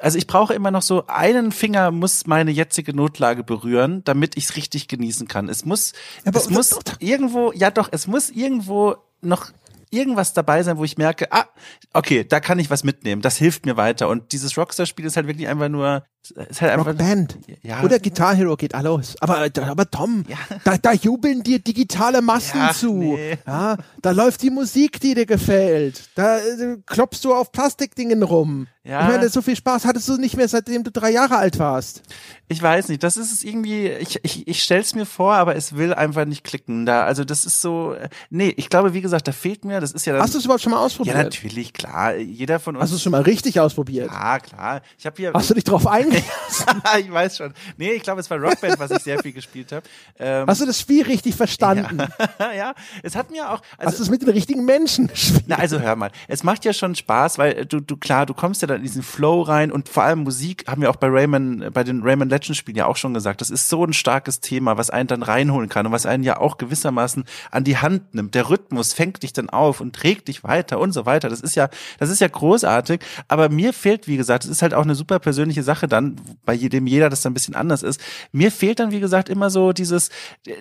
[0.00, 4.44] also ich brauche immer noch so einen Finger muss meine jetzige Notlage berühren, damit ich
[4.44, 5.48] es richtig genießen kann.
[5.48, 5.92] Es muss,
[6.24, 9.52] Aber es muss irgendwo, ja doch, es muss irgendwo noch
[9.94, 11.46] irgendwas dabei sein, wo ich merke, ah,
[11.92, 13.22] okay, da kann ich was mitnehmen.
[13.22, 14.08] Das hilft mir weiter.
[14.08, 16.04] Und dieses Rockstar-Spiel ist halt wirklich einfach nur,
[16.48, 16.86] ist halt einfach.
[16.86, 17.38] Rockband.
[17.62, 17.82] Ja.
[17.82, 19.14] Oder Guitar Hero geht alles.
[19.20, 20.38] Aber, aber Tom, ja.
[20.64, 22.94] da, da jubeln dir digitale Massen ja, zu.
[22.94, 23.38] Nee.
[23.46, 26.10] Ja, da läuft die Musik, die dir gefällt.
[26.14, 28.66] Da äh, klopfst du auf Plastikdingen rum.
[28.86, 29.00] Ja.
[29.00, 32.02] Ich meine, so viel Spaß hattest du nicht mehr, seitdem du drei Jahre alt warst.
[32.48, 35.76] Ich weiß nicht, das ist es irgendwie, ich, ich, ich stell's mir vor, aber es
[35.76, 36.84] will einfach nicht klicken.
[36.84, 37.96] Da, also das ist so,
[38.28, 40.44] nee, ich glaube, wie gesagt, da fehlt mir, das ist ja dann, Hast du es
[40.44, 41.16] überhaupt schon mal ausprobiert?
[41.16, 42.16] Ja, natürlich, klar.
[42.16, 42.82] Jeder von uns.
[42.82, 44.10] Hast du es schon mal richtig ausprobiert?
[44.12, 44.82] Ja, klar.
[44.98, 45.32] Ich habe hier.
[45.32, 46.26] Hast du dich drauf eingelassen?
[47.00, 47.54] ich weiß schon.
[47.78, 49.86] Nee, ich glaube, es war Rockband, was ich sehr viel gespielt habe.
[50.18, 52.06] Ähm, Hast du das Spiel richtig verstanden?
[52.38, 52.74] Ja, ja.
[53.02, 53.62] es hat mir auch.
[53.78, 55.44] Also, Hast du es mit den richtigen Menschen gespielt?
[55.46, 56.10] Na, also hör mal.
[56.28, 59.02] Es macht ja schon Spaß, weil du, du klar, du kommst ja dann in diesen
[59.02, 62.58] Flow rein und vor allem Musik haben wir auch bei Rayman, bei den Rayman Legends
[62.58, 63.40] Spielen ja auch schon gesagt.
[63.40, 66.38] Das ist so ein starkes Thema, was einen dann reinholen kann und was einen ja
[66.38, 68.34] auch gewissermaßen an die Hand nimmt.
[68.34, 71.28] Der Rhythmus fängt dich dann auf und trägt dich weiter und so weiter.
[71.28, 71.68] Das ist ja,
[71.98, 73.00] das ist ja großartig.
[73.28, 76.54] Aber mir fehlt, wie gesagt, es ist halt auch eine super persönliche Sache dann, bei
[76.54, 78.00] jedem jeder das dann ein bisschen anders ist.
[78.32, 80.10] Mir fehlt dann, wie gesagt, immer so dieses,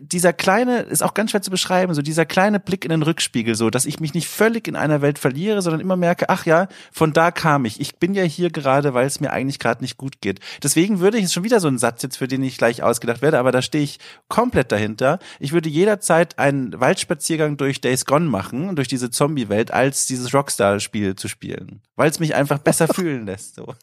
[0.01, 3.55] dieser kleine, ist auch ganz schwer zu beschreiben, so dieser kleine Blick in den Rückspiegel,
[3.55, 6.67] so, dass ich mich nicht völlig in einer Welt verliere, sondern immer merke, ach ja,
[6.91, 7.79] von da kam ich.
[7.79, 10.41] Ich bin ja hier gerade, weil es mir eigentlich gerade nicht gut geht.
[10.61, 13.21] Deswegen würde ich, es schon wieder so ein Satz jetzt, für den ich gleich ausgedacht
[13.21, 13.97] werde, aber da stehe ich
[14.27, 15.19] komplett dahinter.
[15.39, 21.15] Ich würde jederzeit einen Waldspaziergang durch Days Gone machen, durch diese Zombie-Welt, als dieses Rockstar-Spiel
[21.15, 21.79] zu spielen.
[21.95, 23.55] Weil es mich einfach besser fühlen lässt.
[23.55, 23.73] So.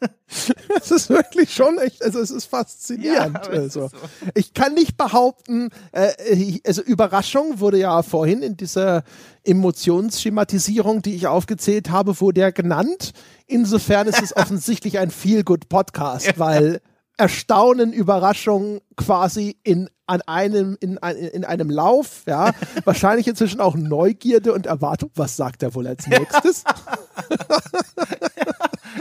[0.77, 3.39] Es ist wirklich schon echt, also es ist faszinierend.
[3.43, 3.85] Ja, also.
[3.85, 3.99] Ist so.
[4.35, 9.03] Ich kann nicht behaupten, äh, also Überraschung wurde ja vorhin in dieser
[9.43, 13.11] Emotionsschematisierung, die ich aufgezählt habe, wurde er genannt.
[13.47, 16.81] Insofern ist es offensichtlich ein Feel-Good-Podcast, weil
[17.17, 22.51] Erstaunen, Überraschung quasi in an einem in, in einem Lauf, ja,
[22.83, 25.09] wahrscheinlich inzwischen auch Neugierde und Erwartung.
[25.15, 26.63] Was sagt er wohl als nächstes?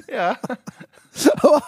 [0.13, 0.39] ja.
[1.41, 1.63] Aber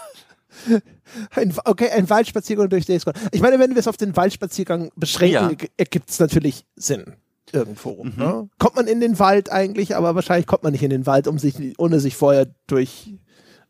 [1.34, 3.18] ein, okay, ein Waldspaziergang durch Days Gone.
[3.32, 5.68] Ich meine, wenn wir es auf den Waldspaziergang beschränken, ja.
[5.76, 7.16] ergibt es natürlich Sinn
[7.52, 8.04] irgendwo.
[8.04, 8.12] Mhm.
[8.16, 8.48] Ne?
[8.58, 11.38] Kommt man in den Wald eigentlich, aber wahrscheinlich kommt man nicht in den Wald, um
[11.38, 13.14] sich, ohne sich vorher durch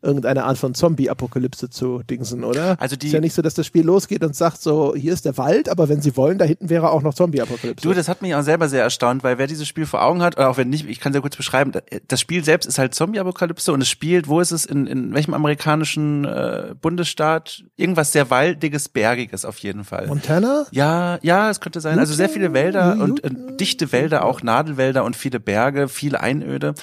[0.03, 2.75] irgendeine Art von Zombie-Apokalypse zu dingsen, oder?
[2.79, 5.25] Also die ist ja nicht so, dass das Spiel losgeht und sagt so, hier ist
[5.25, 7.87] der Wald, aber wenn sie wollen, da hinten wäre auch noch Zombie-Apokalypse.
[7.87, 10.37] Du, das hat mich auch selber sehr erstaunt, weil wer dieses Spiel vor Augen hat,
[10.37, 11.71] oder auch wenn nicht, ich kann sehr kurz beschreiben,
[12.07, 15.33] das Spiel selbst ist halt Zombie-Apokalypse und es spielt, wo ist es, in, in welchem
[15.33, 17.63] amerikanischen äh, Bundesstaat?
[17.77, 20.07] Irgendwas sehr waldiges, bergiges auf jeden Fall.
[20.07, 20.65] Montana?
[20.71, 21.99] Ja, ja, es könnte sein.
[21.99, 26.73] Also sehr viele Wälder und äh, dichte Wälder, auch Nadelwälder und viele Berge, viele Einöde.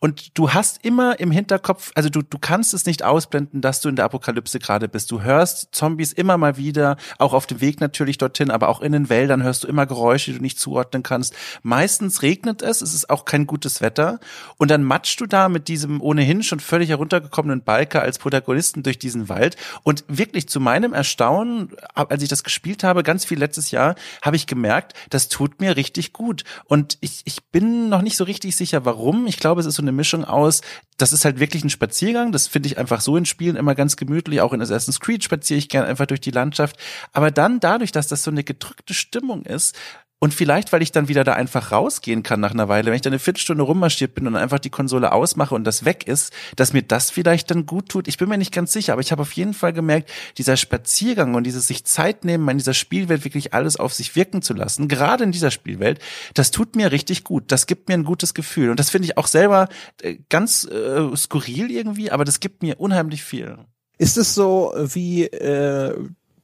[0.00, 3.88] Und du hast immer im Hinterkopf, also du, du kannst es nicht ausblenden, dass du
[3.88, 5.10] in der Apokalypse gerade bist.
[5.10, 8.92] Du hörst Zombies immer mal wieder, auch auf dem Weg natürlich dorthin, aber auch in
[8.92, 11.34] den Wäldern hörst du immer Geräusche, die du nicht zuordnen kannst.
[11.62, 14.20] Meistens regnet es, es ist auch kein gutes Wetter.
[14.56, 18.98] Und dann matschst du da mit diesem ohnehin schon völlig heruntergekommenen Biker als Protagonisten durch
[18.98, 19.56] diesen Wald.
[19.82, 24.36] Und wirklich zu meinem Erstaunen, als ich das gespielt habe, ganz viel letztes Jahr, habe
[24.36, 26.44] ich gemerkt, das tut mir richtig gut.
[26.64, 29.26] Und ich, ich bin noch nicht so richtig sicher, warum.
[29.26, 30.60] Ich glaube, es ist so eine Mischung aus,
[30.98, 32.32] das ist halt wirklich ein Spaziergang.
[32.32, 34.40] Das finde ich einfach so in Spielen immer ganz gemütlich.
[34.40, 36.76] Auch in Assassin's Creed spaziere ich gerne einfach durch die Landschaft.
[37.12, 39.76] Aber dann dadurch, dass das so eine gedrückte Stimmung ist,
[40.20, 43.02] und vielleicht, weil ich dann wieder da einfach rausgehen kann nach einer Weile, wenn ich
[43.02, 46.72] dann eine Viertelstunde rummarschiert bin und einfach die Konsole ausmache und das weg ist, dass
[46.72, 48.08] mir das vielleicht dann gut tut.
[48.08, 51.34] Ich bin mir nicht ganz sicher, aber ich habe auf jeden Fall gemerkt, dieser Spaziergang
[51.34, 54.88] und dieses sich Zeit nehmen, in dieser Spielwelt wirklich alles auf sich wirken zu lassen,
[54.88, 56.00] gerade in dieser Spielwelt,
[56.34, 57.44] das tut mir richtig gut.
[57.52, 58.70] Das gibt mir ein gutes Gefühl.
[58.70, 59.68] Und das finde ich auch selber
[60.02, 63.58] äh, ganz äh, skurril irgendwie, aber das gibt mir unheimlich viel.
[63.98, 65.94] Ist es so wie äh,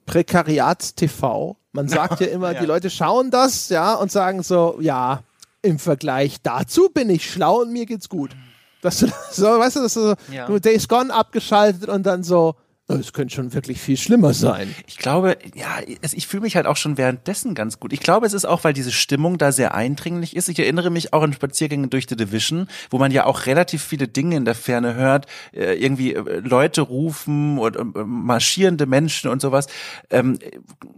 [0.06, 1.56] Prekariats-TV?
[1.72, 2.60] Man sagt ja immer, ja.
[2.60, 5.22] die Leute schauen das, ja, und sagen so, ja,
[5.62, 8.31] im Vergleich dazu bin ich schlau und mir geht's gut.
[8.82, 10.47] Dass du so, weißt du, dass du so, ja.
[10.47, 12.55] du Days Gone abgeschaltet und dann so,
[12.86, 14.74] es könnte schon wirklich viel schlimmer sein.
[14.86, 17.94] Ich glaube, ja, ich fühle mich halt auch schon währenddessen ganz gut.
[17.94, 20.51] Ich glaube, es ist auch, weil diese Stimmung da sehr eindringlich ist.
[20.51, 24.06] Ich erinnere mich auch an Spaziergänge durch The Division, wo man ja auch relativ viele
[24.06, 29.66] Dinge in der Ferne hört, äh, irgendwie äh, Leute rufen und marschierende Menschen und sowas.
[30.11, 30.39] Ähm,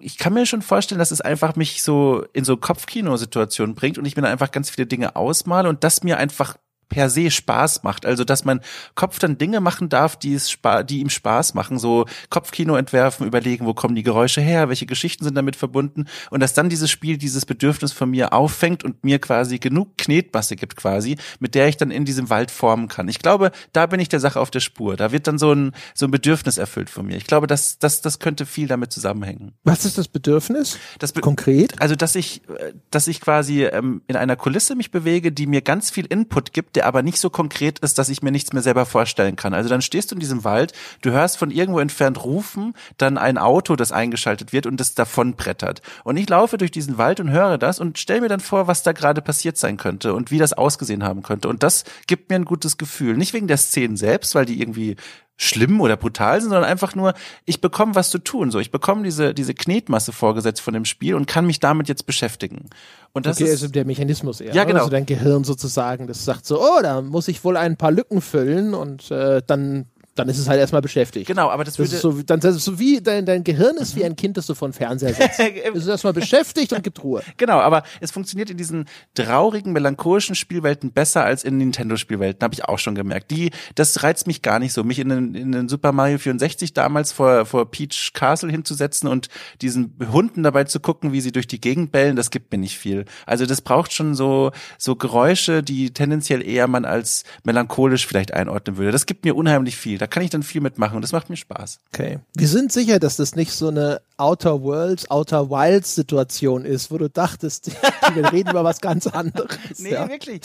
[0.01, 4.07] ich kann mir schon vorstellen, dass es einfach mich so in so Kopfkino-Situationen bringt und
[4.07, 6.57] ich mir dann einfach ganz viele Dinge ausmale und das mir einfach
[6.89, 8.07] per se Spaß macht.
[8.07, 8.61] Also, dass mein
[8.95, 10.57] Kopf dann Dinge machen darf, die es
[10.89, 11.79] die ihm Spaß machen.
[11.79, 16.41] So Kopfkino entwerfen, überlegen, wo kommen die Geräusche her, welche Geschichten sind damit verbunden und
[16.41, 20.77] dass dann dieses Spiel dieses Bedürfnis von mir auffängt und mir quasi genug Knetmasse gibt
[20.77, 23.09] quasi, mit der ich dann in diesem Wald formen kann.
[23.09, 24.97] Ich glaube, da bin ich der Sache auf der Spur.
[24.97, 27.17] Da wird dann so ein, so ein Bedürfnis erfüllt von mir.
[27.17, 29.53] Ich glaube, das, das, das könnte viel damit zusammenhängen.
[29.65, 30.79] Was ist das Bedürfnis?
[30.99, 31.81] Das Be Konkret?
[31.81, 35.63] Also, dass ich, äh, dass ich quasi ähm, in einer Kulisse mich bewege, die mir
[35.63, 38.63] ganz viel Input gibt, der aber nicht so konkret ist, dass ich mir nichts mehr
[38.63, 39.55] selber vorstellen kann.
[39.55, 43.39] Also dann stehst du in diesem Wald, du hörst von irgendwo entfernt rufen, dann ein
[43.39, 45.83] Auto, das eingeschaltet wird und das davon brettert.
[46.05, 48.83] Und ich laufe durch diesen Wald und höre das und stelle mir dann vor, was
[48.83, 51.49] da gerade passiert sein könnte und wie das ausgesehen haben könnte.
[51.49, 53.17] Und das gibt mir ein gutes Gefühl.
[53.17, 54.97] Nicht wegen der Szenen selbst, weil die irgendwie
[55.37, 57.15] schlimm oder brutal sind, sondern einfach nur,
[57.45, 58.51] ich bekomme was zu tun.
[58.51, 62.07] So, ich bekomme diese, diese Knetmasse vorgesetzt von dem Spiel und kann mich damit jetzt
[62.07, 62.71] beschäftigen.
[63.13, 64.55] Und das okay, ist also der Mechanismus eher.
[64.55, 64.81] Ja, genau.
[64.81, 68.21] Also dein Gehirn sozusagen, das sagt so, oh, da muss ich wohl ein paar Lücken
[68.21, 69.87] füllen und äh, dann
[70.17, 71.27] dann ist es halt erstmal beschäftigt.
[71.27, 73.95] Genau, aber das, das ist so, dann das ist so wie dein, dein Gehirn ist
[73.97, 75.39] wie ein Kind, das du vor den Fernseher setzt.
[75.39, 77.23] es ist erstmal beschäftigt und gibt Ruhe.
[77.37, 82.65] Genau, aber es funktioniert in diesen traurigen, melancholischen Spielwelten besser als in Nintendo-Spielwelten, habe ich
[82.65, 83.31] auch schon gemerkt.
[83.31, 86.73] Die, das reizt mich gar nicht so, mich in den, in den Super Mario 64
[86.73, 89.29] damals vor, vor Peach Castle hinzusetzen und
[89.61, 92.79] diesen Hunden dabei zu gucken, wie sie durch die Gegend bellen, das gibt mir nicht
[92.79, 93.05] viel.
[93.27, 98.77] Also das braucht schon so, so Geräusche, die tendenziell eher man als melancholisch vielleicht einordnen
[98.77, 98.93] würde.
[98.93, 101.37] Das gibt mir unheimlich viel Da kann ich dann viel mitmachen und das macht mir
[101.37, 101.79] Spaß.
[101.93, 102.19] Okay.
[102.35, 106.99] Wir sind sicher, dass das nicht so eine Outer Worlds, Outer Wilds Situation ist, wo
[106.99, 107.71] du dachtest,
[108.15, 109.79] wir reden über was ganz anderes.
[109.79, 110.09] Nee, ja.
[110.09, 110.43] wirklich.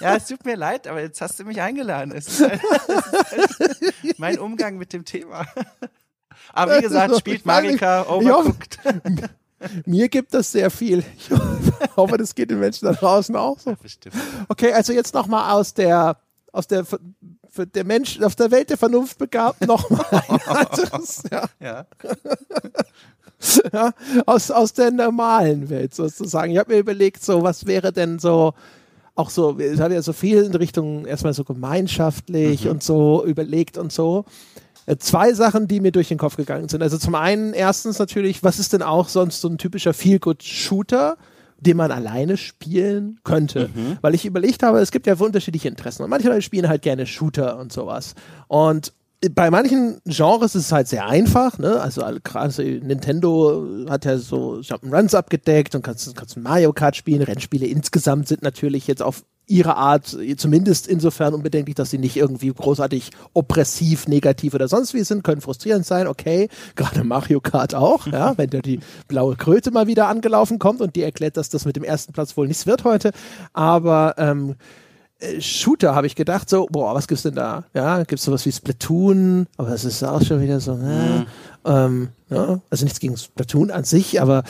[0.00, 2.12] Ja, es tut mir leid, aber jetzt hast du mich eingeladen.
[2.14, 5.46] Es ist halt, halt mein Umgang mit dem Thema.
[6.52, 8.78] Aber wie gesagt, spielt Marika, Overcooked.
[9.86, 11.04] Mir gibt das sehr viel.
[11.16, 11.30] Ich
[11.96, 13.74] hoffe, das geht den Menschen da draußen auch so.
[13.74, 14.14] Bestimmt.
[14.48, 16.16] Okay, also jetzt nochmal aus der,
[16.52, 16.86] aus der,
[17.58, 20.06] für der Mensch, auf der Welt der Vernunft begabt, nochmal.
[21.32, 21.86] ja, Ja.
[23.72, 23.92] ja,
[24.26, 26.52] aus, aus der normalen Welt sozusagen.
[26.52, 28.54] Ich habe mir überlegt, so, was wäre denn so,
[29.16, 33.76] auch so, es hat ja so viel in Richtung erstmal so gemeinschaftlich und so überlegt
[33.76, 34.24] und so.
[34.86, 36.80] Äh, Zwei Sachen, die mir durch den Kopf gegangen sind.
[36.80, 41.16] Also zum einen erstens natürlich, was ist denn auch sonst so ein typischer Feel-Good-Shooter,
[41.58, 43.70] den man alleine spielen könnte?
[44.00, 47.06] Weil ich überlegt habe, es gibt ja unterschiedliche Interessen und manche Leute spielen halt gerne
[47.06, 48.14] Shooter und sowas.
[48.46, 48.92] Und
[49.32, 51.80] bei manchen Genres ist es halt sehr einfach, ne?
[51.80, 57.22] Also gerade so Nintendo hat ja so Jump'n'Runs abgedeckt und kannst, kannst Mario Kart spielen.
[57.22, 62.52] Rennspiele insgesamt sind natürlich jetzt auf ihre Art, zumindest insofern unbedenklich, dass sie nicht irgendwie
[62.52, 66.48] großartig oppressiv, negativ oder sonst wie sind, können frustrierend sein, okay.
[66.76, 70.96] Gerade Mario Kart auch, ja, wenn da die blaue Kröte mal wieder angelaufen kommt und
[70.96, 73.12] die erklärt, dass das mit dem ersten Platz wohl nichts wird heute.
[73.52, 74.56] Aber ähm,
[75.18, 77.64] äh, Shooter habe ich gedacht, so, boah, was gibt's denn da?
[77.74, 81.24] Ja, gibt's sowas wie Splatoon, aber es ist auch schon wieder so, äh,
[81.64, 84.44] ähm, ja, also nichts gegen Splatoon an sich, aber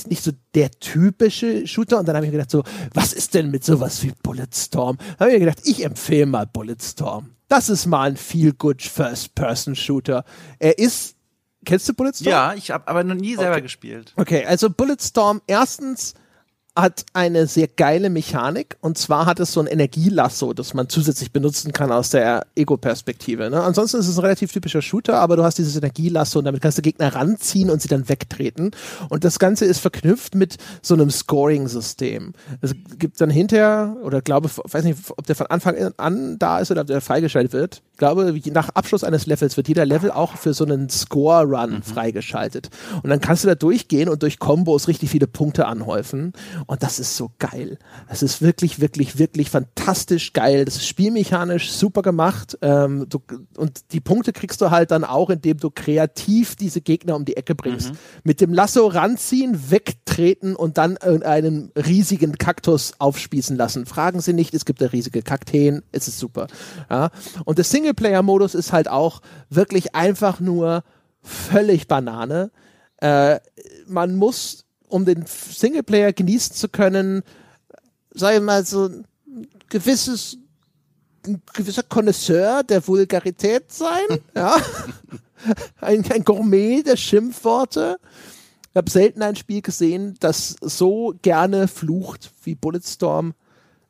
[0.00, 1.98] ist nicht so der typische Shooter.
[1.98, 2.62] Und dann habe ich mir gedacht, so,
[2.94, 4.96] was ist denn mit sowas wie Bulletstorm?
[5.18, 7.30] Da habe ich mir gedacht, ich empfehle mal Bulletstorm.
[7.48, 10.24] Das ist mal ein feel-good First-Person-Shooter.
[10.58, 11.14] Er ist,
[11.64, 12.30] kennst du Bulletstorm?
[12.30, 13.62] Ja, ich habe aber noch nie selber Okay.
[13.62, 14.12] gespielt.
[14.16, 16.14] Okay, also Bulletstorm erstens
[16.76, 21.32] hat eine sehr geile Mechanik und zwar hat es so ein Energielasso, das man zusätzlich
[21.32, 23.48] benutzen kann aus der Ego-Perspektive.
[23.48, 23.62] Ne?
[23.62, 26.76] Ansonsten ist es ein relativ typischer Shooter, aber du hast dieses Energielasso und damit kannst
[26.76, 28.72] du Gegner ranziehen und sie dann wegtreten.
[29.08, 32.34] Und das Ganze ist verknüpft mit so einem Scoring-System.
[32.60, 36.70] Es gibt dann hinterher, oder glaube, weiß nicht, ob der von Anfang an da ist
[36.70, 37.82] oder ob der freigeschaltet wird.
[37.92, 42.68] Ich glaube, nach Abschluss eines Levels wird jeder Level auch für so einen Score-Run freigeschaltet.
[43.02, 46.34] Und dann kannst du da durchgehen und durch Kombos richtig viele Punkte anhäufen.
[46.66, 47.78] Und das ist so geil.
[48.08, 50.64] Das ist wirklich, wirklich, wirklich fantastisch geil.
[50.64, 52.58] Das ist spielmechanisch super gemacht.
[52.60, 53.20] Ähm, du,
[53.56, 57.36] und die Punkte kriegst du halt dann auch, indem du kreativ diese Gegner um die
[57.36, 57.92] Ecke bringst.
[58.24, 63.86] Mit dem Lasso ranziehen, wegtreten und dann in einen riesigen Kaktus aufspießen lassen.
[63.86, 65.82] Fragen Sie nicht, es gibt da riesige Kakteen.
[65.92, 66.48] Es ist super.
[66.90, 67.10] Ja.
[67.44, 70.82] Und der Singleplayer-Modus ist halt auch wirklich einfach nur
[71.22, 72.50] völlig Banane.
[72.98, 73.40] Äh,
[73.86, 77.22] man muss, um den Singleplayer genießen zu können,
[78.10, 79.06] sag ich mal, so ein
[79.68, 80.38] gewisses,
[81.26, 84.56] ein gewisser Connoisseur der Vulgarität sein, ja.
[85.80, 87.98] Ein, ein Gourmet der Schimpfworte.
[88.70, 93.34] Ich habe selten ein Spiel gesehen, das so gerne flucht wie Bulletstorm.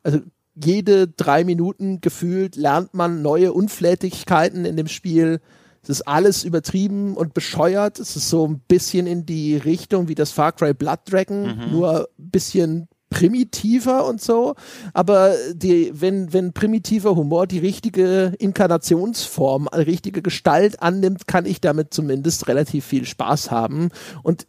[0.03, 0.19] Also
[0.55, 5.39] jede drei Minuten gefühlt lernt man neue Unflätigkeiten in dem Spiel.
[5.87, 7.97] Es ist alles übertrieben und bescheuert.
[7.97, 12.09] Es ist so ein bisschen in die Richtung wie das Far Cry Blood Dragon, nur
[12.17, 14.55] ein bisschen primitiver und so.
[14.93, 21.61] Aber die, wenn, wenn primitiver Humor die richtige Inkarnationsform, eine richtige Gestalt annimmt, kann ich
[21.61, 23.89] damit zumindest relativ viel Spaß haben.
[24.23, 24.45] Und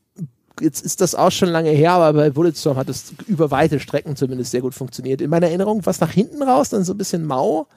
[0.61, 4.17] jetzt ist das auch schon lange her, aber bei Bulletstorm hat es über weite Strecken
[4.17, 5.21] zumindest sehr gut funktioniert.
[5.21, 7.69] In meiner Erinnerung war es nach hinten raus, dann so ein bisschen mau.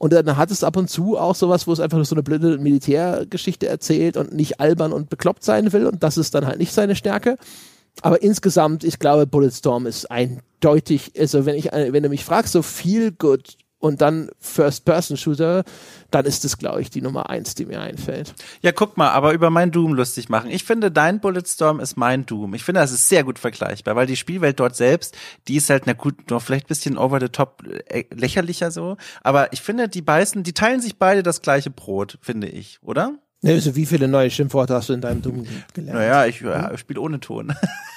[0.00, 2.22] Und dann hat es ab und zu auch sowas, wo es einfach nur so eine
[2.22, 5.84] blöde Militärgeschichte erzählt und nicht albern und bekloppt sein will.
[5.84, 7.36] Und das ist dann halt nicht seine Stärke.
[8.00, 12.62] Aber insgesamt, ich glaube, Bulletstorm ist eindeutig, also wenn ich, wenn du mich fragst, so
[12.62, 15.64] viel gut und dann First-Person-Shooter,
[16.10, 18.34] dann ist es, glaube ich, die Nummer eins, die mir einfällt.
[18.60, 20.50] Ja, guck mal, aber über mein Doom lustig machen.
[20.50, 22.54] Ich finde, dein Bulletstorm ist mein Doom.
[22.54, 25.16] Ich finde, das ist sehr gut vergleichbar, weil die Spielwelt dort selbst,
[25.48, 28.98] die ist halt, na gut, noch vielleicht bisschen over the top äh, lächerlicher so.
[29.22, 33.14] Aber ich finde, die beißen, die teilen sich beide das gleiche Brot, finde ich, oder?
[33.42, 35.98] Also wie viele neue Schimpfworte hast du in deinem Doom gelernt?
[35.98, 37.54] Naja, ich äh, spiele ohne Ton.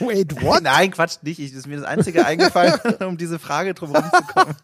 [0.00, 0.62] Wait, what?
[0.62, 1.38] Nein, Quatsch, nicht.
[1.38, 2.74] Ich, das ist mir das Einzige eingefallen,
[3.06, 4.54] um diese Frage drum rumzukommen.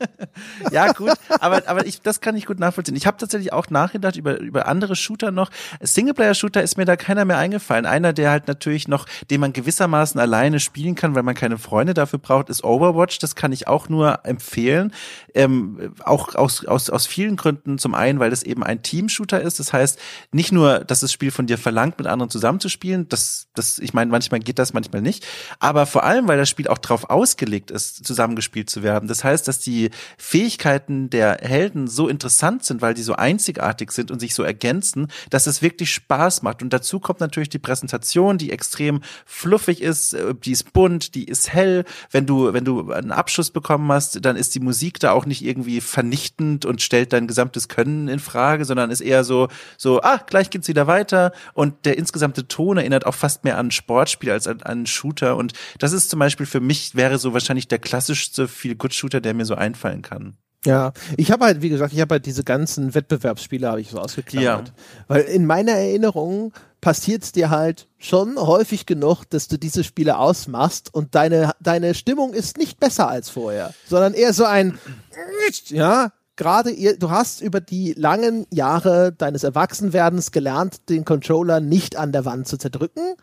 [0.71, 2.97] ja, gut, aber, aber ich, das kann ich gut nachvollziehen.
[2.97, 5.51] Ich habe tatsächlich auch nachgedacht über, über andere Shooter noch.
[5.81, 7.87] Singleplayer-Shooter ist mir da keiner mehr eingefallen.
[7.87, 11.95] Einer, der halt natürlich noch, den man gewissermaßen alleine spielen kann, weil man keine Freunde
[11.95, 13.19] dafür braucht, ist Overwatch.
[13.19, 14.93] Das kann ich auch nur empfehlen.
[15.35, 17.79] Ähm, auch aus, aus, aus vielen Gründen.
[17.79, 19.59] Zum einen, weil das eben ein Team-Shooter ist.
[19.59, 19.99] Das heißt,
[20.31, 24.11] nicht nur, dass das Spiel von dir verlangt, mit anderen zusammenzuspielen, das, das, ich meine,
[24.11, 25.27] manchmal geht das, manchmal nicht,
[25.59, 29.09] aber vor allem, weil das Spiel auch darauf ausgelegt ist, zusammengespielt zu werden.
[29.09, 34.13] Das heißt, dass die Fähigkeiten der Helden so interessant sind, weil die so einzigartig sind
[34.13, 36.63] und sich so ergänzen, dass es wirklich Spaß macht.
[36.63, 41.25] Und dazu kommt natürlich die Präsentation, die extrem fluffig ist, äh, die ist bunt, die
[41.25, 41.85] ist hell.
[42.13, 45.45] Wenn du, wenn du einen Abschuss bekommen hast, dann ist die Musik da auch nicht
[45.45, 50.21] irgendwie vernichtend und stellt dein gesamtes Können in Frage, sondern ist eher so, so, ah,
[50.27, 51.33] gleich geht's wieder weiter.
[51.53, 55.37] Und der insgesamte Ton erinnert auch fast mehr an Sportspiel als an einen Shooter.
[55.37, 59.45] Und das ist zum Beispiel für mich wäre so wahrscheinlich der klassischste Feel-Good-Shooter, der mir
[59.45, 60.37] so einfallen kann.
[60.65, 63.99] Ja, ich habe halt, wie gesagt, ich habe halt diese ganzen Wettbewerbsspiele habe ich so
[63.99, 64.69] ausgeklammert.
[64.69, 64.75] Ja.
[65.09, 70.19] Weil in meiner Erinnerung passiert es dir halt schon häufig genug, dass du diese Spiele
[70.19, 74.79] ausmachst und deine, deine Stimmung ist nicht besser als vorher, sondern eher so ein,
[75.67, 81.97] ja, gerade ihr, du hast über die langen Jahre deines Erwachsenwerdens gelernt, den Controller nicht
[81.97, 83.15] an der Wand zu zerdrücken,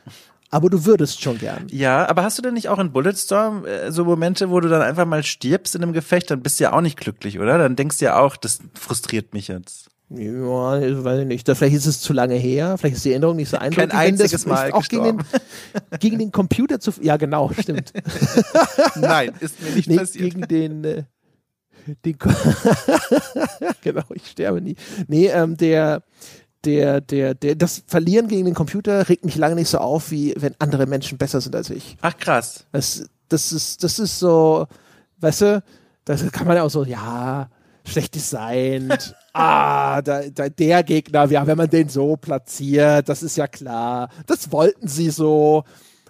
[0.49, 1.67] aber du würdest schon gern.
[1.71, 4.81] Ja, aber hast du denn nicht auch in Bulletstorm äh, so Momente, wo du dann
[4.81, 7.57] einfach mal stirbst in einem Gefecht, dann bist du ja auch nicht glücklich, oder?
[7.57, 9.87] Dann denkst du ja auch, das frustriert mich jetzt.
[10.13, 11.47] Ja, weiß ich nicht.
[11.47, 13.91] Vielleicht ist es zu lange her, vielleicht ist die Erinnerung nicht so eindeutig.
[13.91, 15.23] Kein einziges Mal auch gegen den,
[15.99, 17.93] gegen den Computer zu, ja genau, stimmt.
[18.95, 20.33] Nein, ist mir nicht nee, passiert.
[20.33, 21.03] Gegen den, äh,
[22.05, 22.17] den
[23.81, 24.75] genau, ich sterbe nie.
[25.07, 26.03] Nee, ähm, der,
[26.65, 30.33] der, der, der, das Verlieren gegen den Computer regt mich lange nicht so auf, wie
[30.37, 31.97] wenn andere Menschen besser sind als ich.
[32.01, 32.65] Ach krass.
[32.71, 34.67] Das, das ist, das ist so,
[35.19, 35.63] weißt du,
[36.05, 37.49] das kann man ja auch so, ja,
[37.85, 39.15] schlecht designt.
[39.33, 44.09] ah, da, da, der Gegner, ja, wenn man den so platziert, das ist ja klar.
[44.27, 45.63] Das wollten sie so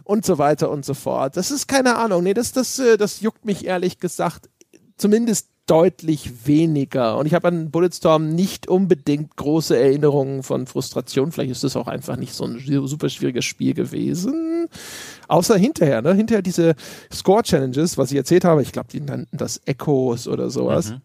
[0.04, 1.38] und so weiter und so fort.
[1.38, 2.24] Das ist keine Ahnung.
[2.24, 4.50] Nee, das, das, äh, das juckt mich ehrlich gesagt
[4.98, 7.18] zumindest deutlich weniger.
[7.18, 11.32] Und ich habe an Bulletstorm nicht unbedingt große Erinnerungen von Frustration.
[11.32, 14.68] Vielleicht ist das auch einfach nicht so ein super schwieriges Spiel gewesen.
[15.28, 16.14] Außer hinterher, ne?
[16.14, 16.76] Hinterher diese
[17.14, 20.90] Score-Challenges, was ich erzählt habe, ich glaube, die nannten das Echos oder sowas.
[20.90, 21.02] Mhm.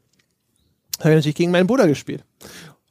[0.98, 2.24] Habe ich natürlich gegen meinen Bruder gespielt.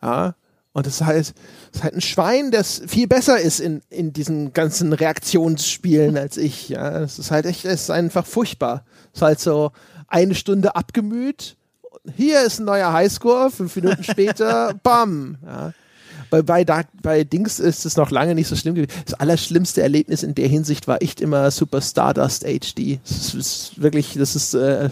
[0.01, 0.35] Ja.
[0.71, 1.33] Und das ist halt,
[1.71, 6.35] das ist halt ein Schwein, das viel besser ist in, in diesen ganzen Reaktionsspielen als
[6.35, 6.67] ich.
[6.67, 8.83] Ja, es ist halt echt, es ist einfach furchtbar.
[9.13, 9.71] Es ist halt so
[10.07, 11.57] eine Stunde abgemüht
[12.15, 15.37] hier ist ein neuer Highscore, fünf Minuten später, bam.
[15.45, 15.73] Ja.
[16.31, 16.65] Bei, bei,
[17.01, 18.91] bei Dings ist es noch lange nicht so schlimm gewesen.
[19.05, 22.99] Das allerschlimmste Erlebnis in der Hinsicht war echt immer Super Stardust HD.
[23.03, 24.89] Das ist wirklich, das ist äh,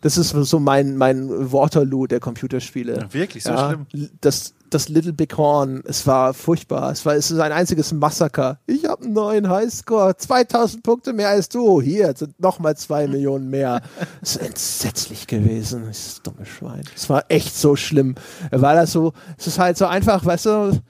[0.00, 2.96] das ist so mein, mein Waterloo der Computerspiele.
[2.96, 4.10] Ja, wirklich, so ja, schlimm.
[4.20, 6.90] Das, das Little Big Horn, es war furchtbar.
[6.90, 8.58] Es war, es ist ein einziges Massaker.
[8.66, 11.82] Ich habe einen neuen Highscore, 2000 Punkte mehr als du.
[11.82, 13.82] Hier sind nochmal zwei Millionen mehr.
[14.22, 15.84] Es ist entsetzlich gewesen.
[15.86, 16.84] Das dumme Schwein.
[16.96, 18.14] Es war echt so schlimm.
[18.50, 20.80] War das so, es ist halt so einfach, weißt du,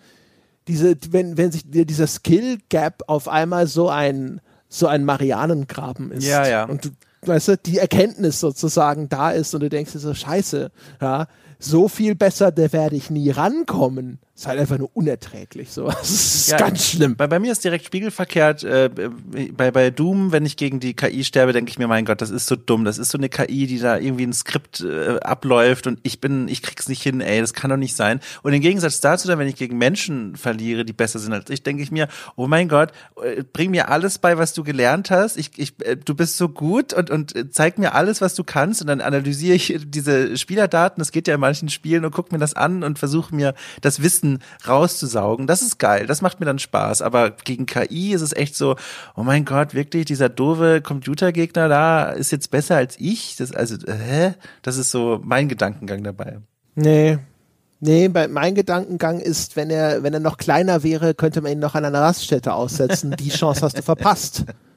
[0.68, 6.24] diese, wenn, wenn sich dieser Skill Gap auf einmal so ein, so ein Marianengraben ist.
[6.24, 6.64] Ja, ja.
[6.64, 6.90] Und du
[7.22, 10.70] weißt du, die Erkenntnis sozusagen da ist und du denkst dir so, scheiße,
[11.00, 11.26] ja,
[11.60, 15.70] so viel besser, da werde ich nie rankommen ist halt einfach nur unerträglich.
[15.70, 15.88] So.
[15.88, 17.14] Das ist ja, ganz schlimm.
[17.14, 18.64] Bei, bei mir ist direkt spiegelverkehrt.
[18.64, 18.88] Äh,
[19.54, 22.30] bei, bei Doom, wenn ich gegen die KI sterbe, denke ich mir, mein Gott, das
[22.30, 22.86] ist so dumm.
[22.86, 26.48] Das ist so eine KI, die da irgendwie ein Skript äh, abläuft und ich bin,
[26.48, 28.20] ich krieg's nicht hin, ey, das kann doch nicht sein.
[28.42, 31.62] Und im Gegensatz dazu, dann, wenn ich gegen Menschen verliere, die besser sind als ich,
[31.62, 32.92] denke ich mir, oh mein Gott,
[33.22, 35.36] äh, bring mir alles bei, was du gelernt hast.
[35.36, 38.80] Ich, ich, äh, du bist so gut und, und zeig mir alles, was du kannst.
[38.80, 42.38] Und dann analysiere ich diese Spielerdaten, das geht ja in manchen Spielen, und guck mir
[42.38, 45.46] das an und versuche mir das Wissen Wissen rauszusaugen.
[45.46, 47.02] Das ist geil, das macht mir dann Spaß.
[47.02, 48.76] Aber gegen KI ist es echt so,
[49.16, 53.36] oh mein Gott, wirklich, dieser doofe Computergegner da ist jetzt besser als ich.
[53.36, 54.34] Das, also, hä?
[54.62, 56.38] Das ist so mein Gedankengang dabei.
[56.74, 57.18] Nee,
[57.82, 61.60] Nee, bei, mein Gedankengang ist, wenn er, wenn er noch kleiner wäre, könnte man ihn
[61.60, 63.14] noch an einer Raststätte aussetzen.
[63.18, 64.44] Die Chance hast du verpasst.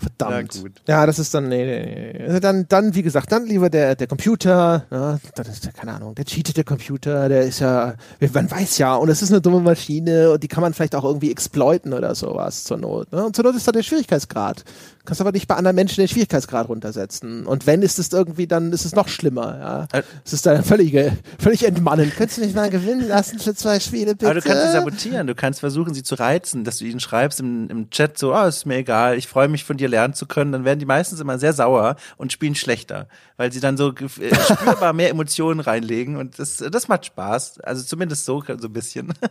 [0.00, 0.62] Verdammt.
[0.88, 2.24] Ja, das ist dann, nee, nee, nee.
[2.26, 6.14] Also dann, dann, wie gesagt, dann lieber der, der Computer, ja, das ist, keine Ahnung,
[6.14, 7.94] der cheatet der Computer, der ist ja,
[8.32, 11.04] man weiß ja, und es ist eine dumme Maschine und die kann man vielleicht auch
[11.04, 13.12] irgendwie exploiten oder sowas zur Not.
[13.12, 13.26] Ne?
[13.26, 14.64] Und zur Not ist da der Schwierigkeitsgrad.
[15.04, 17.46] Kannst aber nicht bei anderen Menschen den Schwierigkeitsgrad runtersetzen.
[17.46, 19.58] Und wenn, ist es irgendwie, dann ist es noch schlimmer.
[19.92, 19.98] Ja?
[19.98, 20.94] Äh, es ist dann völlig,
[21.38, 22.12] völlig entmannen.
[22.16, 24.26] Könntest du nicht mal gewinnen lassen für zwei Spiele, bitte?
[24.26, 25.26] Aber du kannst sie sabotieren.
[25.26, 28.44] Du kannst versuchen, sie zu reizen, dass du ihnen schreibst im, im Chat so, oh,
[28.44, 30.52] ist mir egal, ich freue mich von dir lernen zu können.
[30.52, 34.34] Dann werden die meistens immer sehr sauer und spielen schlechter, weil sie dann so äh,
[34.34, 37.60] spürbar mehr Emotionen reinlegen und das, das macht Spaß.
[37.60, 39.12] Also zumindest so, so ein bisschen.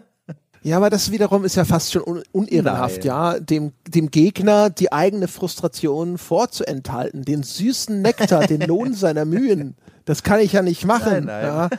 [0.61, 4.91] Ja, aber das wiederum ist ja fast schon un unehrenhaft, ja, dem, dem Gegner die
[4.91, 9.77] eigene Frustration vorzuenthalten, den süßen Nektar, den Lohn seiner Mühen.
[10.03, 11.25] Das kann ich ja nicht machen.
[11.25, 11.43] Nein, nein.
[11.45, 11.69] Ja.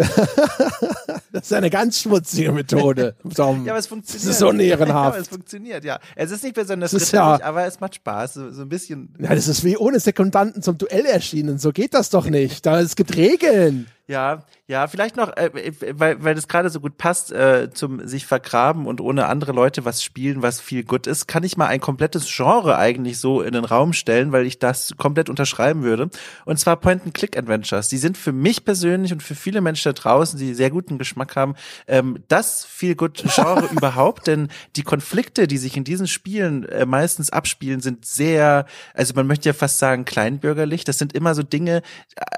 [1.32, 3.14] das ist eine ganz schmutzige Methode.
[3.34, 3.64] Tom.
[3.70, 4.28] Ja, aber es funktioniert.
[4.28, 4.90] Das ist so ehrenhaft.
[4.90, 5.98] Ja, aber es funktioniert, ja.
[6.16, 9.14] Es ist nicht besonders ist ja, aber es macht Spaß, so, so ein bisschen.
[9.18, 11.58] Ja, das ist wie ohne Sekundanten zum Duell erschienen.
[11.58, 12.64] So geht das doch nicht.
[12.66, 13.86] Da, es gibt Regeln.
[14.10, 15.50] Ja, ja, vielleicht noch, äh,
[15.92, 19.84] weil, weil das gerade so gut passt äh, zum sich vergraben und ohne andere Leute
[19.84, 23.52] was spielen, was viel gut ist, kann ich mal ein komplettes Genre eigentlich so in
[23.52, 26.10] den Raum stellen, weil ich das komplett unterschreiben würde.
[26.44, 27.88] Und zwar Point-and-Click-Adventures.
[27.88, 31.36] Die sind für mich persönlich und für viele Menschen da draußen, die sehr guten Geschmack
[31.36, 31.54] haben,
[31.86, 36.84] ähm, das viel gut Genre überhaupt, denn die Konflikte, die sich in diesen Spielen äh,
[36.84, 40.82] meistens abspielen, sind sehr, also man möchte ja fast sagen kleinbürgerlich.
[40.82, 41.82] Das sind immer so Dinge,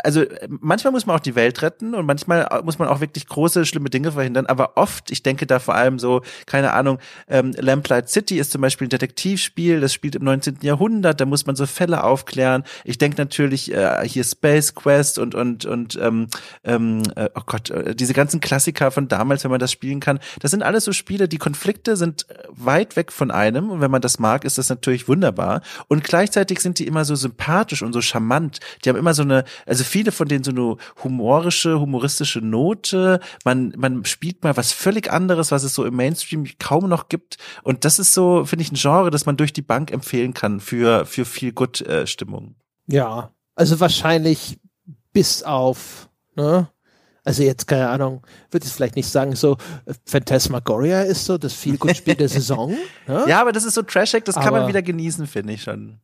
[0.05, 3.65] also manchmal muss man auch die Welt retten und manchmal muss man auch wirklich große,
[3.67, 6.99] schlimme Dinge verhindern, aber oft, ich denke da vor allem so, keine Ahnung,
[7.29, 10.59] ähm, Lamplight City ist zum Beispiel ein Detektivspiel, das spielt im 19.
[10.63, 12.65] Jahrhundert, da muss man so Fälle aufklären.
[12.85, 16.29] Ich denke natürlich äh, hier Space Quest und und und ähm,
[16.65, 20.19] ähm, äh, oh Gott, äh, diese ganzen Klassiker von damals, wenn man das spielen kann,
[20.41, 23.91] das sind alles so Spiele, die Konflikte sind äh, weit weg von einem und wenn
[23.91, 27.93] man das mag, ist das natürlich wunderbar und gleichzeitig sind die immer so sympathisch und
[27.93, 28.61] so charmant.
[28.85, 33.20] Die haben immer so eine, also viele von denen so eine humorisch lyrische, humoristische Note.
[33.44, 37.36] Man, man spielt mal was völlig anderes, was es so im Mainstream kaum noch gibt.
[37.62, 40.60] Und das ist so, finde ich, ein Genre, das man durch die Bank empfehlen kann
[40.60, 42.55] für, für viel Gut-Stimmung.
[42.86, 44.59] Ja, also wahrscheinlich
[45.12, 46.69] bis auf, ne?
[47.24, 49.56] Also jetzt, keine Ahnung, würde ich vielleicht nicht sagen, so
[50.06, 52.77] Phantasmagoria ist so das viel gut Spiel der Saison.
[53.06, 53.27] Ne?
[53.28, 56.01] Ja, aber das ist so trashig, das aber kann man wieder genießen, finde ich schon.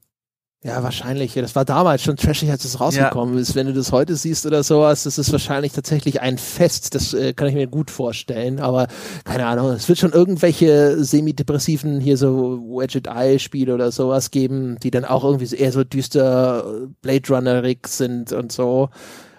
[0.64, 1.34] Ja, wahrscheinlich.
[1.34, 3.40] Das war damals schon trashig, als es rausgekommen ja.
[3.40, 3.54] ist.
[3.54, 6.96] Wenn du das heute siehst oder sowas, das ist wahrscheinlich tatsächlich ein Fest.
[6.96, 8.58] Das äh, kann ich mir gut vorstellen.
[8.58, 8.88] Aber
[9.22, 14.78] keine Ahnung, es wird schon irgendwelche semi-depressiven hier so Wedget Eye Spiele oder sowas geben,
[14.82, 18.90] die dann auch irgendwie eher so düster äh, Blade Runner-rig sind und so.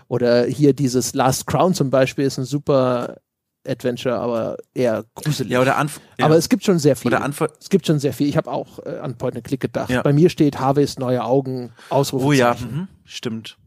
[0.08, 3.18] Oder hier dieses Last Crown zum Beispiel ist ein super
[3.68, 5.52] Adventure, aber eher gruselig.
[5.52, 6.26] Ja, oder Anf ja.
[6.26, 7.08] Aber es gibt schon sehr viel.
[7.10, 8.28] Oder Antwort es gibt schon sehr viel.
[8.28, 9.90] Ich habe auch äh, an Point and Click gedacht.
[9.90, 10.02] Ja.
[10.02, 12.30] Bei mir steht Harveys neue Augen Ausrufezeichen.
[12.30, 12.88] Oh ja, mhm.
[13.04, 13.58] stimmt.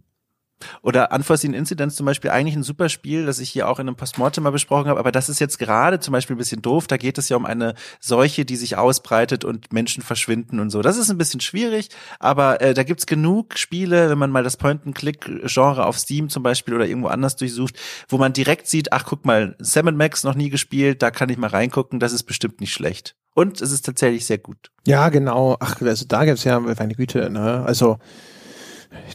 [0.83, 3.97] Oder Unforeseen Incidents zum Beispiel eigentlich ein super Spiel, das ich hier auch in einem
[3.97, 6.87] Postmortem mal besprochen habe, aber das ist jetzt gerade zum Beispiel ein bisschen doof.
[6.87, 10.83] Da geht es ja um eine Seuche, die sich ausbreitet und Menschen verschwinden und so.
[10.83, 14.57] Das ist ein bisschen schwierig, aber äh, da gibt's genug Spiele, wenn man mal das
[14.57, 17.77] Point-and-Click-Genre auf Steam zum Beispiel oder irgendwo anders durchsucht,
[18.09, 21.37] wo man direkt sieht, ach guck mal, Sam Max noch nie gespielt, da kann ich
[21.37, 23.17] mal reingucken, das ist bestimmt nicht schlecht.
[23.35, 24.71] Und es ist tatsächlich sehr gut.
[24.87, 25.57] Ja, genau.
[25.59, 27.65] Ach, also da gibt's ja, meine Güte, ne?
[27.67, 27.99] Also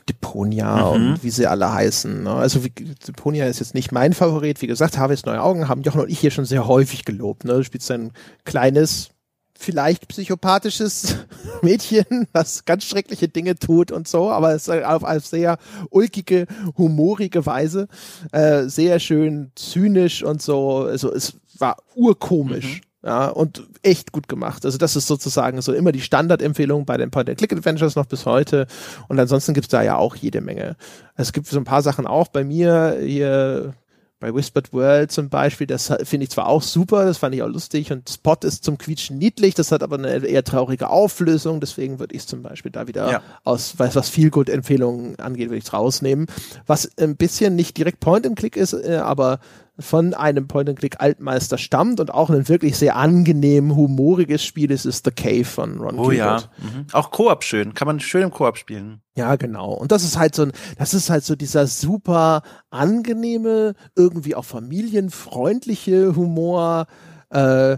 [0.09, 1.11] Deponia mhm.
[1.11, 2.23] und wie sie alle heißen.
[2.23, 2.31] Ne?
[2.31, 4.61] Also wie, Deponia ist jetzt nicht mein Favorit.
[4.61, 7.45] Wie gesagt, Harveys Neue Augen haben Jochen und ich hier schon sehr häufig gelobt.
[7.45, 7.53] Ne?
[7.53, 8.11] Du spielst ein
[8.45, 9.09] kleines,
[9.57, 11.17] vielleicht psychopathisches
[11.61, 15.57] Mädchen, das ganz schreckliche Dinge tut und so, aber es ist auf eine sehr
[15.89, 16.47] ulkige,
[16.77, 17.87] humorige Weise.
[18.31, 20.85] Äh, sehr schön zynisch und so.
[20.85, 22.81] Also es war urkomisch.
[22.81, 22.86] Mhm.
[23.07, 24.65] Ja, und echt gut gemacht.
[24.65, 28.67] Also das ist sozusagen so immer die Standardempfehlung bei den Point-and-Click-Adventures noch bis heute.
[29.07, 30.75] Und ansonsten gibt's da ja auch jede Menge.
[31.15, 33.75] Es gibt so ein paar Sachen auch bei mir hier
[34.19, 37.47] bei Whispered World zum Beispiel, das finde ich zwar auch super, das fand ich auch
[37.47, 41.99] lustig und Spot ist zum Quietschen niedlich, das hat aber eine eher traurige Auflösung, deswegen
[41.99, 43.21] würde ich zum Beispiel da wieder ja.
[43.43, 46.25] aus, was, was viel gut Empfehlungen angeht, würde ich rausnehmen.
[46.65, 49.39] Was ein bisschen nicht direkt Point and Click ist, äh, aber
[49.79, 55.11] von einem Point-and-Click-Altmeister stammt und auch ein wirklich sehr angenehm, humoriges Spiel ist, ist The
[55.11, 56.49] Cave von Ron Oh Gilbert.
[56.57, 56.63] ja.
[56.63, 56.87] Mhm.
[56.93, 57.73] Auch Koop schön.
[57.73, 59.01] Kann man schön im Koop spielen.
[59.15, 59.71] Ja, genau.
[59.73, 62.41] Und das ist halt so ein, das ist halt so dieser super
[62.71, 66.87] angenehme, irgendwie auch familienfreundliche Humor,
[67.29, 67.77] äh,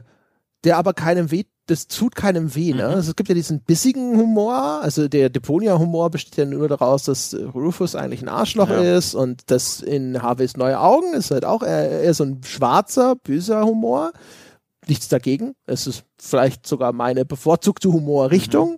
[0.63, 2.73] der aber keinem weht das tut keinem weh.
[2.73, 2.87] Ne?
[2.87, 2.95] Mhm.
[2.95, 7.35] Also es gibt ja diesen bissigen Humor, also der Deponia-Humor besteht ja nur daraus, dass
[7.35, 8.97] Rufus eigentlich ein Arschloch ja.
[8.97, 13.15] ist und das in Harveys Neue Augen ist halt auch eher, eher so ein schwarzer,
[13.15, 14.11] böser Humor.
[14.87, 15.53] Nichts dagegen.
[15.67, 18.71] Es ist vielleicht sogar meine bevorzugte Humorrichtung.
[18.71, 18.77] Mhm.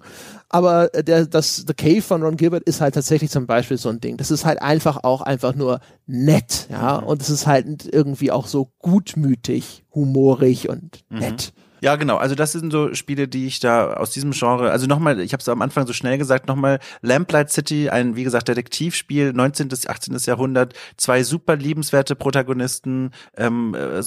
[0.49, 4.01] Aber der, das The Cave von Ron Gilbert ist halt tatsächlich zum Beispiel so ein
[4.01, 4.17] Ding.
[4.17, 6.99] Das ist halt einfach auch einfach nur nett, ja.
[6.99, 7.07] Mhm.
[7.07, 11.19] Und es ist halt irgendwie auch so gutmütig, humorig und mhm.
[11.19, 11.53] nett.
[11.81, 12.17] Ja, genau.
[12.17, 15.41] Also das sind so Spiele, die ich da aus diesem Genre, also nochmal, ich habe
[15.41, 19.67] es am Anfang so schnell gesagt, nochmal Lamplight City, ein, wie gesagt, Detektivspiel, 19.
[19.67, 20.15] bis 18.
[20.19, 23.09] Jahrhundert, zwei super liebenswerte Protagonisten.
[23.35, 23.99] Ähm, äh,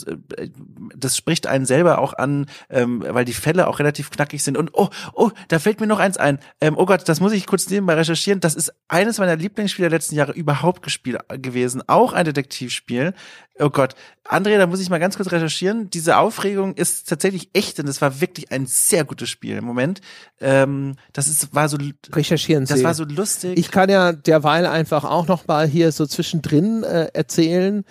[0.96, 4.56] das spricht einen selber auch an, ähm, weil die Fälle auch relativ knackig sind.
[4.56, 6.38] Und oh, oh, da fällt mir noch eins ein.
[6.60, 8.38] Ähm, oh Gott, das muss ich kurz nebenbei recherchieren.
[8.38, 11.82] Das ist eines meiner Lieblingsspiele der letzten Jahre überhaupt gespielt gewesen.
[11.88, 13.14] Auch ein Detektivspiel.
[13.60, 13.94] Oh Gott,
[14.24, 15.88] Andrea, da muss ich mal ganz kurz recherchieren.
[15.88, 20.00] Diese Aufregung ist tatsächlich echt und es war wirklich ein sehr gutes Spiel im Moment.
[20.40, 21.78] Ähm, das ist, war so
[22.10, 22.74] recherchieren Sie.
[22.74, 23.56] Das war so lustig.
[23.56, 27.84] Ich kann ja derweil einfach auch noch mal hier so zwischendrin äh, erzählen.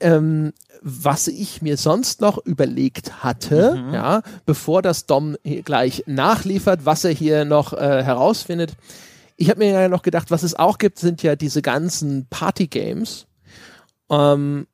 [0.00, 0.52] ähm,
[0.82, 3.94] was ich mir sonst noch überlegt hatte, mhm.
[3.94, 8.72] ja, bevor das Dom gleich nachliefert, was er hier noch äh, herausfindet.
[9.36, 13.26] Ich habe mir ja noch gedacht, was es auch gibt, sind ja diese ganzen Party-Games.
[14.10, 14.66] Ähm,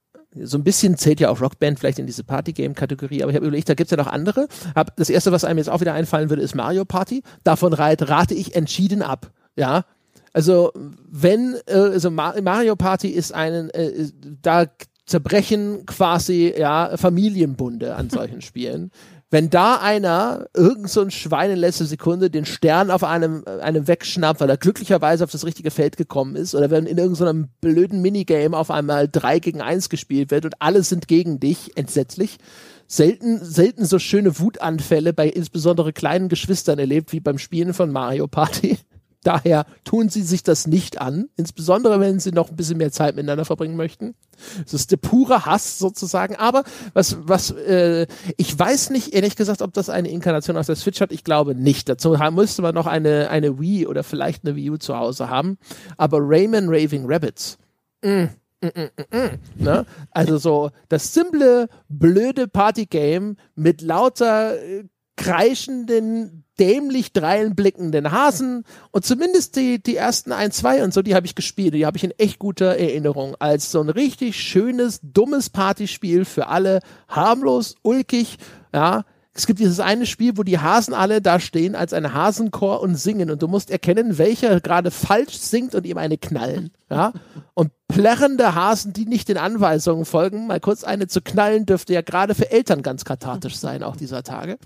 [0.42, 3.68] so ein bisschen zählt ja auch Rockband vielleicht in diese Party-Game-Kategorie, aber ich habe überlegt,
[3.68, 4.48] da gibt's ja noch andere.
[4.74, 7.22] Hab, das erste, was einem jetzt auch wieder einfallen würde, ist Mario Party.
[7.44, 9.30] Davon rate ich entschieden ab.
[9.56, 9.84] Ja,
[10.32, 10.72] also
[11.10, 14.10] wenn äh, also Mario Party ist einen, äh,
[14.42, 14.66] da
[15.06, 18.90] zerbrechen quasi ja Familienbunde an solchen Spielen.
[19.28, 23.88] Wenn da einer irgend so ein Schwein in letzter Sekunde den Stern auf einem, einem
[23.88, 28.00] wegschnappt, weil er glücklicherweise auf das richtige Feld gekommen ist, oder wenn in irgendeinem blöden
[28.02, 32.38] Minigame auf einmal drei gegen eins gespielt wird und alle sind gegen dich, entsetzlich.
[32.86, 38.28] Selten, selten so schöne Wutanfälle bei insbesondere kleinen Geschwistern erlebt wie beim Spielen von Mario
[38.28, 38.78] Party.
[39.26, 43.16] Daher tun Sie sich das nicht an, insbesondere wenn Sie noch ein bisschen mehr Zeit
[43.16, 44.14] miteinander verbringen möchten.
[44.62, 46.36] Das ist der pure Hass sozusagen.
[46.36, 46.62] Aber
[46.94, 51.00] was, was, äh, ich weiß nicht ehrlich gesagt, ob das eine Inkarnation aus der Switch
[51.00, 51.10] hat.
[51.10, 51.88] Ich glaube nicht.
[51.88, 55.58] Dazu müsste man noch eine eine Wii oder vielleicht eine Wii U zu Hause haben.
[55.96, 57.58] Aber Rayman Raving Rabbits.
[58.04, 58.26] Mm.
[58.62, 59.86] Mm, mm, mm, ne?
[60.12, 64.84] Also so das simple, blöde Partygame mit lauter äh,
[65.16, 71.26] kreischenden dämlich dreinblickenden Hasen und zumindest die, die ersten ein, zwei und so, die habe
[71.26, 71.74] ich gespielt.
[71.74, 76.48] Die habe ich in echt guter Erinnerung als so ein richtig schönes, dummes Partyspiel für
[76.48, 76.80] alle.
[77.08, 78.38] Harmlos, ulkig,
[78.74, 79.04] ja.
[79.36, 82.94] Es gibt dieses eine Spiel, wo die Hasen alle da stehen als ein Hasenchor und
[82.94, 87.12] singen und du musst erkennen, welcher gerade falsch singt und ihm eine knallen, ja.
[87.52, 92.00] Und plärrende Hasen, die nicht den Anweisungen folgen, mal kurz eine zu knallen, dürfte ja
[92.00, 94.56] gerade für Eltern ganz kathartisch sein, auch dieser Tage.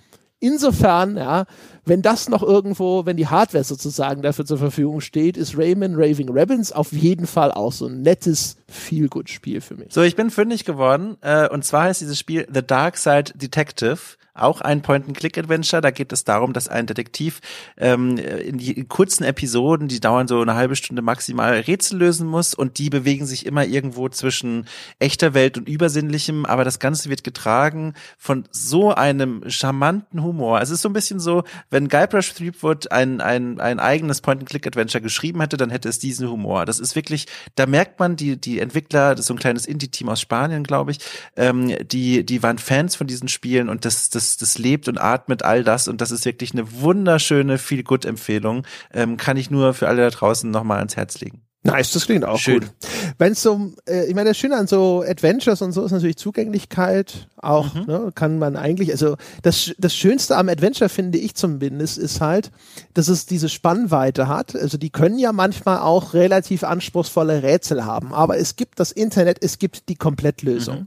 [0.40, 1.44] Insofern, ja,
[1.84, 6.30] wenn das noch irgendwo, wenn die Hardware sozusagen dafür zur Verfügung steht, ist Rayman Raving
[6.30, 9.92] Rabbins auf jeden Fall auch so ein nettes Feel-Good-Spiel für mich.
[9.92, 13.98] So, ich bin fündig geworden, äh, und zwar heißt dieses Spiel The Dark Side Detective
[14.40, 15.82] auch ein Point-and-Click-Adventure.
[15.82, 17.40] Da geht es darum, dass ein Detektiv
[17.76, 22.26] ähm, in, die, in kurzen Episoden, die dauern so eine halbe Stunde maximal, Rätsel lösen
[22.26, 24.66] muss und die bewegen sich immer irgendwo zwischen
[24.98, 30.60] echter Welt und übersinnlichem, aber das Ganze wird getragen von so einem charmanten Humor.
[30.60, 35.40] Es ist so ein bisschen so, wenn Guybrush Threepwood ein, ein, ein eigenes Point-and-Click-Adventure geschrieben
[35.40, 36.66] hätte, dann hätte es diesen Humor.
[36.66, 37.26] Das ist wirklich,
[37.56, 40.92] da merkt man, die, die Entwickler, das ist so ein kleines Indie-Team aus Spanien, glaube
[40.92, 40.98] ich,
[41.36, 45.42] ähm, die, die waren Fans von diesen Spielen und das, das das, lebt und atmet
[45.42, 48.66] all das und das ist wirklich eine wunderschöne Feel-Good-Empfehlung.
[48.92, 51.42] Ähm, kann ich nur für alle da draußen nochmal ans Herz legen.
[51.62, 52.60] Nice, das klingt auch Schön.
[52.60, 52.70] gut.
[53.18, 56.16] Wenn es so, äh, ich meine, das Schöne an so Adventures und so ist natürlich
[56.16, 57.28] Zugänglichkeit.
[57.36, 57.84] Auch mhm.
[57.86, 62.50] ne, kann man eigentlich, also das, das Schönste am Adventure finde ich zumindest ist halt,
[62.94, 64.56] dass es diese Spannweite hat.
[64.56, 69.38] Also die können ja manchmal auch relativ anspruchsvolle Rätsel haben, aber es gibt das Internet,
[69.42, 70.80] es gibt die Komplettlösung.
[70.80, 70.86] Mhm.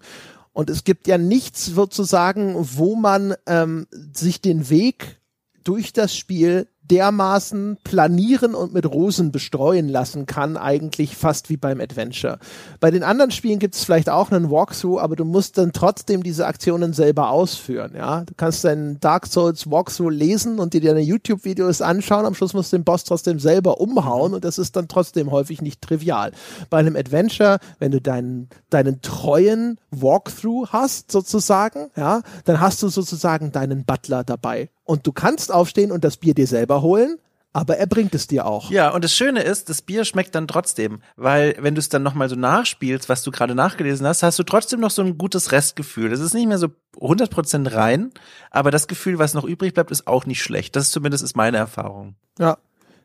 [0.53, 5.19] Und es gibt ja nichts sozusagen, wo man ähm, sich den Weg
[5.63, 11.79] durch das Spiel dermaßen planieren und mit Rosen bestreuen lassen kann, eigentlich fast wie beim
[11.79, 12.39] Adventure.
[12.79, 16.23] Bei den anderen Spielen gibt es vielleicht auch einen Walkthrough, aber du musst dann trotzdem
[16.23, 17.93] diese Aktionen selber ausführen.
[17.95, 22.25] Ja, du kannst deinen Dark Souls Walkthrough lesen und dir deine YouTube-Videos anschauen.
[22.25, 25.61] Am Schluss musst du den Boss trotzdem selber umhauen und das ist dann trotzdem häufig
[25.61, 26.31] nicht trivial.
[26.69, 32.89] Bei einem Adventure, wenn du deinen deinen treuen Walkthrough hast sozusagen, ja, dann hast du
[32.89, 37.17] sozusagen deinen Butler dabei und du kannst aufstehen und das Bier dir selber holen,
[37.53, 38.71] aber er bringt es dir auch.
[38.71, 42.01] Ja, und das Schöne ist, das Bier schmeckt dann trotzdem, weil wenn du es dann
[42.01, 45.51] nochmal so nachspielst, was du gerade nachgelesen hast, hast du trotzdem noch so ein gutes
[45.51, 46.11] Restgefühl.
[46.11, 46.69] Es ist nicht mehr so
[46.99, 48.11] 100% rein,
[48.49, 50.75] aber das Gefühl, was noch übrig bleibt, ist auch nicht schlecht.
[50.75, 52.15] Das ist zumindest ist meine Erfahrung.
[52.39, 52.57] Ja.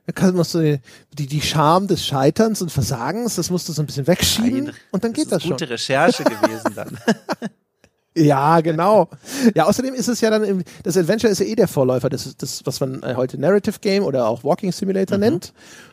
[0.07, 0.81] Da kann man so die,
[1.27, 5.05] die Scham des Scheiterns und Versagens, das musst du so ein bisschen wegschieben Nein, und
[5.05, 5.51] dann geht das, das schon.
[5.51, 6.99] Gute Recherche gewesen dann.
[8.16, 9.09] Ja, genau.
[9.55, 12.26] Ja, außerdem ist es ja dann, im, das Adventure ist ja eh der Vorläufer, das
[12.26, 15.24] ist das, was man äh, heute Narrative Game oder auch Walking Simulator mhm.
[15.24, 15.52] nennt.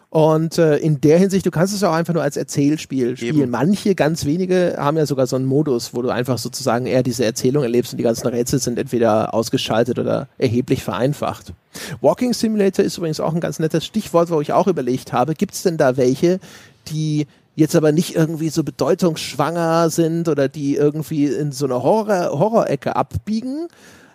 [0.10, 3.42] Und äh, in der Hinsicht, du kannst es auch einfach nur als Erzählspiel spielen.
[3.42, 3.50] Eben.
[3.50, 7.26] Manche, ganz wenige, haben ja sogar so einen Modus, wo du einfach sozusagen eher diese
[7.26, 11.52] Erzählung erlebst und die ganzen Rätsel sind entweder ausgeschaltet oder erheblich vereinfacht.
[12.00, 15.54] Walking Simulator ist übrigens auch ein ganz nettes Stichwort, wo ich auch überlegt habe, gibt
[15.54, 16.40] es denn da welche,
[16.88, 22.38] die jetzt aber nicht irgendwie so bedeutungsschwanger sind oder die irgendwie in so eine Horror
[22.38, 23.68] Horrorecke abbiegen.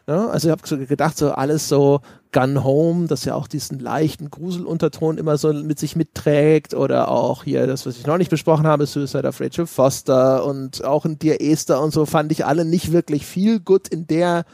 [0.07, 2.01] Ja, also ich habe so gedacht, so alles so
[2.33, 7.45] Gun Home, das ja auch diesen leichten Gruselunterton immer so mit sich mitträgt oder auch
[7.45, 11.19] hier das, was ich noch nicht besprochen habe, Suicide of Rachel Foster und auch in
[11.19, 14.45] Dear Esther und so fand ich alle nicht wirklich viel gut in der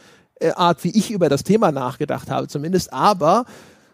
[0.40, 3.44] äh, Art, wie ich über das Thema nachgedacht habe zumindest, aber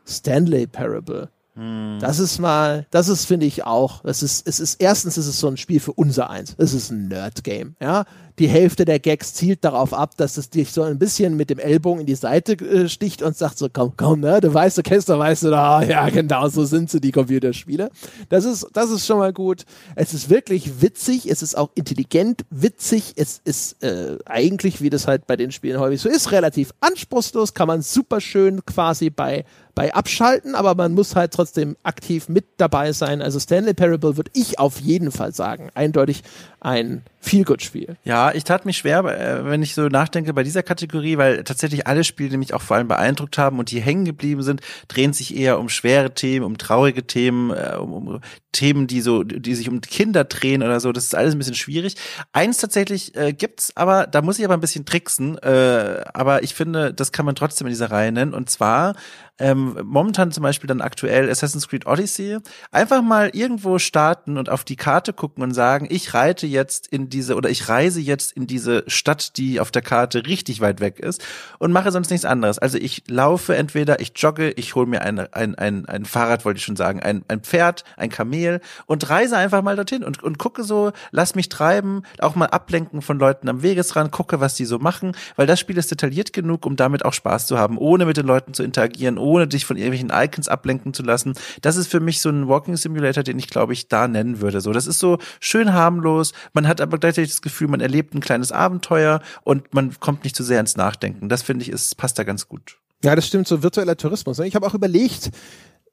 [0.07, 1.99] Stanley Parable Hm.
[2.01, 5.39] Das ist mal, das ist, finde ich auch, das ist, es ist, erstens ist es
[5.39, 6.55] so ein Spiel für unser Eins.
[6.57, 8.05] Es ist ein Nerd-Game, ja.
[8.39, 11.59] Die Hälfte der Gags zielt darauf ab, dass es dich so ein bisschen mit dem
[11.59, 14.83] Ellbogen in die Seite äh, sticht und sagt so, komm, komm, ne, du weißt, du
[14.83, 17.91] kennst, du weißt, du, da, ja, genau, so sind sie, die Computerspiele.
[18.29, 19.65] Das ist, das ist schon mal gut.
[19.95, 25.07] Es ist wirklich witzig, es ist auch intelligent witzig, es ist, äh, eigentlich, wie das
[25.07, 29.45] halt bei den Spielen häufig so ist, relativ anspruchslos, kann man super schön quasi bei
[29.75, 33.23] bei Abschalten, aber man muss halt trotzdem aktiv mit dabei sein.
[33.23, 35.71] Also Stanley Parable würde ich auf jeden Fall sagen.
[35.75, 36.23] Eindeutig
[36.61, 37.97] ein Feel-Good-Spiel.
[38.03, 41.87] Ja, ich tat mich schwer, äh, wenn ich so nachdenke bei dieser Kategorie, weil tatsächlich
[41.87, 45.13] alle Spiele, die mich auch vor allem beeindruckt haben und die hängen geblieben sind, drehen
[45.13, 48.21] sich eher um schwere Themen, um traurige Themen, äh, um, um
[48.51, 50.91] Themen, die so, die sich um Kinder drehen oder so.
[50.91, 51.95] Das ist alles ein bisschen schwierig.
[52.33, 55.39] Eins tatsächlich äh, gibt's, aber da muss ich aber ein bisschen tricksen.
[55.39, 58.35] Äh, aber ich finde, das kann man trotzdem in dieser Reihe nennen.
[58.35, 58.95] Und zwar
[59.39, 62.39] ähm, momentan zum Beispiel dann aktuell Assassin's Creed Odyssey.
[62.71, 67.09] Einfach mal irgendwo starten und auf die Karte gucken und sagen, ich reite jetzt in
[67.09, 71.01] diese oder ich reise jetzt in diese Stadt, die auf der Karte richtig weit weg
[71.01, 71.25] ist
[71.59, 72.59] und mache sonst nichts anderes.
[72.59, 76.59] Also ich laufe entweder, ich jogge, ich hole mir ein, ein, ein, ein Fahrrad, wollte
[76.59, 80.39] ich schon sagen, ein, ein Pferd, ein Kamel und reise einfach mal dorthin und, und
[80.39, 84.67] gucke so, lass mich treiben, auch mal ablenken von Leuten am Wegesrand, gucke, was die
[84.67, 88.05] so machen, weil das Spiel ist detailliert genug, um damit auch Spaß zu haben, ohne
[88.05, 91.35] mit den Leuten zu interagieren, ohne dich von irgendwelchen Icons ablenken zu lassen.
[91.63, 94.61] Das ist für mich so ein Walking Simulator, den ich glaube ich da nennen würde.
[94.61, 96.33] So, das ist so schön harmlos.
[96.53, 100.37] Man hat aber gleichzeitig das Gefühl, man erlebt ein kleines Abenteuer und man kommt nicht
[100.37, 101.29] zu sehr ins Nachdenken.
[101.29, 102.79] Das finde ich, ist, passt da ganz gut.
[103.05, 104.39] Ja, das stimmt, so virtueller Tourismus.
[104.39, 104.47] Ne?
[104.47, 105.31] Ich habe auch überlegt,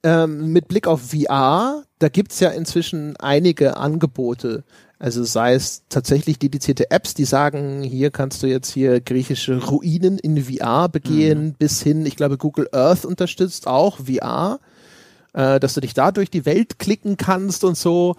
[0.02, 4.64] ähm, mit Blick auf VR, da gibt's ja inzwischen einige Angebote.
[5.00, 10.18] Also sei es tatsächlich dedizierte Apps, die sagen, hier kannst du jetzt hier griechische Ruinen
[10.18, 11.52] in VR begehen, mhm.
[11.54, 14.60] bis hin, ich glaube, Google Earth unterstützt auch VR,
[15.32, 18.16] äh, dass du dich da durch die Welt klicken kannst und so.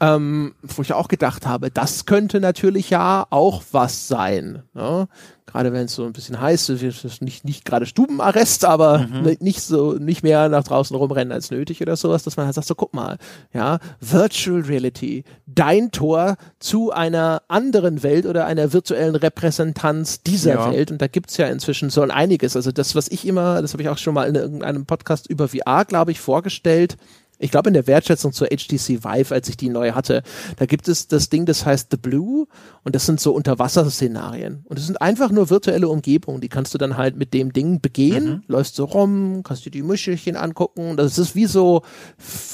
[0.00, 4.64] Ähm, wo ich auch gedacht habe, das könnte natürlich ja auch was sein.
[4.74, 5.08] Ne?
[5.54, 9.36] gerade wenn es so ein bisschen heiß ist, nicht, nicht gerade Stubenarrest, aber mhm.
[9.38, 12.66] nicht so, nicht mehr nach draußen rumrennen als nötig oder sowas, dass man halt sagt,
[12.66, 13.18] so guck mal,
[13.52, 20.72] ja, Virtual Reality, dein Tor zu einer anderen Welt oder einer virtuellen Repräsentanz dieser ja.
[20.72, 23.82] Welt und da gibt's ja inzwischen so einiges, also das, was ich immer, das habe
[23.84, 26.96] ich auch schon mal in irgendeinem Podcast über VR, glaube ich, vorgestellt,
[27.38, 30.22] ich glaube in der Wertschätzung zur HTC Vive, als ich die neu hatte,
[30.56, 32.46] da gibt es das Ding, das heißt The Blue
[32.84, 36.78] und das sind so Unterwasserszenarien und das sind einfach nur virtuelle Umgebungen, die kannst du
[36.78, 38.42] dann halt mit dem Ding begehen, mhm.
[38.46, 41.82] läufst so rum, kannst dir die Muschelchen angucken, das ist wie so,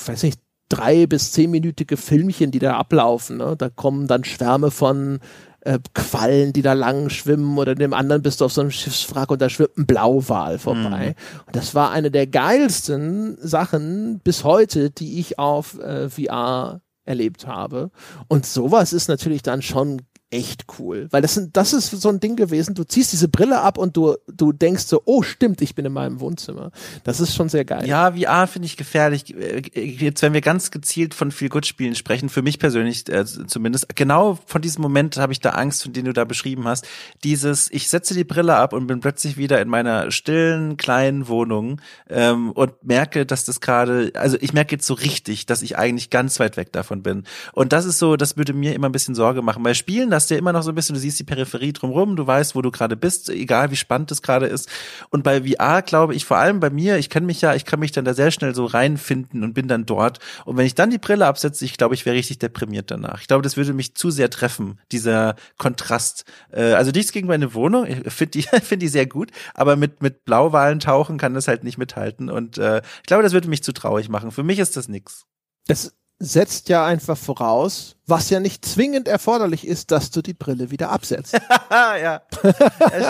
[0.07, 0.41] weiß nicht,
[0.71, 3.37] drei bis zehnminütige Filmchen, die da ablaufen.
[3.37, 3.57] Ne?
[3.59, 5.19] Da kommen dann Schwärme von
[5.63, 9.31] äh, Quallen, die da lang schwimmen oder dem anderen bist du auf so einem Schiffswrack
[9.31, 11.15] und da schwimmt ein Blauwal vorbei.
[11.17, 11.43] Mhm.
[11.47, 17.47] Und das war eine der geilsten Sachen bis heute, die ich auf äh, VR erlebt
[17.47, 17.91] habe.
[18.29, 22.21] Und sowas ist natürlich dann schon echt cool, weil das sind, das ist so ein
[22.21, 22.75] Ding gewesen.
[22.75, 25.93] Du ziehst diese Brille ab und du, du denkst so, oh stimmt, ich bin in
[25.93, 26.71] meinem Wohnzimmer.
[27.03, 27.87] Das ist schon sehr geil.
[27.89, 29.35] Ja, VR finde ich gefährlich.
[29.75, 33.97] Jetzt, wenn wir ganz gezielt von viel Good Spielen sprechen, für mich persönlich äh, zumindest,
[33.97, 36.87] genau von diesem Moment habe ich da Angst, von den du da beschrieben hast.
[37.25, 41.81] Dieses, ich setze die Brille ab und bin plötzlich wieder in meiner stillen kleinen Wohnung
[42.09, 46.11] ähm, und merke, dass das gerade, also ich merke jetzt so richtig, dass ich eigentlich
[46.11, 47.25] ganz weit weg davon bin.
[47.53, 49.63] Und das ist so, das würde mir immer ein bisschen Sorge machen.
[49.65, 52.27] Bei Spielen, hast ja immer noch so ein bisschen, du siehst die Peripherie drumherum, du
[52.27, 54.69] weißt, wo du gerade bist, egal wie spannend es gerade ist.
[55.11, 57.81] Und bei VR glaube ich, vor allem bei mir, ich kenne mich ja, ich kann
[57.81, 60.19] mich dann da sehr schnell so reinfinden und bin dann dort.
[60.45, 63.21] Und wenn ich dann die Brille absetze, ich glaube, ich wäre richtig deprimiert danach.
[63.21, 66.25] Ich glaube, das würde mich zu sehr treffen, dieser Kontrast.
[66.53, 70.03] Äh, also nichts gegen meine Wohnung, ich finde die, finde die sehr gut, aber mit,
[70.03, 72.31] mit Blauwalen tauchen kann das halt nicht mithalten.
[72.31, 74.31] Und äh, ich glaube, das würde mich zu traurig machen.
[74.31, 75.27] Für mich ist das nix.
[75.67, 80.71] Das setzt ja einfach voraus, was ja nicht zwingend erforderlich ist, dass du die Brille
[80.71, 81.33] wieder absetzt.
[81.71, 81.97] ja.
[81.97, 82.23] ja,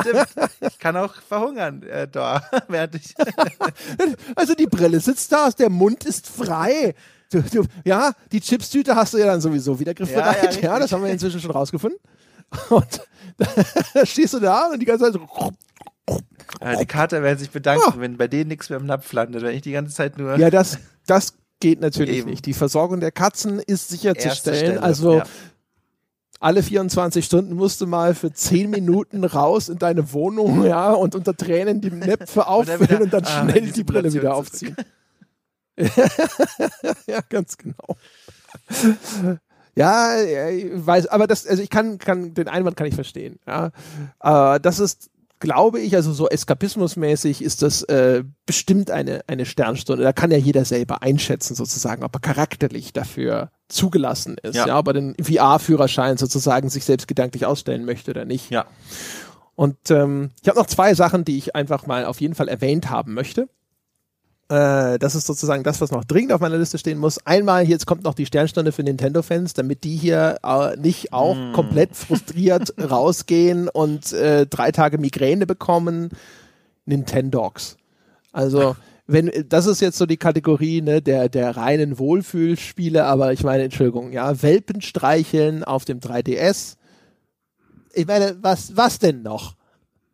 [0.01, 0.29] stimmt.
[0.61, 3.15] Ich kann auch verhungern äh, da, während ich.
[4.37, 6.95] also die Brille sitzt da, der Mund ist frei.
[7.33, 10.57] Du, du, ja, die Chipstüte hast du ja dann sowieso wieder griffbereit.
[10.57, 11.99] Ja, ja, ja, das haben wir inzwischen schon rausgefunden.
[12.69, 13.01] Und
[13.95, 15.53] da stehst du da und die ganze Zeit so.
[16.61, 18.01] Ja, die Kater werden sich bedanken, oh.
[18.01, 20.37] wenn bei denen nichts mehr im Napf landet, wenn ich die ganze Zeit nur.
[20.37, 22.31] Ja, das, das geht natürlich Eben.
[22.31, 22.47] nicht.
[22.47, 24.79] Die Versorgung der Katzen ist sicherzustellen.
[24.79, 25.25] Also ja.
[26.41, 31.15] alle 24 Stunden musst du mal für 10 Minuten raus in deine Wohnung, ja, und
[31.15, 34.35] unter Tränen die Näpfe auffüllen und dann, und dann ah, schnell die, die Brille wieder
[34.35, 34.75] aufziehen.
[37.07, 37.97] ja, ganz genau.
[39.75, 43.39] Ja, ich weiß, aber das, also ich kann, kann, den Einwand kann ich verstehen.
[43.47, 43.71] Ja,
[44.21, 45.11] äh, das ist
[45.41, 50.05] glaube ich, also so eskapismusmäßig ist das äh, bestimmt eine, eine Sternstunde.
[50.05, 54.79] Da kann ja jeder selber einschätzen, sozusagen, ob er charakterlich dafür zugelassen ist, ja, ja
[54.79, 58.51] ob er den VR-Führerschein sozusagen sich selbst gedanklich ausstellen möchte oder nicht.
[58.51, 58.67] Ja.
[59.57, 62.91] Und ähm, ich habe noch zwei Sachen, die ich einfach mal auf jeden Fall erwähnt
[62.91, 63.49] haben möchte.
[64.51, 67.25] Äh, das ist sozusagen das, was noch dringend auf meiner Liste stehen muss.
[67.25, 71.53] Einmal, jetzt kommt noch die Sternstunde für Nintendo-Fans, damit die hier äh, nicht auch mm.
[71.53, 76.09] komplett frustriert rausgehen und äh, drei Tage Migräne bekommen.
[76.85, 77.77] Nintendogs.
[78.33, 78.75] Also,
[79.07, 83.63] wenn, das ist jetzt so die Kategorie ne, der, der reinen Wohlfühlspiele, aber ich meine,
[83.63, 86.75] Entschuldigung, ja, Welpen streicheln auf dem 3DS.
[87.93, 89.55] Ich meine, was, was denn noch?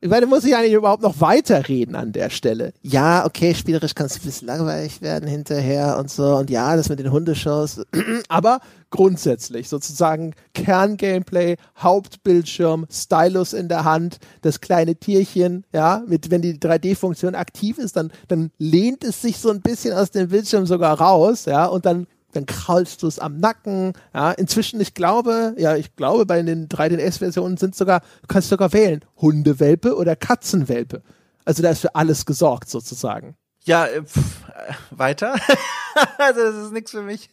[0.06, 2.72] Ich meine, muss ich eigentlich überhaupt noch weiterreden an der Stelle?
[2.80, 6.36] Ja, okay, spielerisch kann es ein bisschen langweilig werden hinterher und so.
[6.36, 7.80] Und ja, das mit den Hundeshows.
[8.28, 8.60] Aber
[8.90, 16.54] grundsätzlich sozusagen Kerngameplay, Hauptbildschirm, Stylus in der Hand, das kleine Tierchen, ja, mit, wenn die
[16.56, 21.00] 3D-Funktion aktiv ist, dann, dann lehnt es sich so ein bisschen aus dem Bildschirm sogar
[21.00, 22.06] raus, ja, und dann
[22.36, 23.94] dann kraulst du es am Nacken.
[24.14, 28.72] Ja, inzwischen, ich glaube, ja, ich glaube, bei den 3DS-Versionen sind sogar, du kannst sogar
[28.72, 31.02] wählen, Hundewelpe oder Katzenwelpe.
[31.44, 33.36] Also da ist für alles gesorgt, sozusagen.
[33.64, 35.34] Ja, äh, pff, äh, weiter.
[36.18, 37.30] also das ist nichts für mich.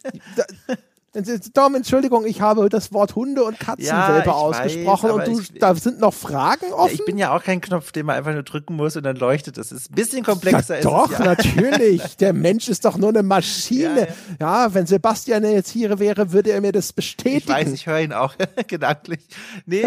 [1.54, 5.58] Dom, Entschuldigung, ich habe das Wort Hunde und Katzenwelpe ja, ausgesprochen weiß, und du, ich,
[5.60, 6.88] da sind noch Fragen offen.
[6.88, 9.14] Ja, ich bin ja auch kein Knopf, den man einfach nur drücken muss und dann
[9.16, 9.70] leuchtet es.
[9.70, 10.76] Ist ein bisschen komplexer.
[10.76, 11.24] Ja, doch, es, ja.
[11.24, 12.16] natürlich.
[12.20, 14.08] Der Mensch ist doch nur eine Maschine.
[14.40, 17.42] Ja, wenn Sebastian jetzt hier wäre, würde er mir das bestätigen.
[17.42, 18.34] Ich weiß, ich höre ihn auch
[18.66, 19.20] gedanklich.
[19.66, 19.86] Nee,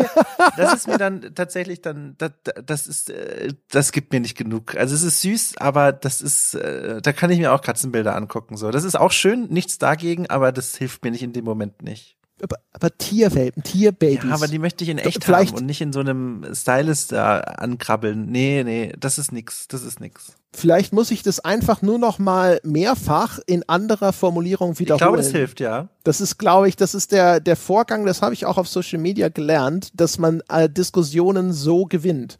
[0.55, 2.31] das ist mir dann tatsächlich dann, das,
[2.65, 4.77] das ist, äh, das gibt mir nicht genug.
[4.77, 8.55] Also es ist süß, aber das ist, äh, da kann ich mir auch Katzenbilder angucken.
[8.55, 11.45] So, das ist auch schön, nichts dagegen, aber das hilft mir nicht ich in dem
[11.45, 12.17] Moment nicht.
[12.41, 14.23] Aber, aber Tierwelpen, Tierbabys.
[14.23, 15.53] Ja, aber die möchte ich in echt Vielleicht.
[15.53, 18.27] haben und nicht in so einem Stylist da ankrabbeln.
[18.27, 20.33] Nee, nee, das ist nix, das ist nix.
[20.53, 24.97] Vielleicht muss ich das einfach nur noch mal mehrfach in anderer Formulierung wiederholen.
[24.97, 25.89] Ich glaube, das hilft, ja.
[26.03, 28.99] Das ist, glaube ich, das ist der, der Vorgang, das habe ich auch auf Social
[28.99, 32.37] Media gelernt, dass man äh, Diskussionen so gewinnt.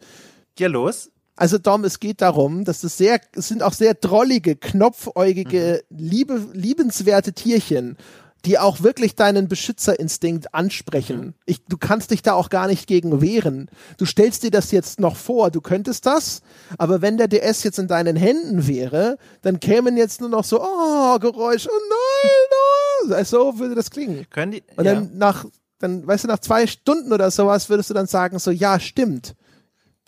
[0.60, 1.10] Ja, los.
[1.36, 5.98] Also Dom, es geht darum, dass es sehr, es sind auch sehr drollige, knopfäugige, mhm.
[5.98, 7.98] liebe, liebenswerte Tierchen
[8.46, 11.20] die auch wirklich deinen Beschützerinstinkt ansprechen.
[11.20, 11.34] Mhm.
[11.46, 13.70] Ich, du kannst dich da auch gar nicht gegen wehren.
[13.98, 16.42] Du stellst dir das jetzt noch vor, du könntest das,
[16.78, 20.62] aber wenn der DS jetzt in deinen Händen wäre, dann kämen jetzt nur noch so,
[20.62, 23.24] oh, Geräusch, oh nein, oh.
[23.24, 24.26] so würde das klingen.
[24.30, 25.10] Können die, Und dann ja.
[25.14, 25.46] nach,
[25.80, 29.36] dann, weißt du, nach zwei Stunden oder sowas würdest du dann sagen, so, ja, stimmt.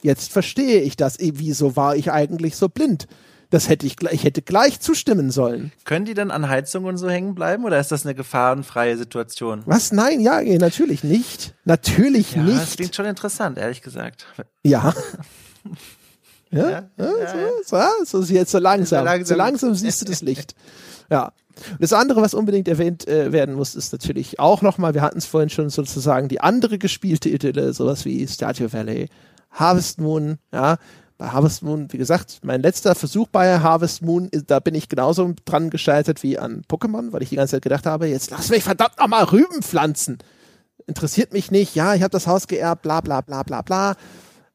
[0.02, 1.18] Jetzt verstehe ich das.
[1.20, 3.08] Wieso war ich eigentlich so blind?
[3.52, 5.72] Das hätte ich, ich hätte gleich zustimmen sollen.
[5.84, 9.64] Können die dann an Heizungen so hängen bleiben oder ist das eine gefahrenfreie Situation?
[9.66, 9.92] Was?
[9.92, 11.56] Nein, ja, natürlich nicht.
[11.66, 12.62] Natürlich ja, nicht.
[12.62, 14.28] Das klingt schon interessant, ehrlich gesagt.
[14.62, 14.94] Ja.
[16.52, 17.36] ja, ja, ja,
[17.66, 19.04] so, so, so jetzt so langsam.
[19.04, 19.26] langsam.
[19.26, 20.54] So langsam siehst du das Licht.
[21.10, 21.32] Ja.
[21.72, 25.18] Und das andere, was unbedingt erwähnt äh, werden muss, ist natürlich auch nochmal, wir hatten
[25.18, 29.10] es vorhin schon sozusagen, die andere gespielte Idylle, sowas wie Statue Valley,
[29.52, 30.78] Harvest Moon, ja,
[31.20, 35.34] bei Harvest Moon, wie gesagt, mein letzter Versuch bei Harvest Moon, da bin ich genauso
[35.44, 38.64] dran gescheitert wie an Pokémon, weil ich die ganze Zeit gedacht habe, jetzt lass mich
[38.64, 40.18] verdammt nochmal Rüben pflanzen.
[40.88, 43.96] Interessiert mich nicht, ja, ich habe das Haus geerbt, bla bla bla bla bla.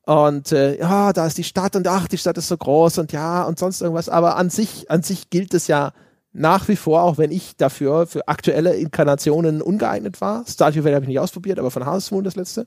[0.06, 3.12] Und äh, ja, da ist die Stadt und ach, die Stadt ist so groß und
[3.12, 4.08] ja, und sonst irgendwas.
[4.08, 5.92] Aber an sich, an sich gilt es ja
[6.32, 10.44] nach wie vor, auch wenn ich dafür für aktuelle Inkarnationen ungeeignet war.
[10.48, 12.64] Stardew Valley habe ich nicht ausprobiert, aber von Harvest Moon das letzte.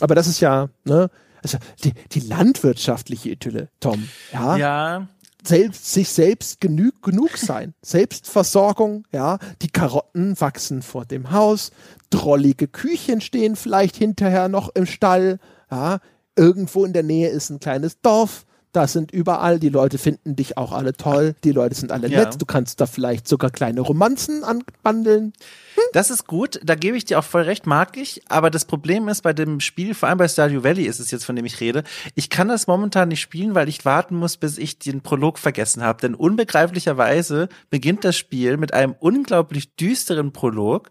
[0.00, 1.10] Aber das ist ja, ne,
[1.46, 4.08] also die, die landwirtschaftliche Idylle, Tom.
[4.32, 4.56] Ja.
[4.56, 5.08] ja.
[5.44, 7.74] Selbst, sich selbst genug, genug sein.
[7.82, 9.38] Selbstversorgung, ja.
[9.62, 11.70] Die Karotten wachsen vor dem Haus.
[12.10, 15.38] Drollige Küchen stehen vielleicht hinterher noch im Stall.
[15.70, 16.00] Ja.
[16.34, 18.44] Irgendwo in der Nähe ist ein kleines Dorf.
[18.76, 22.26] Da sind überall, die Leute finden dich auch alle toll, die Leute sind alle ja.
[22.26, 25.32] nett, du kannst da vielleicht sogar kleine Romanzen anbandeln.
[25.76, 25.82] Hm?
[25.94, 29.08] Das ist gut, da gebe ich dir auch voll recht, mag ich, aber das Problem
[29.08, 31.58] ist bei dem Spiel, vor allem bei Stardew Valley ist es jetzt, von dem ich
[31.58, 31.84] rede,
[32.16, 35.82] ich kann das momentan nicht spielen, weil ich warten muss, bis ich den Prolog vergessen
[35.82, 40.90] habe, denn unbegreiflicherweise beginnt das Spiel mit einem unglaublich düsteren Prolog,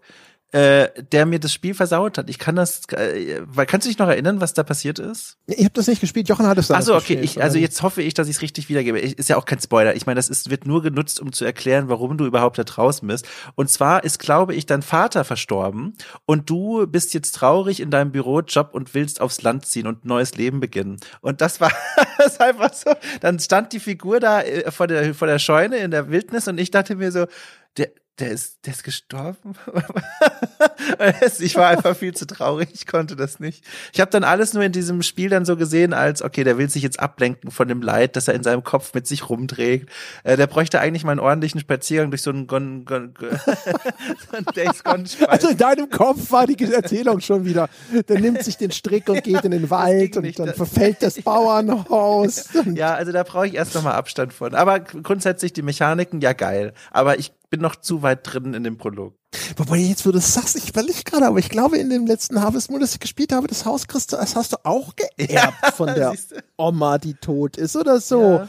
[0.52, 2.30] äh, der mir das Spiel versaut hat.
[2.30, 5.38] Ich kann das, äh, weil kannst du dich noch erinnern, was da passiert ist?
[5.46, 6.28] Ich habe das nicht gespielt.
[6.28, 6.76] Jochen hat es dann.
[6.76, 9.00] Also okay, ich, also jetzt hoffe ich, dass ich es richtig wiedergebe.
[9.00, 9.96] Ich, ist ja auch kein Spoiler.
[9.96, 13.06] Ich meine, das ist, wird nur genutzt, um zu erklären, warum du überhaupt da draußen
[13.08, 13.26] bist.
[13.56, 15.94] Und zwar ist, glaube ich, dein Vater verstorben
[16.26, 20.08] und du bist jetzt traurig in deinem Bürojob und willst aufs Land ziehen und ein
[20.08, 20.98] neues Leben beginnen.
[21.22, 21.72] Und das war
[22.18, 22.92] das einfach so.
[23.20, 26.58] Dann stand die Figur da äh, vor der vor der Scheune in der Wildnis und
[26.58, 27.26] ich dachte mir so,
[27.76, 29.54] der der ist, der ist gestorben.
[31.38, 33.62] ich war einfach viel zu traurig, ich konnte das nicht.
[33.92, 36.70] Ich habe dann alles nur in diesem Spiel dann so gesehen, als okay, der will
[36.70, 39.90] sich jetzt ablenken von dem Leid, das er in seinem Kopf mit sich rumträgt.
[40.24, 44.36] Äh, der bräuchte eigentlich mal einen ordentlichen Spaziergang durch so einen, Gon, Gon, Gon so
[44.36, 45.04] einen Days Gone.
[45.28, 47.68] Also in deinem Kopf war die Erzählung schon wieder.
[48.08, 51.20] Der nimmt sich den Strick und geht in den Wald und nicht, dann verfällt das
[51.20, 52.48] Bauernhaus.
[52.74, 54.54] Ja, also da brauche ich erst noch mal Abstand von.
[54.54, 56.72] Aber grundsätzlich die Mechaniken, ja geil.
[56.90, 59.14] Aber ich bin noch zu weit drin in dem Prolog.
[59.56, 62.40] Wobei jetzt, wo du das sagst, ich überlege gerade, aber ich glaube, in dem letzten
[62.40, 65.30] Harvest Moon, das ich gespielt habe, das Haus kriegst du, das hast du auch geerbt
[65.62, 66.14] ja, von der
[66.56, 68.20] Oma, die tot ist oder so.
[68.22, 68.48] Ja.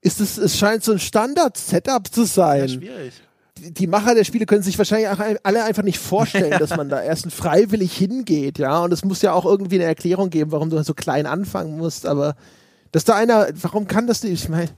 [0.00, 2.60] Ist es, es scheint so ein Standard-Setup zu sein.
[2.60, 3.14] Ja, schwierig.
[3.58, 6.88] Die, die Macher der Spiele können sich wahrscheinlich auch alle einfach nicht vorstellen, dass man
[6.88, 8.80] da erst freiwillig hingeht, ja.
[8.80, 12.06] Und es muss ja auch irgendwie eine Erklärung geben, warum du so klein anfangen musst,
[12.06, 12.36] aber
[12.92, 14.44] dass da einer, warum kann das nicht?
[14.44, 14.70] Ich meine,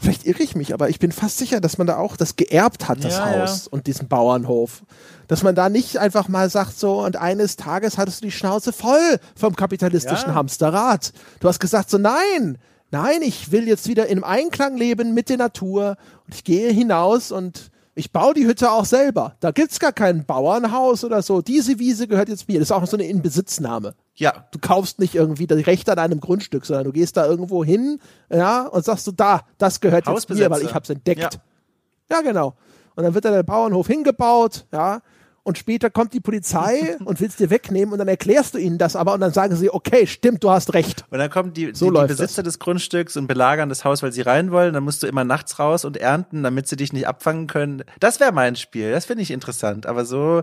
[0.00, 2.88] Vielleicht irre ich mich, aber ich bin fast sicher, dass man da auch das geerbt
[2.88, 3.72] hat, das ja, Haus ja.
[3.72, 4.82] und diesen Bauernhof.
[5.26, 8.72] Dass man da nicht einfach mal sagt so, und eines Tages hattest du die Schnauze
[8.72, 10.34] voll vom kapitalistischen ja.
[10.34, 11.12] Hamsterrad.
[11.40, 12.58] Du hast gesagt so, nein,
[12.92, 15.96] nein, ich will jetzt wieder im Einklang leben mit der Natur
[16.26, 19.34] und ich gehe hinaus und ich baue die Hütte auch selber.
[19.40, 21.42] Da gibt's gar kein Bauernhaus oder so.
[21.42, 22.60] Diese Wiese gehört jetzt mir.
[22.60, 23.94] Das ist auch so eine Inbesitznahme.
[24.18, 24.46] Ja.
[24.50, 28.00] Du kaufst nicht irgendwie das Recht an einem Grundstück, sondern du gehst da irgendwo hin,
[28.30, 31.38] ja, und sagst du, da, das gehört jetzt mir, weil ich hab's entdeckt.
[32.10, 32.16] Ja.
[32.16, 32.56] ja, genau.
[32.96, 35.00] Und dann wird da der Bauernhof hingebaut, ja,
[35.48, 38.76] und später kommt die Polizei und will es dir wegnehmen und dann erklärst du ihnen
[38.76, 41.06] das aber und dann sagen sie, okay, stimmt, du hast recht.
[41.08, 42.54] Und dann kommen die, so die, die Besitzer das.
[42.54, 44.74] des Grundstücks und belagern das Haus, weil sie rein wollen.
[44.74, 47.82] Dann musst du immer nachts raus und ernten, damit sie dich nicht abfangen können.
[47.98, 48.92] Das wäre mein Spiel.
[48.92, 49.86] Das finde ich interessant.
[49.86, 50.42] Aber so,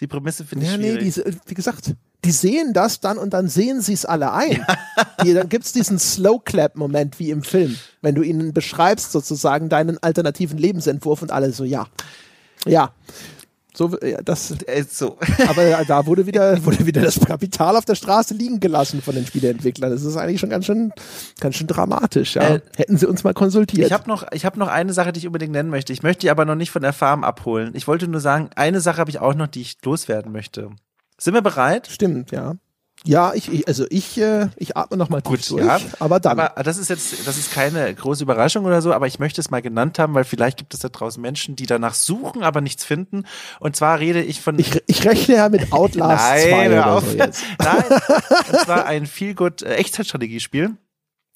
[0.00, 1.16] die Prämisse finde ich ja, schwierig.
[1.16, 4.64] Nee, die, wie gesagt, die sehen das dann und dann sehen sie es alle ein.
[5.22, 10.58] die, dann gibt's diesen Slow-Clap-Moment wie im Film, wenn du ihnen beschreibst sozusagen deinen alternativen
[10.58, 11.86] Lebensentwurf und alle so, ja.
[12.66, 12.92] Ja,
[13.76, 15.18] so, ja, das ist so.
[15.48, 19.26] aber da wurde wieder, wurde wieder das Kapital auf der Straße liegen gelassen von den
[19.26, 19.90] Spieleentwicklern.
[19.90, 20.92] Das ist eigentlich schon ganz schön,
[21.40, 22.36] ganz schön dramatisch.
[22.36, 22.54] Ja.
[22.54, 23.86] Äh, Hätten sie uns mal konsultiert.
[23.88, 25.92] Ich habe noch, ich habe noch eine Sache, die ich unbedingt nennen möchte.
[25.92, 27.72] Ich möchte die aber noch nicht von der Farm abholen.
[27.74, 30.70] Ich wollte nur sagen, eine Sache habe ich auch noch, die ich loswerden möchte.
[31.18, 31.88] Sind wir bereit?
[31.88, 32.54] Stimmt, ja.
[33.06, 35.78] Ja, ich, ich also ich, äh, ich atme noch mal Gut, durch, ja.
[35.98, 36.40] aber dann.
[36.40, 39.50] Aber das ist jetzt, das ist keine große Überraschung oder so, aber ich möchte es
[39.50, 42.82] mal genannt haben, weil vielleicht gibt es da draußen Menschen, die danach suchen, aber nichts
[42.82, 43.24] finden.
[43.60, 44.58] Und zwar rede ich von.
[44.58, 47.04] Ich, ich rechne ja mit Outlast Nein, 2 oder auf.
[47.10, 47.16] so.
[47.18, 47.32] Nein,
[48.52, 50.74] und zwar ein viel gut äh, Echtzeitstrategiespiel.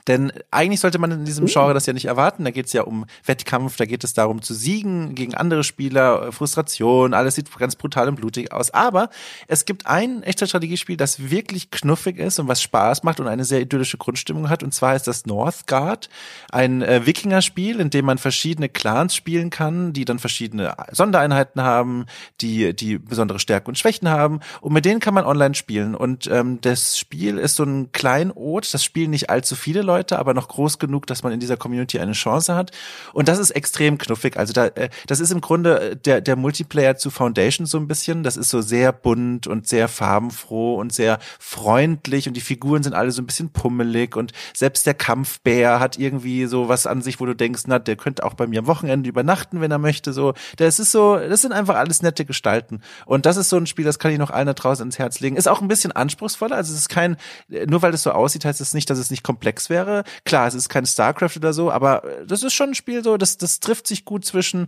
[0.08, 1.48] Denn eigentlich sollte man in diesem uh.
[1.48, 2.44] Genre das ja nicht erwarten.
[2.44, 6.32] Da geht es ja um Wettkampf, da geht es darum zu siegen gegen andere Spieler,
[6.32, 8.72] Frustration, alles sieht ganz brutal und blutig aus.
[8.72, 9.10] Aber
[9.46, 13.44] es gibt ein echtes Strategiespiel, das wirklich knuffig ist und was Spaß macht und eine
[13.44, 14.62] sehr idyllische Grundstimmung hat.
[14.62, 16.08] Und zwar ist das Northgard,
[16.50, 22.06] ein äh, Wikinger-Spiel, in dem man verschiedene Clans spielen kann, die dann verschiedene Sondereinheiten haben,
[22.40, 24.40] die die besondere Stärken und Schwächen haben.
[24.62, 25.94] Und mit denen kann man online spielen.
[25.94, 30.18] Und ähm, das Spiel ist so ein Kleinod, das spielen nicht allzu viele Leute Leute,
[30.18, 32.70] aber noch groß genug, dass man in dieser Community eine Chance hat.
[33.12, 34.36] Und das ist extrem knuffig.
[34.36, 37.88] Also da, äh, das ist im Grunde äh, der, der Multiplayer zu Foundation so ein
[37.88, 38.22] bisschen.
[38.22, 42.94] Das ist so sehr bunt und sehr farbenfroh und sehr freundlich und die Figuren sind
[42.94, 47.18] alle so ein bisschen pummelig und selbst der Kampfbär hat irgendwie so was an sich,
[47.20, 50.12] wo du denkst, na, der könnte auch bei mir am Wochenende übernachten, wenn er möchte.
[50.12, 52.80] So, das ist so, das sind einfach alles nette Gestalten.
[53.04, 55.18] Und das ist so ein Spiel, das kann ich noch allen da draußen ins Herz
[55.18, 55.36] legen.
[55.36, 56.54] Ist auch ein bisschen anspruchsvoller.
[56.54, 57.16] Also es ist kein,
[57.48, 60.04] nur weil es so aussieht, heißt es nicht, dass es nicht komplex wäre wäre.
[60.24, 63.16] Klar, es ist kein StarCraft oder so, aber äh, das ist schon ein Spiel so,
[63.16, 64.66] das, das trifft sich gut zwischen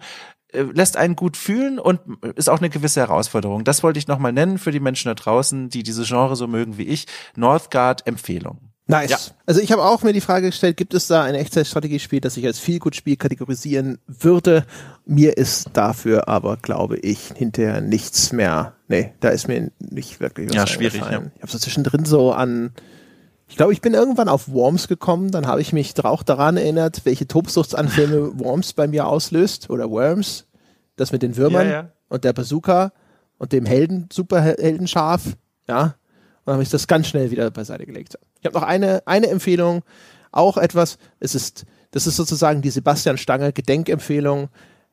[0.52, 2.00] äh, lässt einen gut fühlen und
[2.36, 3.64] ist auch eine gewisse Herausforderung.
[3.64, 6.78] Das wollte ich nochmal nennen für die Menschen da draußen, die diese Genre so mögen
[6.78, 7.06] wie ich.
[7.36, 8.58] Northgard Empfehlung.
[8.86, 9.10] Nice.
[9.10, 9.18] Ja.
[9.46, 12.44] Also ich habe auch mir die Frage gestellt, gibt es da ein Echtzeitstrategiespiel, das ich
[12.44, 14.66] als Feelgood-Spiel kategorisieren würde?
[15.06, 18.74] Mir ist dafür aber, glaube ich, hinterher nichts mehr.
[18.88, 21.02] Nee, da ist mir nicht wirklich was Ja, schwierig.
[21.02, 21.22] Ja.
[21.36, 22.72] Ich habe so zwischendrin so an
[23.50, 27.04] ich glaube, ich bin irgendwann auf Worms gekommen, dann habe ich mich auch daran erinnert,
[27.04, 30.46] welche Tobsuchtsanfälle Worms bei mir auslöst oder Worms.
[30.94, 31.90] Das mit den Würmern ja, ja.
[32.08, 32.92] und der Bazooka
[33.38, 35.36] und dem Helden, Superheldenschaf,
[35.66, 35.82] ja.
[35.82, 35.92] Und
[36.46, 38.18] dann habe ich das ganz schnell wieder beiseite gelegt.
[38.38, 39.82] Ich habe noch eine, eine Empfehlung,
[40.30, 44.48] auch etwas, es ist, das ist sozusagen die Sebastian Stange Gedenkempfehlung.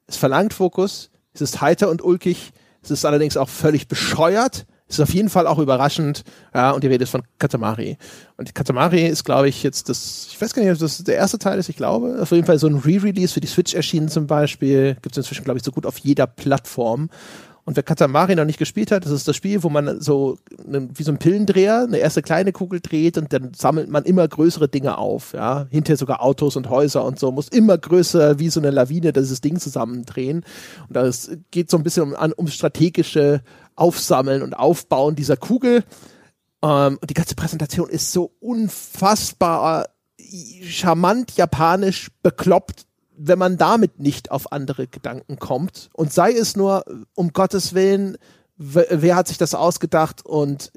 [0.08, 5.00] Es verlangt Fokus, es ist heiter und ulkig, es ist allerdings auch völlig bescheuert, ist
[5.00, 6.24] auf jeden Fall auch überraschend.
[6.54, 7.98] Ja, und die Rede ist von Katamari.
[8.38, 11.40] Und Katamari ist, glaube ich, jetzt das, ich weiß gar nicht, ob das der erste
[11.40, 12.18] Teil ist, ich glaube.
[12.22, 14.96] Auf jeden Fall so ein Re-Release für die Switch erschienen zum Beispiel.
[15.02, 17.10] Gibt es inzwischen, glaube ich, so gut auf jeder Plattform.
[17.68, 21.04] Und wer Katamari noch nicht gespielt hat, das ist das Spiel, wo man so wie
[21.04, 24.98] so ein Pillendreher eine erste kleine Kugel dreht und dann sammelt man immer größere Dinge
[24.98, 25.34] auf.
[25.34, 29.12] Ja, hinterher sogar Autos und Häuser und so muss immer größer wie so eine Lawine
[29.12, 30.46] dieses Ding zusammendrehen.
[30.88, 33.42] Und das geht so ein bisschen um, um strategische
[33.78, 35.84] Aufsammeln und Aufbauen dieser Kugel.
[36.62, 39.88] Ähm, und die ganze Präsentation ist so unfassbar
[40.64, 42.86] charmant, japanisch, bekloppt,
[43.16, 45.90] wenn man damit nicht auf andere Gedanken kommt.
[45.94, 46.84] Und sei es nur,
[47.16, 48.18] um Gottes Willen,
[48.58, 50.72] wer hat sich das ausgedacht und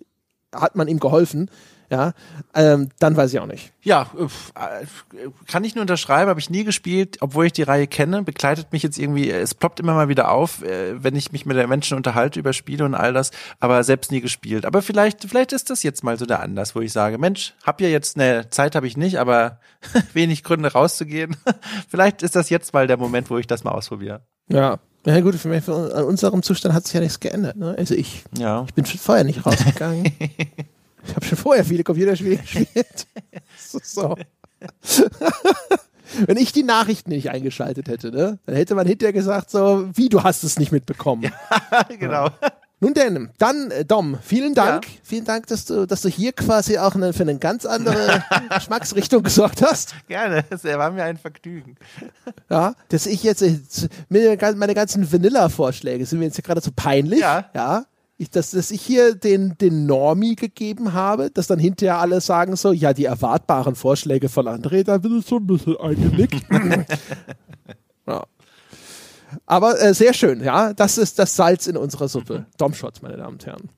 [0.55, 1.51] hat man ihm geholfen?
[1.91, 2.13] Ja,
[2.55, 3.73] ähm, dann weiß ich auch nicht.
[3.83, 4.09] Ja,
[4.55, 4.87] äh,
[5.49, 8.85] kann ich nur unterschreiben, habe ich nie gespielt, obwohl ich die Reihe kenne, begleitet mich
[8.85, 11.97] jetzt irgendwie, es ploppt immer mal wieder auf, äh, wenn ich mich mit den Menschen
[11.97, 14.67] unterhalte über Spiele und all das, aber selbst nie gespielt.
[14.67, 17.81] Aber vielleicht, vielleicht ist das jetzt mal so der Anlass, wo ich sage, Mensch, hab
[17.81, 19.59] ja jetzt eine Zeit habe ich nicht, aber
[20.13, 21.37] wenig Gründe rauszugehen.
[21.89, 24.21] vielleicht ist das jetzt mal der Moment, wo ich das mal ausprobiere.
[24.49, 27.57] Ja, ja gut, für mich, an unserem Zustand hat sich ja nichts geändert.
[27.57, 27.75] Ne?
[27.77, 28.65] Also ich, ja.
[28.69, 30.13] ich bin schon vorher nicht rausgegangen.
[31.07, 33.07] Ich habe schon vorher viele Computerspiele gespielt.
[33.57, 34.17] so.
[36.27, 40.09] Wenn ich die Nachrichten nicht eingeschaltet hätte, ne, dann hätte man hinterher gesagt, so, wie,
[40.09, 41.23] du hast es nicht mitbekommen.
[41.23, 42.25] Ja, genau.
[42.27, 42.53] Ja.
[42.83, 44.87] Nun denn, dann äh, Dom, vielen Dank.
[44.87, 44.91] Ja.
[45.03, 48.25] Vielen Dank, dass du, dass du hier quasi auch eine, für eine ganz andere
[48.55, 49.95] Geschmacksrichtung gesorgt hast.
[50.09, 51.77] Gerne, es war mir ein Vergnügen.
[52.49, 53.59] Ja, dass ich jetzt, äh,
[54.09, 57.21] meine ganzen Vanilla-Vorschläge sind mir jetzt gerade so peinlich.
[57.21, 57.51] Ja.
[57.55, 57.85] Ja
[58.21, 62.55] ich, dass, dass ich hier den, den Normie gegeben habe, dass dann hinterher alle sagen
[62.55, 66.45] so, ja, die erwartbaren Vorschläge von André, da bin ich so ein bisschen eingenickt.
[68.07, 68.25] ja.
[69.47, 72.45] Aber äh, sehr schön, ja, das ist das Salz in unserer Suppe.
[72.59, 73.71] Domshots, meine Damen und Herren.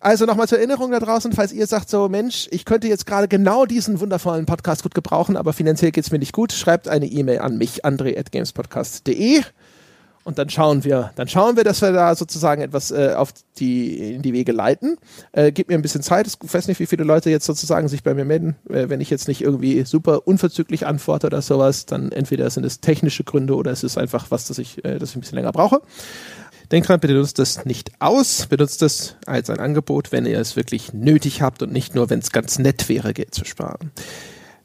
[0.00, 3.28] Also nochmal zur Erinnerung da draußen, falls ihr sagt so, Mensch, ich könnte jetzt gerade
[3.28, 7.40] genau diesen wundervollen Podcast gut gebrauchen, aber finanziell geht's mir nicht gut, schreibt eine E-Mail
[7.40, 9.42] an mich, andre.gamespodcast.de
[10.26, 14.14] und dann schauen wir, dann schauen wir, dass wir da sozusagen etwas äh, auf die
[14.14, 14.96] in die Wege leiten.
[15.30, 16.26] Äh, gib mir ein bisschen Zeit.
[16.26, 18.56] Ich weiß nicht, wie viele Leute jetzt sozusagen sich bei mir melden.
[18.68, 22.80] Äh, wenn ich jetzt nicht irgendwie super unverzüglich antworte oder sowas, dann entweder sind es
[22.80, 25.52] technische Gründe oder es ist einfach was, dass ich, äh, dass ich ein bisschen länger
[25.52, 25.80] brauche.
[26.72, 28.46] Denkt dran, bitte nutzt das nicht aus.
[28.46, 32.18] Benutzt es als ein Angebot, wenn ihr es wirklich nötig habt und nicht nur, wenn
[32.18, 33.92] es ganz nett wäre, Geld zu sparen.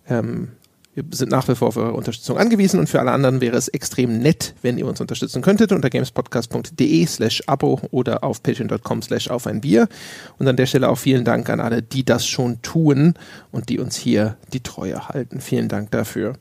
[0.10, 0.54] Ähm,
[0.94, 3.70] wir sind nach wie vor auf eure Unterstützung angewiesen und für alle anderen wäre es
[3.70, 9.30] extrem nett, wenn ihr uns unterstützen könntet unter gamespodcast.de slash abo oder auf patreon.com slash
[9.30, 9.88] auf ein Bier.
[10.38, 13.14] Und an der Stelle auch vielen Dank an alle, die das schon tun
[13.52, 15.40] und die uns hier die Treue halten.
[15.40, 16.34] Vielen Dank dafür.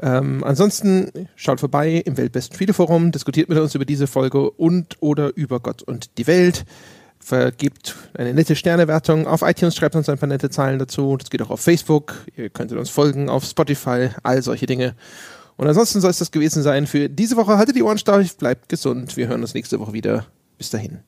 [0.00, 5.36] Ähm, ansonsten schaut vorbei im Weltbesten Spieleforum, diskutiert mit uns über diese Folge und oder
[5.36, 6.64] über Gott und die Welt
[7.20, 9.26] vergibt eine nette Sternewertung.
[9.26, 11.16] Auf iTunes schreibt uns ein paar nette Zeilen dazu.
[11.16, 12.14] Das geht auch auf Facebook.
[12.36, 14.94] Ihr könntet uns folgen auf Spotify, all solche Dinge.
[15.56, 17.58] Und ansonsten soll es das gewesen sein für diese Woche.
[17.58, 19.16] Haltet die Ohren steif, bleibt gesund.
[19.16, 20.26] Wir hören uns nächste Woche wieder.
[20.56, 21.00] Bis dahin.